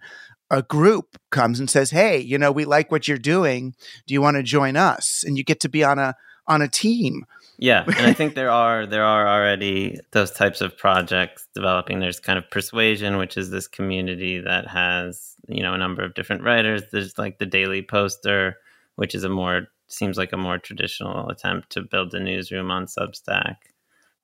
a 0.51 0.63
group 0.63 1.19
comes 1.31 1.61
and 1.61 1.69
says, 1.69 1.91
"Hey, 1.91 2.19
you 2.19 2.39
know, 2.39 2.51
we 2.53 2.65
like 2.65 2.91
what 2.91 3.07
you're 3.09 3.19
doing. 3.19 3.75
Do 4.07 4.15
you 4.15 4.23
want 4.23 4.37
to 4.37 4.43
join 4.43 4.77
us?" 4.77 5.23
And 5.27 5.37
you 5.37 5.45
get 5.45 5.61
to 5.61 5.69
be 5.69 5.83
on 5.85 5.99
a 5.99 6.15
on 6.47 6.63
a 6.63 6.69
team. 6.69 7.25
Yeah, 7.61 7.83
and 7.87 8.07
I 8.07 8.13
think 8.13 8.37
there 8.37 8.51
are 8.53 8.87
there 8.87 9.03
are 9.03 9.27
already 9.27 9.99
those 10.13 10.31
types 10.31 10.61
of 10.61 10.79
projects 10.79 11.49
developing. 11.55 11.99
There's 11.99 12.21
kind 12.21 12.39
of 12.39 12.49
Persuasion, 12.51 13.17
which 13.17 13.37
is 13.37 13.51
this 13.51 13.67
community 13.67 14.39
that 14.39 14.69
has 14.69 15.35
you 15.49 15.63
know 15.63 15.75
a 15.75 15.79
number 15.79 16.05
of 16.05 16.15
different 16.15 16.45
writers. 16.45 16.83
There's 16.93 17.19
like 17.19 17.39
the 17.39 17.47
Daily 17.47 17.83
Poster, 17.83 18.59
which 18.95 19.13
is 19.13 19.25
a 19.25 19.29
more 19.29 19.67
seems 19.89 20.17
like 20.17 20.33
a 20.33 20.37
more 20.37 20.59
traditional 20.59 21.29
attempt 21.31 21.71
to 21.71 21.83
build 21.83 22.15
a 22.15 22.21
newsroom 22.21 22.71
on 22.71 22.87
Substack, 22.87 23.57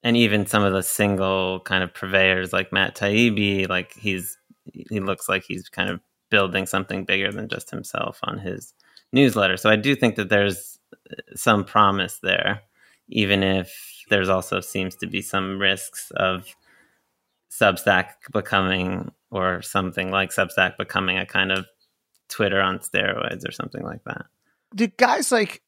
and 0.05 0.17
even 0.17 0.47
some 0.47 0.63
of 0.63 0.73
the 0.73 0.83
single 0.83 1.59
kind 1.61 1.83
of 1.83 1.93
purveyors 1.93 2.53
like 2.53 2.73
Matt 2.73 2.95
Taibbi, 2.95 3.69
like 3.69 3.95
he's 3.95 4.39
he 4.73 5.01
looks 5.01 5.29
like 5.29 5.43
he's 5.43 5.69
kind 5.69 5.91
of 5.91 5.99
building 6.31 6.67
something 6.67 7.05
bigger 7.05 7.33
than 7.33 7.49
just 7.49 7.73
himself 7.73 8.21
on 8.23 8.39
his 8.39 8.75
newsletter. 9.13 9.57
So 9.57 9.71
I 9.71 9.77
do 9.77 9.97
think 9.97 10.15
that 10.17 10.29
there's 10.29 10.79
uh, 11.11 11.17
some 11.35 11.65
promise 11.65 12.21
there 12.23 12.63
even 13.09 13.43
if 13.43 13.73
there's 14.11 14.29
also 14.29 14.61
seems 14.61 14.97
to 14.97 15.07
be 15.07 15.23
some 15.23 15.59
risks 15.59 16.11
of 16.17 16.47
Substack 17.51 18.07
becoming 18.33 19.13
or 19.31 19.63
something 19.63 20.11
like 20.11 20.31
Substack 20.31 20.77
becoming 20.77 21.19
a 21.19 21.27
kind 21.27 21.53
of 21.53 21.67
Twitter 22.29 22.61
on 22.61 22.79
steroids 22.81 23.47
or 23.49 23.53
something 23.53 23.83
like 23.83 24.03
that. 24.05 24.27
Do 24.75 24.87
guys 24.89 25.31
like 25.31 25.63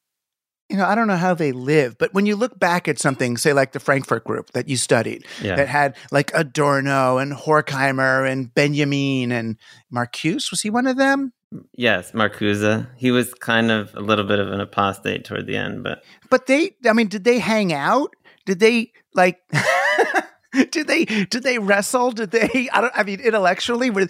you 0.69 0.75
know, 0.75 0.85
I 0.85 0.95
don't 0.95 1.07
know 1.07 1.15
how 1.15 1.33
they 1.33 1.53
live, 1.53 1.97
but 1.97 2.13
when 2.13 2.25
you 2.25 2.35
look 2.35 2.59
back 2.59 2.89
at 2.89 2.99
something, 2.99 3.37
say 3.37 3.53
like 3.53 3.71
the 3.71 3.79
Frankfurt 3.79 4.25
group 4.25 4.51
that 4.51 4.67
you 4.67 4.75
studied, 4.75 5.25
Yeah. 5.41 5.55
that 5.55 5.69
had 5.69 5.95
like 6.11 6.29
Adorno 6.33 7.19
and 7.19 7.31
Horkheimer 7.31 8.29
and 8.29 8.53
Benjamin 8.53 9.31
and 9.31 9.55
Marcuse, 9.93 10.51
was 10.51 10.61
he 10.61 10.69
one 10.69 10.85
of 10.85 10.97
them? 10.97 11.31
Yes, 11.73 12.11
Marcuse. 12.11 12.87
He 12.97 13.11
was 13.11 13.33
kind 13.33 13.71
of 13.71 13.95
a 13.95 14.01
little 14.01 14.25
bit 14.25 14.39
of 14.39 14.51
an 14.51 14.59
apostate 14.59 15.23
toward 15.23 15.47
the 15.47 15.55
end, 15.55 15.83
but 15.83 16.03
But 16.29 16.47
they, 16.47 16.75
I 16.85 16.93
mean, 16.93 17.07
did 17.07 17.23
they 17.23 17.39
hang 17.39 17.73
out? 17.73 18.15
Did 18.45 18.59
they 18.59 18.91
like? 19.13 19.39
did 20.71 20.87
they 20.87 21.05
did 21.05 21.43
they 21.43 21.59
wrestle? 21.59 22.11
Did 22.11 22.31
they? 22.31 22.69
I 22.73 22.81
don't. 22.81 22.93
I 22.95 23.03
mean, 23.03 23.19
intellectually, 23.19 23.89
were 23.89 24.07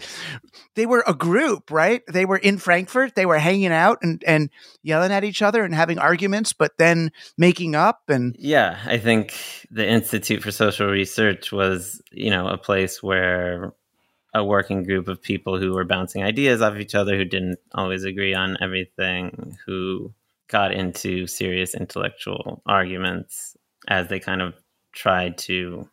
they 0.76 0.86
were 0.86 1.04
a 1.08 1.14
group, 1.14 1.72
right? 1.72 2.02
They 2.08 2.26
were 2.26 2.38
in 2.38 2.58
Frankfurt. 2.58 3.16
They 3.16 3.26
were 3.26 3.40
hanging 3.40 3.72
out 3.72 4.00
and 4.02 4.24
and 4.26 4.50
yelling 4.82 5.12
at 5.12 5.24
each 5.24 5.42
other 5.42 5.64
and 5.64 5.76
having 5.76 6.00
arguments, 6.00 6.54
but 6.54 6.78
then 6.78 7.12
making 7.38 7.76
up 7.76 8.04
and 8.08 8.36
Yeah, 8.40 8.80
I 8.86 8.98
think 8.98 9.36
the 9.70 9.88
Institute 9.88 10.42
for 10.42 10.52
Social 10.52 10.88
Research 10.88 11.52
was, 11.52 12.02
you 12.12 12.30
know, 12.30 12.48
a 12.48 12.58
place 12.58 13.04
where 13.04 13.74
a 14.38 14.44
working 14.44 14.84
group 14.84 15.08
of 15.08 15.22
people 15.22 15.60
who 15.60 15.74
were 15.74 15.84
bouncing 15.84 16.24
ideas 16.24 16.62
off 16.62 16.78
each 16.78 16.96
other, 16.96 17.18
who 17.18 17.26
didn't 17.26 17.60
always 17.74 18.04
agree 18.04 18.34
on 18.34 18.58
everything, 18.62 19.58
who 19.66 20.14
got 20.48 20.72
into 20.72 21.28
serious 21.28 21.76
intellectual 21.76 22.62
arguments 22.66 23.58
as 23.88 24.08
they 24.08 24.20
kind 24.20 24.42
of 24.42 24.54
tried 24.94 25.38
to 25.38 25.88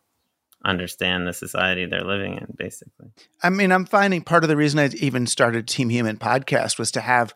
understand 0.65 1.27
the 1.27 1.33
society 1.33 1.85
they're 1.85 2.05
living 2.05 2.35
in, 2.35 2.55
basically. 2.57 3.09
I 3.43 3.51
mean, 3.51 3.71
I'm 3.73 3.85
finding 3.85 4.23
part 4.23 4.45
of 4.45 4.49
the 4.49 4.57
reason 4.57 4.79
I 4.79 4.89
even 4.97 5.27
started 5.27 5.69
Team 5.69 5.91
Human 5.91 6.17
podcast 6.17 6.79
was 6.79 6.91
to 6.93 7.01
have 7.01 7.35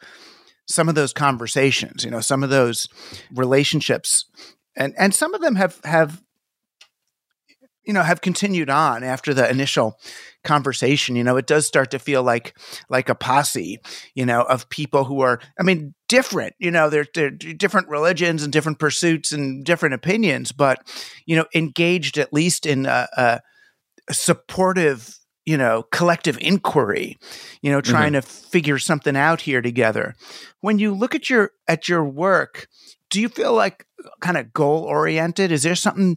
some 0.67 0.89
of 0.89 0.95
those 0.95 1.13
conversations, 1.13 2.05
you 2.05 2.11
know, 2.11 2.21
some 2.21 2.43
of 2.43 2.51
those 2.51 2.89
relationships. 3.35 4.25
And 4.77 4.95
and 4.99 5.15
some 5.15 5.35
of 5.35 5.41
them 5.41 5.57
have 5.57 5.81
have 5.85 6.23
you 7.89 7.95
know 7.95 8.03
have 8.03 8.21
continued 8.21 8.71
on 8.71 9.03
after 9.03 9.35
the 9.35 9.51
initial 9.51 9.99
conversation 10.45 11.17
you 11.17 11.25
know 11.25 11.37
it 11.37 11.47
does 11.47 11.67
start 11.67 11.91
to 11.91 11.99
feel 11.99 12.23
like 12.23 12.57
like 12.89 13.09
a 13.09 13.15
posse 13.15 13.81
you 14.15 14.25
know 14.25 14.43
of 14.43 14.69
people 14.69 15.05
who 15.05 15.21
are 15.21 15.41
i 15.59 15.63
mean 15.65 15.95
different 16.07 16.55
you 16.59 16.71
know 16.71 16.89
they're, 16.89 17.07
they're 17.15 17.31
different 17.31 17.89
religions 17.89 18.45
and 18.45 18.53
different 18.53 18.79
pursuits 18.79 19.33
and 19.33 19.65
different 19.65 19.95
opinions 19.95 20.53
but 20.53 20.87
you 21.27 21.35
know 21.35 21.47
engaged 21.55 22.19
at 22.19 22.33
least 22.33 22.67
in 22.67 22.87
a, 22.87 23.09
a 23.17 23.41
supportive 24.13 25.19
you 25.45 25.57
know 25.57 25.83
collective 25.91 26.39
inquiry 26.41 27.17
you 27.63 27.73
know 27.73 27.81
trying 27.81 28.13
mm-hmm. 28.13 28.21
to 28.21 28.49
figure 28.51 28.79
something 28.79 29.17
out 29.17 29.41
here 29.41 29.63
together 29.63 30.15
when 30.61 30.79
you 30.79 30.95
look 30.95 31.15
at 31.15 31.31
your 31.31 31.53
at 31.67 31.89
your 31.89 32.05
work 32.05 32.69
do 33.11 33.21
you 33.21 33.31
feel 33.31 33.55
like 33.55 33.87
kind 34.21 34.37
of 34.37 34.53
goal 34.53 34.83
oriented 34.85 35.51
is 35.51 35.63
there 35.63 35.75
something 35.75 36.17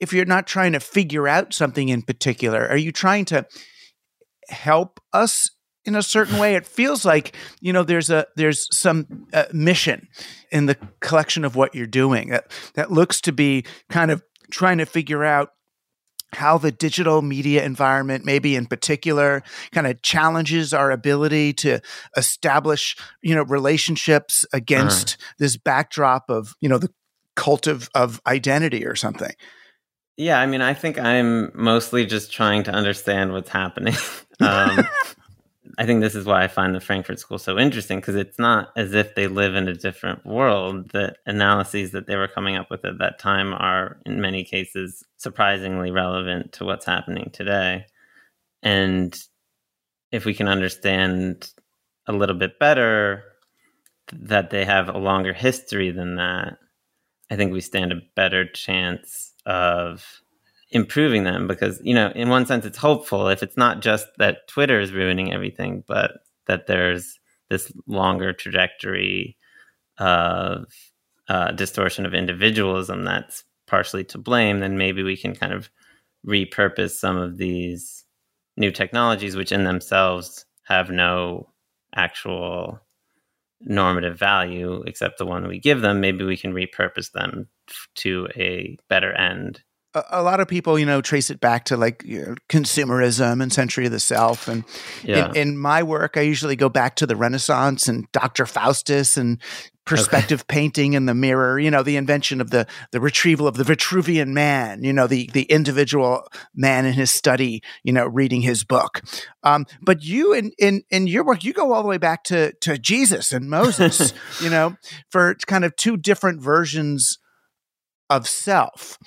if 0.00 0.12
you're 0.12 0.24
not 0.24 0.46
trying 0.46 0.72
to 0.72 0.80
figure 0.80 1.28
out 1.28 1.52
something 1.52 1.88
in 1.88 2.02
particular? 2.02 2.66
Are 2.68 2.76
you 2.76 2.92
trying 2.92 3.24
to 3.26 3.46
help 4.48 5.00
us 5.12 5.50
in 5.84 5.94
a 5.94 6.02
certain 6.02 6.38
way? 6.38 6.54
It 6.54 6.66
feels 6.66 7.04
like 7.04 7.34
you 7.60 7.72
know 7.72 7.82
there's 7.82 8.10
a 8.10 8.26
there's 8.36 8.68
some 8.76 9.26
uh, 9.32 9.44
mission 9.52 10.08
in 10.50 10.66
the 10.66 10.76
collection 11.00 11.44
of 11.44 11.56
what 11.56 11.74
you're 11.74 11.86
doing 11.86 12.30
that 12.30 12.50
that 12.74 12.90
looks 12.90 13.20
to 13.22 13.32
be 13.32 13.64
kind 13.88 14.10
of 14.10 14.22
trying 14.50 14.78
to 14.78 14.86
figure 14.86 15.24
out 15.24 15.50
how 16.34 16.58
the 16.58 16.70
digital 16.70 17.22
media 17.22 17.64
environment, 17.64 18.24
maybe 18.24 18.54
in 18.54 18.66
particular, 18.66 19.42
kind 19.72 19.86
of 19.86 20.02
challenges 20.02 20.74
our 20.74 20.90
ability 20.90 21.54
to 21.54 21.80
establish, 22.16 22.96
you 23.22 23.34
know, 23.34 23.44
relationships 23.44 24.44
against 24.52 25.14
uh. 25.14 25.24
this 25.38 25.56
backdrop 25.56 26.24
of, 26.28 26.54
you 26.60 26.68
know, 26.68 26.78
the 26.78 26.92
cult 27.34 27.66
of, 27.66 27.88
of 27.94 28.20
identity 28.26 28.84
or 28.84 28.94
something. 28.94 29.32
Yeah, 30.18 30.40
I 30.40 30.46
mean, 30.46 30.60
I 30.60 30.74
think 30.74 30.98
I'm 30.98 31.52
mostly 31.54 32.04
just 32.04 32.32
trying 32.32 32.64
to 32.64 32.72
understand 32.72 33.32
what's 33.32 33.50
happening. 33.50 33.94
um, 34.40 34.86
I 35.78 35.86
think 35.86 36.00
this 36.00 36.16
is 36.16 36.26
why 36.26 36.42
I 36.42 36.48
find 36.48 36.74
the 36.74 36.80
Frankfurt 36.80 37.20
School 37.20 37.38
so 37.38 37.56
interesting 37.56 38.00
because 38.00 38.16
it's 38.16 38.38
not 38.38 38.70
as 38.76 38.94
if 38.94 39.14
they 39.14 39.28
live 39.28 39.54
in 39.54 39.68
a 39.68 39.74
different 39.74 40.26
world. 40.26 40.90
The 40.90 41.14
analyses 41.24 41.92
that 41.92 42.08
they 42.08 42.16
were 42.16 42.26
coming 42.26 42.56
up 42.56 42.68
with 42.68 42.84
at 42.84 42.98
that 42.98 43.20
time 43.20 43.54
are, 43.54 44.00
in 44.06 44.20
many 44.20 44.42
cases, 44.42 45.04
surprisingly 45.18 45.92
relevant 45.92 46.52
to 46.54 46.64
what's 46.64 46.84
happening 46.84 47.30
today. 47.32 47.86
And 48.60 49.16
if 50.10 50.24
we 50.24 50.34
can 50.34 50.48
understand 50.48 51.48
a 52.08 52.12
little 52.12 52.34
bit 52.34 52.58
better 52.58 53.22
that 54.12 54.50
they 54.50 54.64
have 54.64 54.88
a 54.88 54.98
longer 54.98 55.32
history 55.32 55.92
than 55.92 56.16
that, 56.16 56.58
I 57.30 57.36
think 57.36 57.52
we 57.52 57.60
stand 57.60 57.92
a 57.92 58.00
better 58.16 58.44
chance 58.50 59.27
of 59.48 60.04
improving 60.70 61.24
them 61.24 61.46
because 61.46 61.80
you 61.82 61.94
know 61.94 62.12
in 62.14 62.28
one 62.28 62.44
sense 62.44 62.66
it's 62.66 62.76
hopeful 62.76 63.28
if 63.28 63.42
it's 63.42 63.56
not 63.56 63.80
just 63.80 64.06
that 64.18 64.46
twitter 64.48 64.78
is 64.78 64.92
ruining 64.92 65.32
everything 65.32 65.82
but 65.88 66.12
that 66.46 66.66
there's 66.66 67.18
this 67.48 67.72
longer 67.86 68.34
trajectory 68.34 69.36
of 69.96 70.66
uh, 71.28 71.50
distortion 71.52 72.04
of 72.04 72.12
individualism 72.12 73.04
that's 73.04 73.44
partially 73.66 74.04
to 74.04 74.18
blame 74.18 74.60
then 74.60 74.76
maybe 74.76 75.02
we 75.02 75.16
can 75.16 75.34
kind 75.34 75.54
of 75.54 75.70
repurpose 76.26 76.90
some 76.90 77.16
of 77.16 77.38
these 77.38 78.04
new 78.58 78.70
technologies 78.70 79.36
which 79.36 79.52
in 79.52 79.64
themselves 79.64 80.44
have 80.64 80.90
no 80.90 81.48
actual 81.94 82.78
normative 83.60 84.18
value 84.18 84.82
except 84.86 85.18
the 85.18 85.26
one 85.26 85.48
we 85.48 85.58
give 85.58 85.80
them. 85.80 86.00
Maybe 86.00 86.24
we 86.24 86.36
can 86.36 86.52
repurpose 86.52 87.12
them 87.12 87.48
to 87.96 88.28
a 88.36 88.76
better 88.88 89.12
end 89.12 89.62
a, 89.94 90.22
lot 90.22 90.40
of 90.40 90.48
people, 90.48 90.78
you 90.78 90.86
know, 90.86 91.00
trace 91.00 91.30
it 91.30 91.40
back 91.40 91.64
to 91.66 91.76
like 91.76 92.02
you 92.04 92.24
know, 92.24 92.34
consumerism 92.48 93.42
and 93.42 93.52
century 93.52 93.86
of 93.86 93.92
the 93.92 94.00
self. 94.00 94.48
And 94.48 94.64
yeah. 95.02 95.30
in, 95.30 95.36
in, 95.36 95.58
my 95.58 95.82
work, 95.82 96.16
I 96.16 96.22
usually 96.22 96.56
go 96.56 96.68
back 96.68 96.96
to 96.96 97.06
the 97.06 97.16
Renaissance 97.16 97.88
and 97.88 98.10
Dr. 98.12 98.46
Faustus 98.46 99.16
and 99.16 99.40
perspective 99.86 100.40
okay. 100.40 100.54
painting 100.54 100.92
in 100.92 101.06
the 101.06 101.14
mirror. 101.14 101.58
You 101.58 101.70
know, 101.70 101.82
the 101.82 101.96
invention 101.96 102.40
of 102.40 102.50
the 102.50 102.66
the 102.92 103.00
retrieval 103.00 103.46
of 103.46 103.56
the 103.56 103.64
Vitruvian 103.64 104.28
man. 104.28 104.84
You 104.84 104.92
know, 104.92 105.06
the 105.06 105.30
the 105.32 105.44
individual 105.44 106.26
man 106.54 106.84
in 106.84 106.92
his 106.92 107.10
study. 107.10 107.62
You 107.82 107.92
know, 107.92 108.06
reading 108.06 108.42
his 108.42 108.64
book. 108.64 109.00
Um, 109.42 109.64
but 109.80 110.02
you 110.02 110.34
in 110.34 110.52
in 110.58 110.82
in 110.90 111.06
your 111.06 111.24
work, 111.24 111.44
you 111.44 111.52
go 111.52 111.72
all 111.72 111.82
the 111.82 111.88
way 111.88 111.98
back 111.98 112.24
to 112.24 112.52
to 112.60 112.78
Jesus 112.78 113.32
and 113.32 113.48
Moses. 113.48 114.12
you 114.42 114.50
know, 114.50 114.76
for 115.10 115.34
kind 115.46 115.64
of 115.64 115.74
two 115.76 115.96
different 115.96 116.42
versions 116.42 117.18
of 118.10 118.28
self 118.28 118.98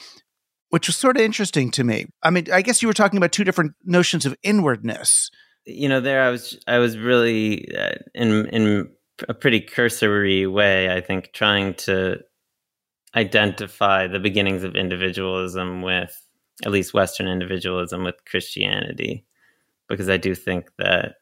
which 0.71 0.87
was 0.87 0.97
sort 0.97 1.17
of 1.17 1.21
interesting 1.21 1.69
to 1.69 1.83
me. 1.83 2.05
I 2.23 2.29
mean, 2.29 2.47
I 2.51 2.61
guess 2.61 2.81
you 2.81 2.87
were 2.87 2.93
talking 2.93 3.17
about 3.17 3.33
two 3.33 3.43
different 3.43 3.73
notions 3.83 4.25
of 4.25 4.35
inwardness. 4.41 5.29
You 5.65 5.89
know, 5.89 5.99
there 5.99 6.23
I 6.23 6.29
was 6.29 6.57
I 6.65 6.79
was 6.79 6.97
really 6.97 7.67
uh, 7.77 7.95
in 8.15 8.47
in 8.47 8.89
a 9.29 9.33
pretty 9.33 9.59
cursory 9.59 10.47
way, 10.47 10.91
I 10.91 11.01
think, 11.01 11.31
trying 11.33 11.75
to 11.75 12.19
identify 13.15 14.07
the 14.07 14.19
beginnings 14.19 14.63
of 14.63 14.75
individualism 14.75 15.81
with 15.81 16.25
at 16.65 16.71
least 16.71 16.93
Western 16.93 17.27
individualism 17.27 18.03
with 18.03 18.15
Christianity, 18.25 19.25
because 19.89 20.09
I 20.09 20.17
do 20.17 20.33
think 20.33 20.71
that 20.77 21.15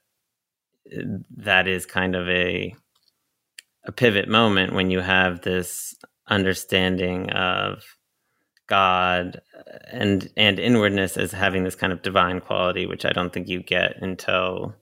uh, 0.96 1.02
that 1.38 1.68
is 1.68 1.86
kind 1.88 2.16
of 2.16 2.30
a 2.30 2.76
a 3.86 3.92
pivot 3.92 4.30
moment 4.30 4.74
when 4.74 4.92
you 4.92 5.00
have 5.00 5.42
this 5.42 5.96
understanding 6.30 7.30
of 7.32 7.84
God 8.68 9.42
and 9.92 10.30
and 10.38 10.60
inwardness 10.60 11.18
as 11.18 11.32
having 11.32 11.64
this 11.64 11.76
kind 11.76 11.92
of 11.92 12.02
divine 12.02 12.40
quality, 12.40 12.86
which 12.86 13.04
I 13.04 13.12
don't 13.12 13.34
think 13.34 13.48
you 13.48 13.62
get 13.62 14.02
until 14.02 14.76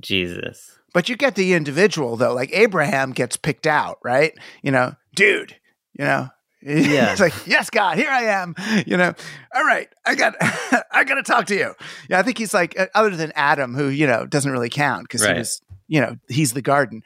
Jesus. 0.00 0.78
But 0.94 1.08
you 1.08 1.16
get 1.16 1.34
the 1.34 1.52
individual 1.52 2.16
though, 2.16 2.32
like 2.32 2.50
Abraham 2.52 3.12
gets 3.12 3.36
picked 3.36 3.66
out, 3.66 3.98
right? 4.02 4.32
You 4.62 4.70
know, 4.70 4.94
dude, 5.14 5.56
you 5.92 6.04
know, 6.04 6.30
yeah. 6.62 7.12
it's 7.12 7.20
like, 7.20 7.34
yes, 7.46 7.68
God, 7.68 7.98
here 7.98 8.10
I 8.10 8.22
am. 8.24 8.54
You 8.86 8.96
know, 8.96 9.14
all 9.54 9.64
right, 9.64 9.88
I 10.04 10.14
got, 10.14 10.34
I 10.92 11.02
got 11.04 11.16
to 11.16 11.22
talk 11.22 11.46
to 11.46 11.56
you. 11.56 11.74
Yeah, 12.08 12.20
I 12.20 12.22
think 12.22 12.38
he's 12.38 12.54
like, 12.54 12.78
uh, 12.78 12.86
other 12.94 13.16
than 13.16 13.32
Adam, 13.34 13.74
who 13.74 13.88
you 13.88 14.06
know 14.06 14.26
doesn't 14.26 14.50
really 14.50 14.68
count 14.68 15.04
because 15.04 15.22
right. 15.22 15.34
he 15.34 15.38
was, 15.38 15.60
you 15.88 16.00
know, 16.00 16.16
he's 16.28 16.52
the 16.52 16.62
garden. 16.62 17.02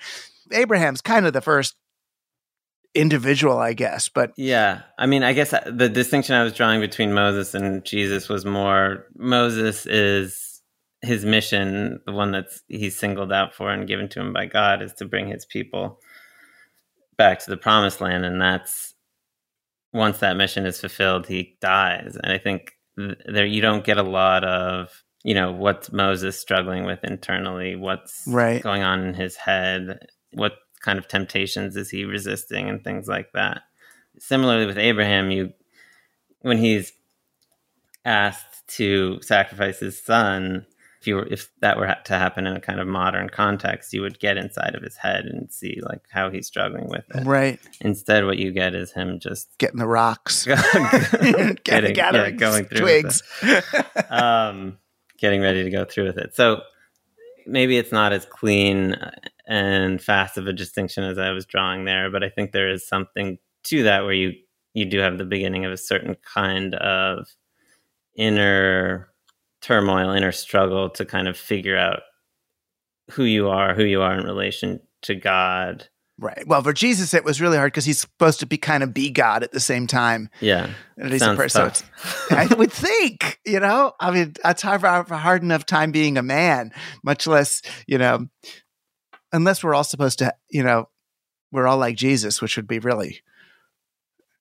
Abraham's 0.53 1.01
kind 1.01 1.27
of 1.27 1.33
the 1.33 1.41
first 1.41 1.77
individual, 2.95 3.59
I 3.59 3.73
guess. 3.73 4.09
But 4.09 4.33
yeah, 4.37 4.83
I 4.99 5.07
mean, 5.07 5.23
I 5.23 5.33
guess 5.33 5.53
uh, 5.53 5.71
the 5.73 5.89
distinction 5.89 6.35
I 6.35 6.43
was 6.43 6.53
drawing 6.53 6.81
between 6.81 7.13
Moses 7.13 7.55
and 7.55 7.85
Jesus 7.85 8.29
was 8.29 8.45
more 8.45 9.07
Moses 9.17 9.87
is 9.87 10.63
his 11.03 11.25
mission, 11.25 12.01
the 12.07 12.13
one 12.13 12.33
that's 12.33 12.63
he's 12.69 12.97
singled 12.97 13.33
out 13.33 13.55
for 13.55 13.71
and 13.71 13.89
given 13.89 14.09
to 14.11 14.21
him 14.21 14.33
by 14.33 14.47
God, 14.47 14.83
is 14.83 14.93
to 14.95 15.07
bring 15.07 15.29
his 15.29 15.47
people 15.47 16.01
back 17.17 17.39
to 17.41 17.51
the 17.51 17.57
promised 17.57 18.01
land. 18.01 18.25
And 18.25 18.41
that's 18.41 18.95
once 19.93 20.19
that 20.19 20.37
mission 20.37 20.67
is 20.67 20.81
fulfilled, 20.81 21.27
he 21.27 21.57
dies. 21.61 22.17
And 22.23 22.33
I 22.33 22.39
think 22.39 22.73
there 22.97 23.47
you 23.47 23.63
don't 23.63 23.85
get 23.85 23.99
a 23.99 24.03
lot 24.03 24.45
of 24.45 25.03
you 25.25 25.35
know 25.35 25.53
what's 25.53 25.93
Moses 25.93 26.39
struggling 26.39 26.85
with 26.85 27.05
internally, 27.05 27.77
what's 27.77 28.25
right. 28.27 28.63
going 28.63 28.83
on 28.83 29.05
in 29.05 29.15
his 29.15 29.37
head, 29.37 30.07
what 30.33 30.53
kind 30.81 30.99
of 30.99 31.09
temptations 31.09 31.77
is 31.77 31.91
he 31.91 32.05
resisting 32.05 32.69
and 32.69 32.83
things 32.83 33.09
like 33.09 33.33
that. 33.33 33.63
Similarly 34.19 34.67
with 34.67 34.79
Abraham, 34.79 35.31
you 35.31 35.53
when 36.43 36.59
he's 36.59 36.93
asked 38.05 38.67
to 38.77 39.21
sacrifice 39.23 39.79
his 39.79 40.03
son, 40.03 40.67
if 41.01 41.07
you 41.07 41.17
were 41.17 41.27
if 41.27 41.51
that 41.61 41.79
were 41.79 41.95
to 42.05 42.19
happen 42.19 42.47
in 42.47 42.57
a 42.57 42.61
kind 42.61 42.81
of 42.81 42.87
modern 42.87 43.29
context, 43.29 43.93
you 43.93 44.03
would 44.03 44.19
get 44.21 44.37
inside 44.37 44.75
of 44.75 44.83
his 44.83 44.97
head 44.97 45.25
and 45.25 45.51
see 45.51 45.79
like 45.83 46.03
how 46.11 46.31
he's 46.31 46.47
struggling 46.47 46.89
with 46.89 47.05
it. 47.15 47.27
Right. 47.27 47.59
Instead, 47.81 48.27
what 48.27 48.39
you 48.39 48.53
get 48.53 48.75
is 48.75 48.93
him 48.93 49.19
just 49.19 49.57
getting 49.59 49.79
the 49.79 49.87
rocks, 49.87 50.45
getting, 50.45 51.57
gathering 51.65 51.97
yeah, 51.97 52.31
going 52.31 52.67
through 52.67 52.81
twigs, 52.81 53.23
um, 54.11 54.79
getting 55.19 55.41
ready 55.41 55.63
to 55.65 55.71
go 55.71 55.85
through 55.85 56.07
with 56.07 56.19
it. 56.19 56.35
So 56.35 56.63
maybe 57.47 57.77
it's 57.79 57.93
not 57.93 58.13
as 58.13 58.27
clean 58.27 58.97
and 59.47 60.03
fast 60.03 60.39
of 60.39 60.47
a 60.47 60.53
distinction 60.53 61.05
as 61.05 61.19
I 61.19 61.31
was 61.31 61.47
drawing 61.47 61.85
there, 61.85 62.11
but 62.11 62.23
I 62.23 62.29
think 62.29 62.53
there 62.53 62.69
is 62.69 62.87
something 62.87 63.39
to 63.65 63.83
that 63.85 64.05
where 64.05 64.13
you 64.13 64.33
you 64.75 64.85
do 64.85 65.01
have 65.01 65.19
the 65.19 65.25
beginning 65.25 65.65
of 65.65 65.73
a 65.73 65.77
certain 65.77 66.17
kind 66.35 66.75
of 66.77 67.27
inner 68.17 69.09
turmoil, 69.63 70.11
inner 70.11 70.33
struggle 70.33 70.91
to 70.91 71.05
kind 71.05 71.29
of 71.29 71.37
figure 71.37 71.77
out 71.77 72.03
who 73.11 73.25
you 73.25 73.49
are, 73.49 73.75
who 73.75 73.85
you 73.85 74.03
are 74.03 74.17
in 74.19 74.25
relation 74.25 74.81
to 75.03 75.15
God. 75.15 75.89
Right. 76.21 76.47
Well, 76.47 76.63
for 76.63 76.75
Jesus, 76.75 77.15
it 77.15 77.25
was 77.25 77.41
really 77.41 77.57
hard 77.57 77.73
because 77.73 77.87
he's 77.87 77.99
supposed 77.99 78.41
to 78.41 78.47
be 78.47 78.59
kind 78.59 78.83
of 78.83 78.93
be 78.93 79.11
God 79.11 79.43
at 79.43 79.53
the 79.53 79.61
same 79.61 79.87
time. 79.87 80.29
Yeah. 80.41 80.69
And 80.99 81.11
he's 81.11 81.23
a 81.23 81.35
person. 81.35 81.73
So. 81.73 81.85
I 82.31 82.47
would 82.59 82.71
think, 82.71 83.41
you 83.47 83.59
know, 83.59 83.95
I 83.99 84.11
mean, 84.11 84.35
that's 84.43 84.61
hard, 84.61 84.83
hard 84.83 85.43
enough 85.43 85.65
time 85.65 85.93
being 85.93 86.19
a 86.19 86.23
man, 86.23 86.73
much 87.03 87.27
less, 87.27 87.63
you 87.87 87.97
know, 87.97 88.27
unless 89.33 89.65
we're 89.65 89.75
all 89.75 89.83
supposed 89.83 90.19
to, 90.19 90.35
you 90.51 90.63
know, 90.63 90.91
we're 91.53 91.67
all 91.67 91.79
like 91.79 91.97
Jesus, 91.97 92.43
which 92.43 92.57
would 92.57 92.69
be 92.69 92.81
really, 92.81 93.23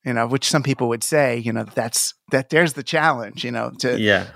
you 0.04 0.12
know, 0.12 0.28
which 0.28 0.50
some 0.50 0.64
people 0.64 0.90
would 0.90 1.04
say, 1.04 1.38
you 1.38 1.54
know, 1.54 1.64
that's 1.64 2.14
that 2.32 2.50
there's 2.50 2.74
the 2.74 2.84
challenge, 2.84 3.46
you 3.46 3.52
know, 3.52 3.72
to 3.80 3.98
yeah. 3.98 4.28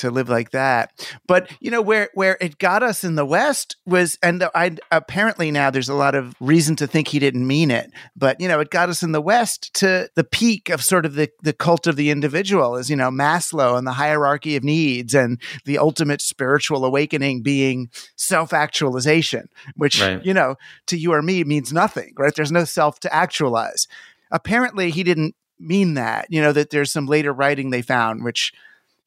To 0.00 0.10
live 0.10 0.28
like 0.28 0.50
that. 0.50 0.92
But 1.26 1.50
you 1.60 1.70
know 1.70 1.80
where 1.80 2.10
where 2.14 2.36
it 2.40 2.58
got 2.58 2.82
us 2.82 3.04
in 3.04 3.14
the 3.14 3.24
West 3.24 3.76
was, 3.86 4.18
and 4.22 4.44
I 4.54 4.76
apparently 4.90 5.50
now 5.50 5.70
there's 5.70 5.88
a 5.88 5.94
lot 5.94 6.14
of 6.14 6.34
reason 6.40 6.76
to 6.76 6.86
think 6.86 7.08
he 7.08 7.18
didn't 7.18 7.46
mean 7.46 7.70
it. 7.70 7.90
But 8.16 8.40
you 8.40 8.48
know, 8.48 8.60
it 8.60 8.70
got 8.70 8.88
us 8.88 9.02
in 9.02 9.12
the 9.12 9.20
West 9.20 9.72
to 9.74 10.10
the 10.14 10.24
peak 10.24 10.68
of 10.68 10.84
sort 10.84 11.06
of 11.06 11.14
the 11.14 11.30
the 11.42 11.52
cult 11.52 11.86
of 11.86 11.96
the 11.96 12.10
individual, 12.10 12.76
is 12.76 12.90
you 12.90 12.96
know 12.96 13.10
Maslow 13.10 13.78
and 13.78 13.86
the 13.86 13.92
hierarchy 13.92 14.56
of 14.56 14.64
needs, 14.64 15.14
and 15.14 15.40
the 15.64 15.78
ultimate 15.78 16.20
spiritual 16.20 16.84
awakening 16.84 17.42
being 17.42 17.88
self 18.16 18.52
actualization, 18.52 19.48
which 19.76 20.00
Right. 20.00 20.24
you 20.24 20.34
know 20.34 20.56
to 20.86 20.96
you 20.96 21.12
or 21.12 21.22
me 21.22 21.44
means 21.44 21.72
nothing, 21.72 22.12
right? 22.18 22.34
There's 22.34 22.52
no 22.52 22.64
self 22.64 23.00
to 23.00 23.14
actualize. 23.14 23.86
Apparently, 24.30 24.90
he 24.90 25.02
didn't 25.02 25.34
mean 25.58 25.94
that. 25.94 26.26
You 26.30 26.40
know 26.40 26.52
that 26.52 26.70
there's 26.70 26.90
some 26.92 27.06
later 27.06 27.32
writing 27.32 27.70
they 27.70 27.82
found 27.82 28.24
which 28.24 28.52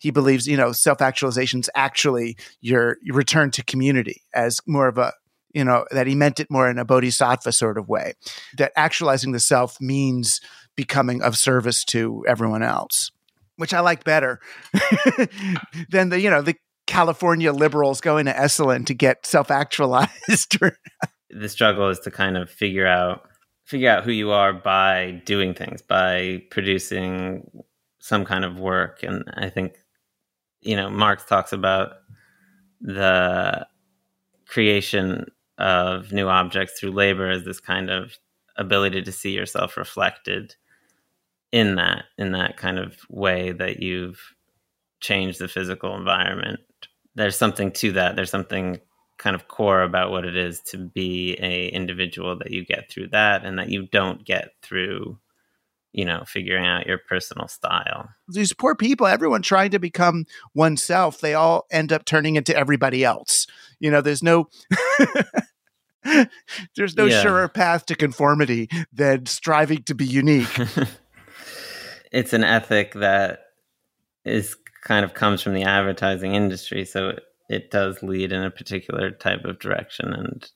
he 0.04 0.12
believes 0.12 0.46
you 0.46 0.58
know 0.58 0.74
self-actualization 0.74 1.62
is 1.62 1.70
actually 1.76 2.36
your, 2.60 2.98
your 3.02 3.16
return 3.16 3.50
to 3.52 3.64
community 3.64 4.22
as 4.34 4.60
more 4.68 4.88
of 4.90 4.98
a 4.98 5.14
you 5.54 5.64
know 5.64 5.86
that 5.92 6.08
he 6.08 6.14
meant 6.14 6.40
it 6.40 6.52
more 6.52 6.70
in 6.70 6.78
a 6.78 6.86
bodhisattva 6.86 7.52
sort 7.52 7.78
of 7.78 7.88
way 7.88 8.14
that 8.58 8.74
actualizing 8.76 9.32
the 9.32 9.40
self 9.40 9.80
means 9.80 10.42
becoming 10.76 11.22
of 11.22 11.38
service 11.38 11.86
to 11.86 12.24
everyone 12.28 12.62
else 12.62 13.12
which 13.56 13.74
i 13.74 13.80
like 13.80 14.04
better 14.04 14.40
than 15.90 16.10
the 16.10 16.20
you 16.20 16.30
know 16.30 16.42
the 16.42 16.56
california 16.86 17.54
liberals 17.54 18.02
going 18.02 18.26
to 18.26 18.34
esalen 18.34 18.86
to 18.86 18.94
get 18.94 19.26
self-actualized 19.26 20.58
the 21.30 21.50
struggle 21.50 21.88
is 21.88 22.00
to 22.00 22.12
kind 22.12 22.36
of 22.36 22.50
figure 22.50 22.86
out 22.86 23.22
figure 23.64 23.90
out 23.90 24.04
who 24.04 24.12
you 24.12 24.32
are 24.32 24.52
by 24.52 25.22
doing 25.26 25.54
things 25.54 25.82
by 25.82 26.44
producing 26.52 27.64
some 28.00 28.26
kind 28.26 28.44
of 28.44 28.60
work. 28.60 29.02
And 29.02 29.24
i 29.36 29.50
think 29.50 29.78
you 30.64 30.76
know 30.76 30.90
marx 30.90 31.24
talks 31.26 31.54
about 31.54 31.94
the 32.82 33.66
creation 34.48 35.26
of 35.58 36.12
new 36.12 36.28
objects 36.28 36.80
through 36.80 36.92
labor 36.92 37.30
as 37.30 37.46
this 37.46 37.60
kind 37.60 37.90
of 37.90 38.18
ability 38.58 39.02
to 39.02 39.12
see 39.12 39.32
yourself 39.32 39.78
reflected 39.78 40.56
in 41.52 41.76
that 41.76 42.06
in 42.18 42.32
that 42.32 42.58
kind 42.58 42.80
of 42.80 42.98
way 43.10 43.52
that 43.52 43.82
you've 43.82 44.20
changed 45.00 45.40
the 45.40 45.48
physical 45.48 45.96
environment. 45.96 46.60
There's 47.16 47.38
something 47.38 47.72
to 47.74 47.92
that. 47.94 48.16
There's 48.16 48.32
something 48.32 48.80
kind 49.18 49.36
of 49.36 49.48
core 49.48 49.84
about 49.84 50.12
what 50.12 50.26
it 50.26 50.36
is 50.36 50.60
to 50.62 50.78
be 50.78 51.38
a 51.40 51.68
individual 51.68 52.38
that 52.40 52.52
you 52.52 52.66
get 52.66 52.90
through 52.90 53.10
that 53.10 53.46
and 53.46 53.60
that 53.60 53.70
you 53.70 53.88
don't 53.92 54.26
get 54.26 54.50
through 54.62 55.20
you 55.94 56.04
know 56.04 56.24
figuring 56.28 56.66
out 56.66 56.86
your 56.88 56.98
personal 56.98 57.48
style 57.48 58.10
these 58.30 58.54
poor 58.54 58.74
people, 58.76 59.06
everyone 59.06 59.42
trying 59.42 59.72
to 59.72 59.80
become 59.80 60.26
oneself, 60.56 61.20
they 61.20 61.34
all 61.34 61.66
end 61.72 61.92
up 61.92 62.06
turning 62.06 62.36
into 62.36 62.56
everybody 62.56 63.04
else. 63.04 63.48
You 63.80 63.92
know, 63.92 64.02
there's 64.02 64.24
no 64.24 64.48
there's 66.76 66.96
no 66.98 67.08
Yeah. 67.08 67.22
surer 67.22 67.50
path 67.50 67.86
to 67.88 67.96
conformity 67.96 68.70
than 68.92 69.26
striving 69.26 69.84
to 69.84 69.96
be 69.96 70.06
unique. 70.06 70.58
it's 72.12 72.34
an 72.34 72.44
ethic 72.44 72.94
that 72.94 73.40
is 74.26 74.56
kind 74.84 75.06
of 75.06 75.14
comes 75.14 75.42
from 75.42 75.54
the 75.54 75.64
advertising 75.64 76.36
industry 76.36 76.84
so 76.86 77.10
it, 77.10 77.24
it 77.50 77.72
does 77.72 78.04
lead 78.04 78.32
in 78.34 78.44
a 78.44 78.52
particular 78.52 79.12
type 79.12 79.46
of 79.46 79.60
direction 79.60 80.14
and 80.14 80.50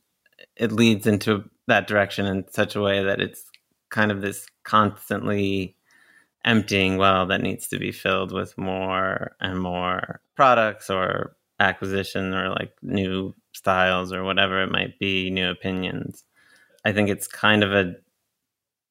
it 0.56 0.72
leads 0.72 1.08
into 1.08 1.44
that 1.68 1.88
direction 1.88 2.26
in 2.26 2.46
such 2.52 2.76
a 2.76 2.82
way 2.82 3.04
that 3.04 3.22
it's 3.22 3.44
kind 3.90 4.12
of 4.12 4.22
this 4.22 4.46
constantly 4.68 5.76
emptying 6.46 6.98
well 6.98 7.26
that 7.26 7.42
needs 7.42 7.68
to 7.70 7.80
be 7.80 7.92
filled 7.92 8.32
with 8.32 8.58
more 8.58 9.36
and 9.40 9.60
more 9.60 10.22
products 10.36 10.90
or 10.90 11.36
acquisition 11.60 12.34
or 12.34 12.50
like 12.50 12.74
new 12.82 13.34
styles 13.54 14.14
or 14.14 14.24
whatever 14.24 14.62
it 14.62 14.72
might 14.72 15.00
be 15.00 15.30
new 15.30 15.50
opinions. 15.50 16.24
I 16.86 16.92
think 16.92 17.10
it's 17.10 17.28
kind 17.28 17.64
of 17.64 17.72
a 17.72 17.96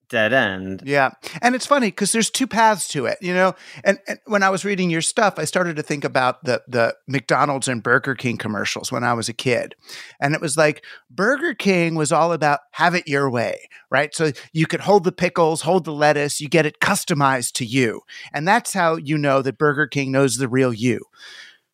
dead 0.09 0.33
end 0.33 0.83
Yeah. 0.85 1.11
And 1.43 1.55
it's 1.55 1.67
funny 1.67 1.89
because 1.89 2.13
there's 2.13 2.31
two 2.31 2.47
paths 2.47 2.89
to 2.89 3.07
it, 3.07 3.19
you 3.21 3.35
know. 3.35 3.55
And, 3.85 3.99
and 4.07 4.19
when 4.27 4.43
I 4.43 4.51
was 4.51 4.65
reading 4.65 4.91
your 4.91 5.03
stuff, 5.03 5.39
I 5.39 5.45
started 5.45 5.77
to 5.77 5.83
think 5.83 6.05
about 6.05 6.45
the 6.45 6.63
the 6.69 6.95
McDonald's 7.07 7.69
and 7.69 7.83
Burger 7.83 8.15
King 8.15 8.37
commercials 8.37 8.93
when 8.93 9.05
I 9.05 9.15
was 9.15 9.29
a 9.29 9.33
kid. 9.35 9.75
And 10.21 10.35
it 10.35 10.41
was 10.41 10.57
like 10.57 10.85
Burger 11.11 11.55
King 11.55 11.95
was 11.95 12.13
all 12.13 12.33
about 12.33 12.61
have 12.73 12.95
it 12.95 13.09
your 13.09 13.31
way, 13.31 13.69
right? 13.91 14.15
So 14.15 14.33
you 14.53 14.67
could 14.67 14.81
hold 14.81 15.05
the 15.05 15.13
pickles, 15.13 15.63
hold 15.63 15.85
the 15.85 15.93
lettuce, 15.93 16.41
you 16.41 16.49
get 16.49 16.67
it 16.67 16.81
customized 16.81 17.53
to 17.55 17.65
you. 17.65 18.03
And 18.33 18.47
that's 18.47 18.73
how 18.73 18.97
you 18.97 19.19
know 19.19 19.43
that 19.43 19.59
Burger 19.59 19.87
King 19.87 20.13
knows 20.13 20.37
the 20.37 20.49
real 20.49 20.73
you. 20.73 21.01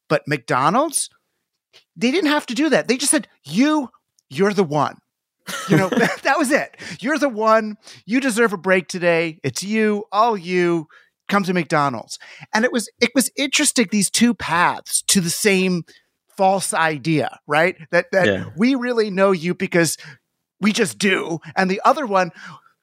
But 0.08 0.22
McDonald's, 0.26 1.08
they 1.96 2.10
didn't 2.10 2.30
have 2.30 2.46
to 2.46 2.54
do 2.54 2.68
that. 2.70 2.88
They 2.88 2.96
just 2.96 3.10
said, 3.10 3.28
"You, 3.44 3.90
you're 4.30 4.54
the 4.54 4.64
one." 4.64 4.98
You 5.68 5.76
know, 5.76 5.88
that 6.22 6.34
was 6.38 6.50
it. 6.50 6.76
You're 7.00 7.18
the 7.18 7.28
one. 7.28 7.76
You 8.06 8.20
deserve 8.20 8.52
a 8.52 8.56
break 8.58 8.88
today. 8.88 9.38
It's 9.42 9.62
you, 9.62 10.04
all 10.12 10.36
you. 10.36 10.88
Come 11.28 11.44
to 11.44 11.54
McDonald's. 11.54 12.18
And 12.52 12.64
it 12.64 12.72
was 12.72 12.90
it 13.00 13.10
was 13.14 13.30
interesting 13.36 13.88
these 13.90 14.10
two 14.10 14.34
paths 14.34 15.02
to 15.08 15.20
the 15.20 15.30
same 15.30 15.84
false 16.36 16.74
idea, 16.74 17.38
right? 17.46 17.76
That 17.90 18.06
that 18.12 18.26
Yeah. 18.26 18.44
we 18.56 18.74
really 18.74 19.08
know 19.10 19.30
you 19.32 19.54
because 19.54 19.96
we 20.60 20.72
just 20.72 20.98
do. 20.98 21.38
And 21.56 21.70
the 21.70 21.80
other 21.84 22.06
one, 22.06 22.32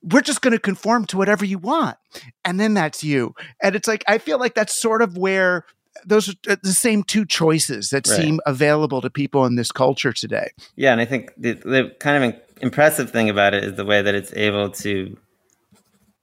we're 0.02 0.22
just 0.22 0.42
going 0.42 0.54
to 0.54 0.60
conform 0.60 1.06
to 1.08 1.18
whatever 1.18 1.46
you 1.46 1.60
want. 1.60 1.98
And 2.44 2.60
then 2.60 2.74
that's 2.74 3.04
you. 3.04 3.36
And 3.62 3.76
it's 3.76 3.88
like 3.88 4.04
I 4.08 4.18
feel 4.18 4.40
like 4.40 4.56
that's 4.56 4.80
sort 4.82 5.02
of 5.04 5.16
where 5.18 5.66
those 6.06 6.30
are 6.30 6.34
uh, 6.48 6.56
the 6.64 6.72
same 6.72 7.04
two 7.04 7.26
choices 7.26 7.90
that 7.90 8.08
Right. 8.08 8.18
seem 8.22 8.40
available 8.46 9.02
to 9.02 9.10
people 9.10 9.46
in 9.46 9.56
this 9.58 9.72
culture 9.72 10.14
today. 10.14 10.52
Yeah, 10.78 10.94
and 10.94 11.02
I 11.02 11.06
think 11.06 11.32
the, 11.38 11.54
the 11.54 11.96
kind 12.00 12.24
of 12.24 12.34
impressive 12.62 13.12
thing 13.12 13.30
about 13.30 13.54
it 13.54 13.64
is 13.64 13.76
the 13.76 13.86
way 13.86 14.02
that 14.02 14.16
it's 14.16 14.34
able 14.34 14.70
to 14.72 15.18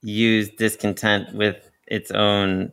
use 0.01 0.49
discontent 0.49 1.33
with 1.33 1.69
its 1.87 2.11
own 2.11 2.71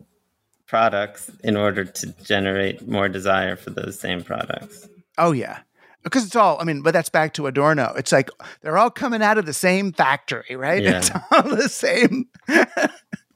products 0.66 1.30
in 1.42 1.56
order 1.56 1.84
to 1.84 2.06
generate 2.24 2.86
more 2.88 3.08
desire 3.08 3.56
for 3.56 3.70
those 3.70 3.98
same 3.98 4.22
products. 4.22 4.88
Oh 5.18 5.32
yeah. 5.32 5.60
Because 6.02 6.26
it's 6.26 6.36
all, 6.36 6.60
I 6.60 6.64
mean, 6.64 6.82
but 6.82 6.92
that's 6.92 7.08
back 7.08 7.32
to 7.34 7.46
Adorno. 7.46 7.94
It's 7.96 8.12
like 8.12 8.28
they're 8.60 8.76
all 8.76 8.90
coming 8.90 9.22
out 9.22 9.38
of 9.38 9.46
the 9.46 9.54
same 9.54 9.92
factory, 9.92 10.54
right? 10.54 10.82
Yeah. 10.82 10.98
It's 10.98 11.10
all 11.30 11.42
the 11.42 11.68
same. 11.68 12.26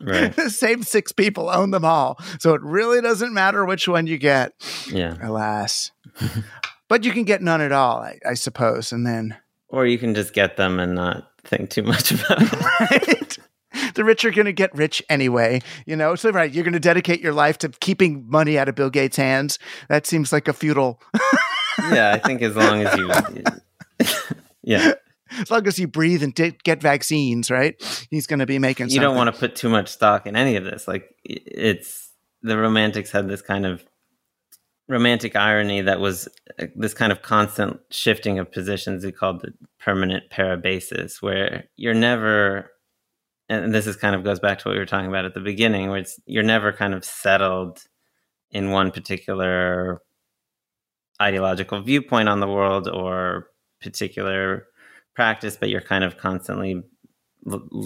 Right. 0.01 0.33
the 0.37 0.49
same 0.49 0.85
six 0.85 1.11
people 1.11 1.51
own 1.51 1.73
them 1.73 1.85
all. 1.85 2.21
So 2.39 2.55
it 2.55 2.63
really 2.63 3.01
doesn't 3.01 3.35
matter 3.35 3.65
which 3.65 3.89
one 3.89 4.07
you 4.07 4.17
get, 4.17 4.53
Yeah. 4.89 5.17
alas. 5.21 5.91
but 6.89 7.03
you 7.03 7.11
can 7.11 7.25
get 7.25 7.43
none 7.43 7.61
at 7.61 7.73
all, 7.73 7.99
I, 7.99 8.21
I 8.25 8.35
suppose. 8.35 8.93
And 8.93 9.05
then, 9.05 9.37
Or 9.69 9.87
you 9.87 9.99
can 9.99 10.15
just 10.15 10.33
get 10.33 10.57
them 10.57 10.81
and 10.81 10.95
not 10.95 11.31
think 11.45 11.71
too 11.71 11.83
much 11.83 12.11
about 12.13 12.43
it. 12.43 12.53
right? 12.81 13.39
The 13.95 14.05
rich 14.05 14.25
are 14.25 14.31
going 14.31 14.47
to 14.47 14.53
get 14.53 14.75
rich 14.75 15.03
anyway, 15.09 15.61
you 15.87 15.95
know. 15.97 16.15
So, 16.15 16.31
right, 16.31 16.51
you're 16.53 16.65
going 16.65 16.73
to 16.73 16.81
dedicate 16.81 17.21
your 17.21 17.33
life 17.35 17.59
to 17.59 17.69
keeping 17.69 18.25
money 18.29 18.59
out 18.59 18.69
of 18.69 18.75
Bill 18.75 18.91
Gates' 18.91 19.17
hands. 19.17 19.59
That 19.89 20.07
seems 20.07 20.33
like 20.33 20.49
a 20.49 20.53
futile. 20.53 21.01
yeah, 21.91 22.13
I 22.13 22.19
think 22.19 22.43
as 22.43 22.57
long 22.57 22.83
as 22.85 22.99
you. 22.99 23.11
Yeah. 24.63 24.93
as 25.41 25.51
long 25.51 25.67
as 25.67 25.79
you 25.79 25.89
breathe 25.89 26.23
and 26.23 26.35
get 26.35 26.83
vaccines, 26.83 27.51
right? 27.51 27.75
He's 28.11 28.27
going 28.27 28.41
to 28.41 28.47
be 28.47 28.59
making. 28.59 28.91
you 28.91 29.01
don't 29.01 29.17
want 29.17 29.33
to 29.33 29.39
put 29.39 29.57
too 29.57 29.69
much 29.71 29.89
stock 29.89 30.27
in 30.27 30.37
any 30.37 30.57
of 30.57 30.65
this. 30.65 30.87
Like 30.87 31.09
it's 31.25 32.11
the 32.43 32.59
romantics 32.59 33.11
had 33.11 33.29
this 33.29 33.41
kind 33.41 33.65
of 33.65 33.83
romantic 34.89 35.37
irony 35.37 35.83
that 35.83 36.01
was 36.01 36.29
uh, 36.59 36.67
this 36.75 36.95
kind 36.95 37.13
of 37.13 37.23
constant 37.23 37.79
shifting 37.91 38.39
of 38.39 38.51
positions. 38.51 39.03
They 39.03 39.13
called 39.13 39.43
the 39.43 39.53
permanent 39.79 40.31
parabasis, 40.31 41.23
where 41.23 41.65
you're 41.77 41.95
never, 41.95 42.71
and 43.49 43.75
this 43.75 43.87
is 43.87 43.97
kind 43.97 44.17
of 44.17 44.25
goes 44.25 44.41
back 44.41 44.59
to 44.59 44.69
what 44.69 44.73
we 44.73 44.79
were 44.79 44.87
talking 44.87 45.09
about 45.09 45.27
at 45.27 45.35
the 45.35 45.41
beginning, 45.41 45.91
where 45.91 46.01
it's 46.01 46.19
you're 46.27 46.43
never 46.43 46.73
kind 46.73 46.95
of 46.95 47.05
settled 47.05 47.83
in 48.51 48.71
one 48.71 48.91
particular 48.91 50.01
ideological 51.21 51.83
viewpoint 51.83 52.29
on 52.29 52.41
the 52.41 52.49
world 52.49 52.89
or 52.89 53.49
particular 53.83 54.67
practice, 55.15 55.57
but 55.57 55.69
you're 55.69 55.81
kind 55.81 56.05
of 56.05 56.17
constantly 56.17 56.83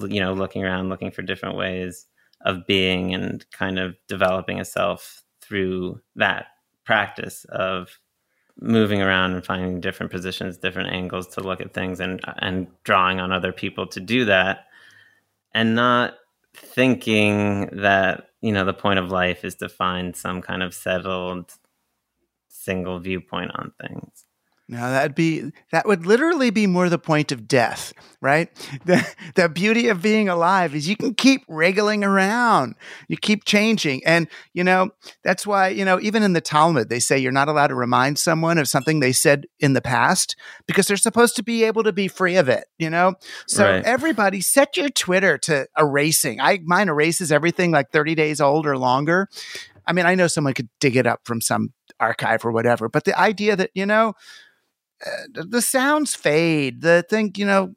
you 0.08 0.20
know 0.20 0.32
looking 0.32 0.64
around 0.64 0.88
looking 0.88 1.10
for 1.10 1.22
different 1.22 1.56
ways 1.56 2.06
of 2.44 2.66
being 2.66 3.14
and 3.14 3.44
kind 3.52 3.78
of 3.78 3.94
developing 4.08 4.58
a 4.60 4.64
self 4.64 5.22
through 5.40 6.00
that 6.16 6.46
practice 6.84 7.44
of 7.50 7.98
moving 8.60 9.02
around 9.02 9.32
and 9.32 9.44
finding 9.44 9.80
different 9.80 10.12
positions, 10.12 10.58
different 10.58 10.92
angles 10.92 11.26
to 11.28 11.40
look 11.40 11.60
at 11.60 11.74
things, 11.74 12.00
and 12.00 12.20
and 12.38 12.66
drawing 12.84 13.20
on 13.20 13.32
other 13.32 13.52
people 13.52 13.86
to 13.88 14.00
do 14.00 14.24
that, 14.26 14.66
and 15.54 15.74
not 15.74 16.14
thinking 16.54 17.66
that 17.72 18.28
you 18.40 18.52
know 18.52 18.64
the 18.64 18.74
point 18.74 18.98
of 18.98 19.10
life 19.10 19.44
is 19.44 19.54
to 19.56 19.68
find 19.68 20.16
some 20.16 20.42
kind 20.42 20.62
of 20.62 20.74
settled 20.74 21.54
single 22.48 22.98
viewpoint 23.00 23.50
on 23.54 23.72
things. 23.80 24.24
Now 24.68 24.90
that'd 24.90 25.14
be 25.14 25.52
that 25.70 25.86
would 25.86 26.06
literally 26.06 26.50
be 26.50 26.66
more 26.66 26.88
the 26.88 26.98
point 26.98 27.30
of 27.32 27.46
death, 27.46 27.92
right? 28.20 28.48
The 28.84 29.06
the 29.34 29.48
beauty 29.48 29.88
of 29.88 30.00
being 30.02 30.28
alive 30.28 30.74
is 30.74 30.88
you 30.88 30.96
can 30.96 31.14
keep 31.14 31.42
wriggling 31.48 32.02
around. 32.04 32.74
You 33.08 33.16
keep 33.16 33.44
changing. 33.44 34.02
And 34.06 34.28
you 34.54 34.64
know, 34.64 34.90
that's 35.24 35.46
why, 35.46 35.68
you 35.68 35.84
know, 35.84 36.00
even 36.00 36.22
in 36.22 36.32
the 36.32 36.40
Talmud, 36.40 36.88
they 36.88 37.00
say 37.00 37.18
you're 37.18 37.32
not 37.32 37.48
allowed 37.48 37.68
to 37.68 37.74
remind 37.74 38.18
someone 38.18 38.56
of 38.58 38.68
something 38.68 39.00
they 39.00 39.12
said 39.12 39.46
in 39.60 39.74
the 39.74 39.82
past 39.82 40.36
because 40.66 40.86
they're 40.86 40.96
supposed 40.96 41.36
to 41.36 41.42
be 41.42 41.64
able 41.64 41.82
to 41.82 41.92
be 41.92 42.08
free 42.08 42.36
of 42.36 42.48
it, 42.48 42.64
you 42.78 42.88
know? 42.88 43.14
So 43.46 43.64
Right. 43.66 43.84
everybody 43.84 44.40
set 44.40 44.76
your 44.76 44.88
Twitter 44.88 45.36
to 45.38 45.66
erasing. 45.78 46.40
I 46.40 46.60
mine 46.64 46.88
erases 46.88 47.30
everything 47.30 47.72
like 47.72 47.90
30 47.90 48.14
days 48.14 48.40
old 48.40 48.66
or 48.66 48.78
longer. 48.78 49.28
I 49.86 49.92
mean, 49.92 50.06
I 50.06 50.14
know 50.14 50.28
someone 50.28 50.54
could 50.54 50.68
dig 50.80 50.96
it 50.96 51.06
up 51.06 51.20
from 51.24 51.40
some 51.40 51.72
archive 52.00 52.44
or 52.44 52.52
whatever, 52.52 52.88
but 52.88 53.04
the 53.04 53.18
idea 53.18 53.56
that, 53.56 53.70
you 53.74 53.84
know, 53.86 54.14
the 55.32 55.62
sounds 55.62 56.14
fade. 56.14 56.82
The 56.82 57.04
thing, 57.08 57.32
you 57.36 57.46
know, 57.46 57.74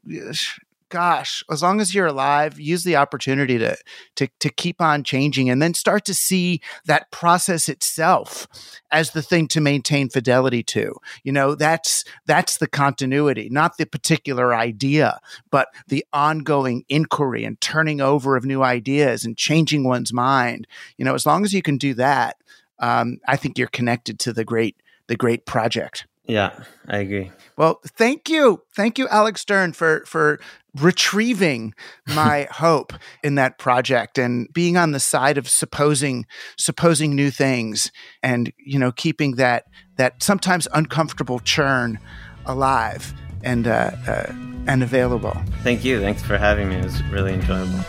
gosh, 0.90 1.44
as 1.52 1.62
long 1.62 1.82
as 1.82 1.94
you're 1.94 2.06
alive, 2.06 2.60
use 2.60 2.84
the 2.84 2.96
opportunity 2.96 3.58
to 3.58 3.76
to 4.16 4.28
to 4.40 4.50
keep 4.50 4.82
on 4.82 5.04
changing, 5.04 5.50
and 5.50 5.62
then 5.62 5.74
start 5.74 6.06
to 6.06 6.14
see 6.14 6.62
that 6.86 7.12
process 7.12 7.68
itself 7.68 8.48
as 8.92 9.12
the 9.12 9.22
thing 9.22 9.48
to 9.50 9.62
maintain 9.62 10.10
fidelity 10.10 10.64
to. 10.64 10.96
You 11.24 11.32
know, 11.32 11.56
that's 11.56 12.04
that's 12.26 12.58
the 12.58 12.68
continuity, 12.68 13.50
not 13.50 13.78
the 13.78 13.86
particular 13.86 14.54
idea, 14.54 15.20
but 15.52 15.68
the 15.88 16.06
ongoing 16.14 16.86
inquiry 16.90 17.44
and 17.44 17.60
turning 17.60 18.02
over 18.02 18.36
of 18.36 18.46
new 18.46 18.64
ideas 18.64 19.26
and 19.26 19.38
changing 19.38 19.84
one's 19.84 20.14
mind. 20.14 20.68
You 20.98 21.06
know, 21.06 21.16
as 21.16 21.26
long 21.26 21.44
as 21.44 21.54
you 21.54 21.62
can 21.62 21.78
do 21.78 21.94
that, 21.96 22.38
um, 22.80 23.18
I 23.28 23.36
think 23.38 23.58
you're 23.58 23.68
connected 23.68 24.20
to 24.20 24.34
the 24.34 24.46
great 24.46 24.78
the 25.08 25.16
great 25.16 25.46
project. 25.46 26.08
Yeah, 26.28 26.52
I 26.88 26.98
agree. 26.98 27.32
Well, 27.58 27.80
thank 27.86 28.30
you. 28.30 28.64
Thank 28.76 28.98
you, 28.98 29.08
Alex 29.10 29.42
Stern, 29.42 29.74
for 29.74 30.04
for 30.06 30.40
retrieving 30.76 31.74
my 32.08 32.48
hope 32.52 32.94
in 33.24 33.36
that 33.36 33.58
project 33.58 34.18
and 34.18 34.52
being 34.54 34.76
on 34.76 34.92
the 34.92 35.00
side 35.00 35.38
of 35.38 35.48
supposing 35.48 36.26
supposing 36.58 37.16
new 37.16 37.32
things 37.32 37.92
and 38.24 38.52
you 38.58 38.80
know 38.80 38.92
keeping 38.92 39.36
that 39.36 39.66
that 39.98 40.22
sometimes 40.22 40.68
uncomfortable 40.74 41.40
churn 41.40 42.00
alive 42.46 43.14
and 43.44 43.68
uh, 43.68 43.92
uh, 44.08 44.34
and 44.68 44.84
available. 44.84 45.38
Thank 45.64 45.86
you. 45.86 46.02
Thanks 46.02 46.24
for 46.24 46.38
having 46.38 46.70
me. 46.70 46.76
It 46.76 46.84
was 46.84 47.04
really 47.04 47.34
enjoyable. 47.34 47.80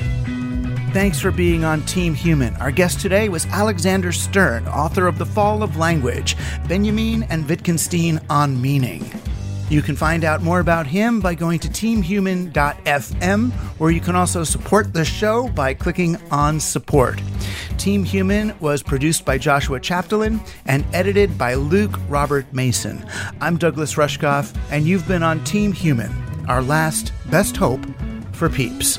Thanks 0.97 1.21
for 1.21 1.31
being 1.31 1.63
on 1.63 1.83
Team 1.83 2.15
Human. 2.15 2.57
Our 2.57 2.71
guest 2.71 3.01
today 3.01 3.29
was 3.29 3.45
Alexander 3.49 4.13
Stern, 4.13 4.67
author 4.67 5.07
of 5.07 5.19
The 5.19 5.27
Fall 5.27 5.63
of 5.63 5.77
Language, 5.77 6.39
Benjamin 6.69 7.25
and 7.25 7.47
Wittgenstein 7.47 8.19
on 8.31 8.59
Meaning. 8.63 9.05
You 9.69 9.83
can 9.83 9.95
find 9.95 10.25
out 10.25 10.41
more 10.41 10.61
about 10.61 10.87
him 10.87 11.21
by 11.21 11.35
going 11.35 11.59
to 11.59 11.69
teamhuman.fm, 11.69 13.53
where 13.79 13.91
you 13.91 14.01
can 14.01 14.17
also 14.17 14.43
support 14.43 14.95
the 14.95 15.05
show 15.05 15.49
by 15.49 15.75
clicking 15.75 16.17
on 16.31 16.59
support. 16.59 17.21
Team 17.77 18.03
Human 18.03 18.59
was 18.61 18.83
produced 18.83 19.27
by 19.27 19.37
Joshua 19.37 19.79
Chapdelaine 19.79 20.41
and 20.65 20.83
edited 20.95 21.37
by 21.37 21.57
Luke 21.57 22.01
Robert 22.09 22.51
Mason. 22.55 23.05
I'm 23.43 23.59
Douglas 23.59 23.97
Rushkoff, 23.97 24.59
and 24.71 24.87
you've 24.87 25.07
been 25.07 25.23
on 25.23 25.45
Team 25.45 25.73
Human, 25.73 26.11
our 26.49 26.63
last 26.63 27.13
best 27.31 27.55
hope 27.55 27.85
for 28.33 28.49
peeps. 28.49 28.99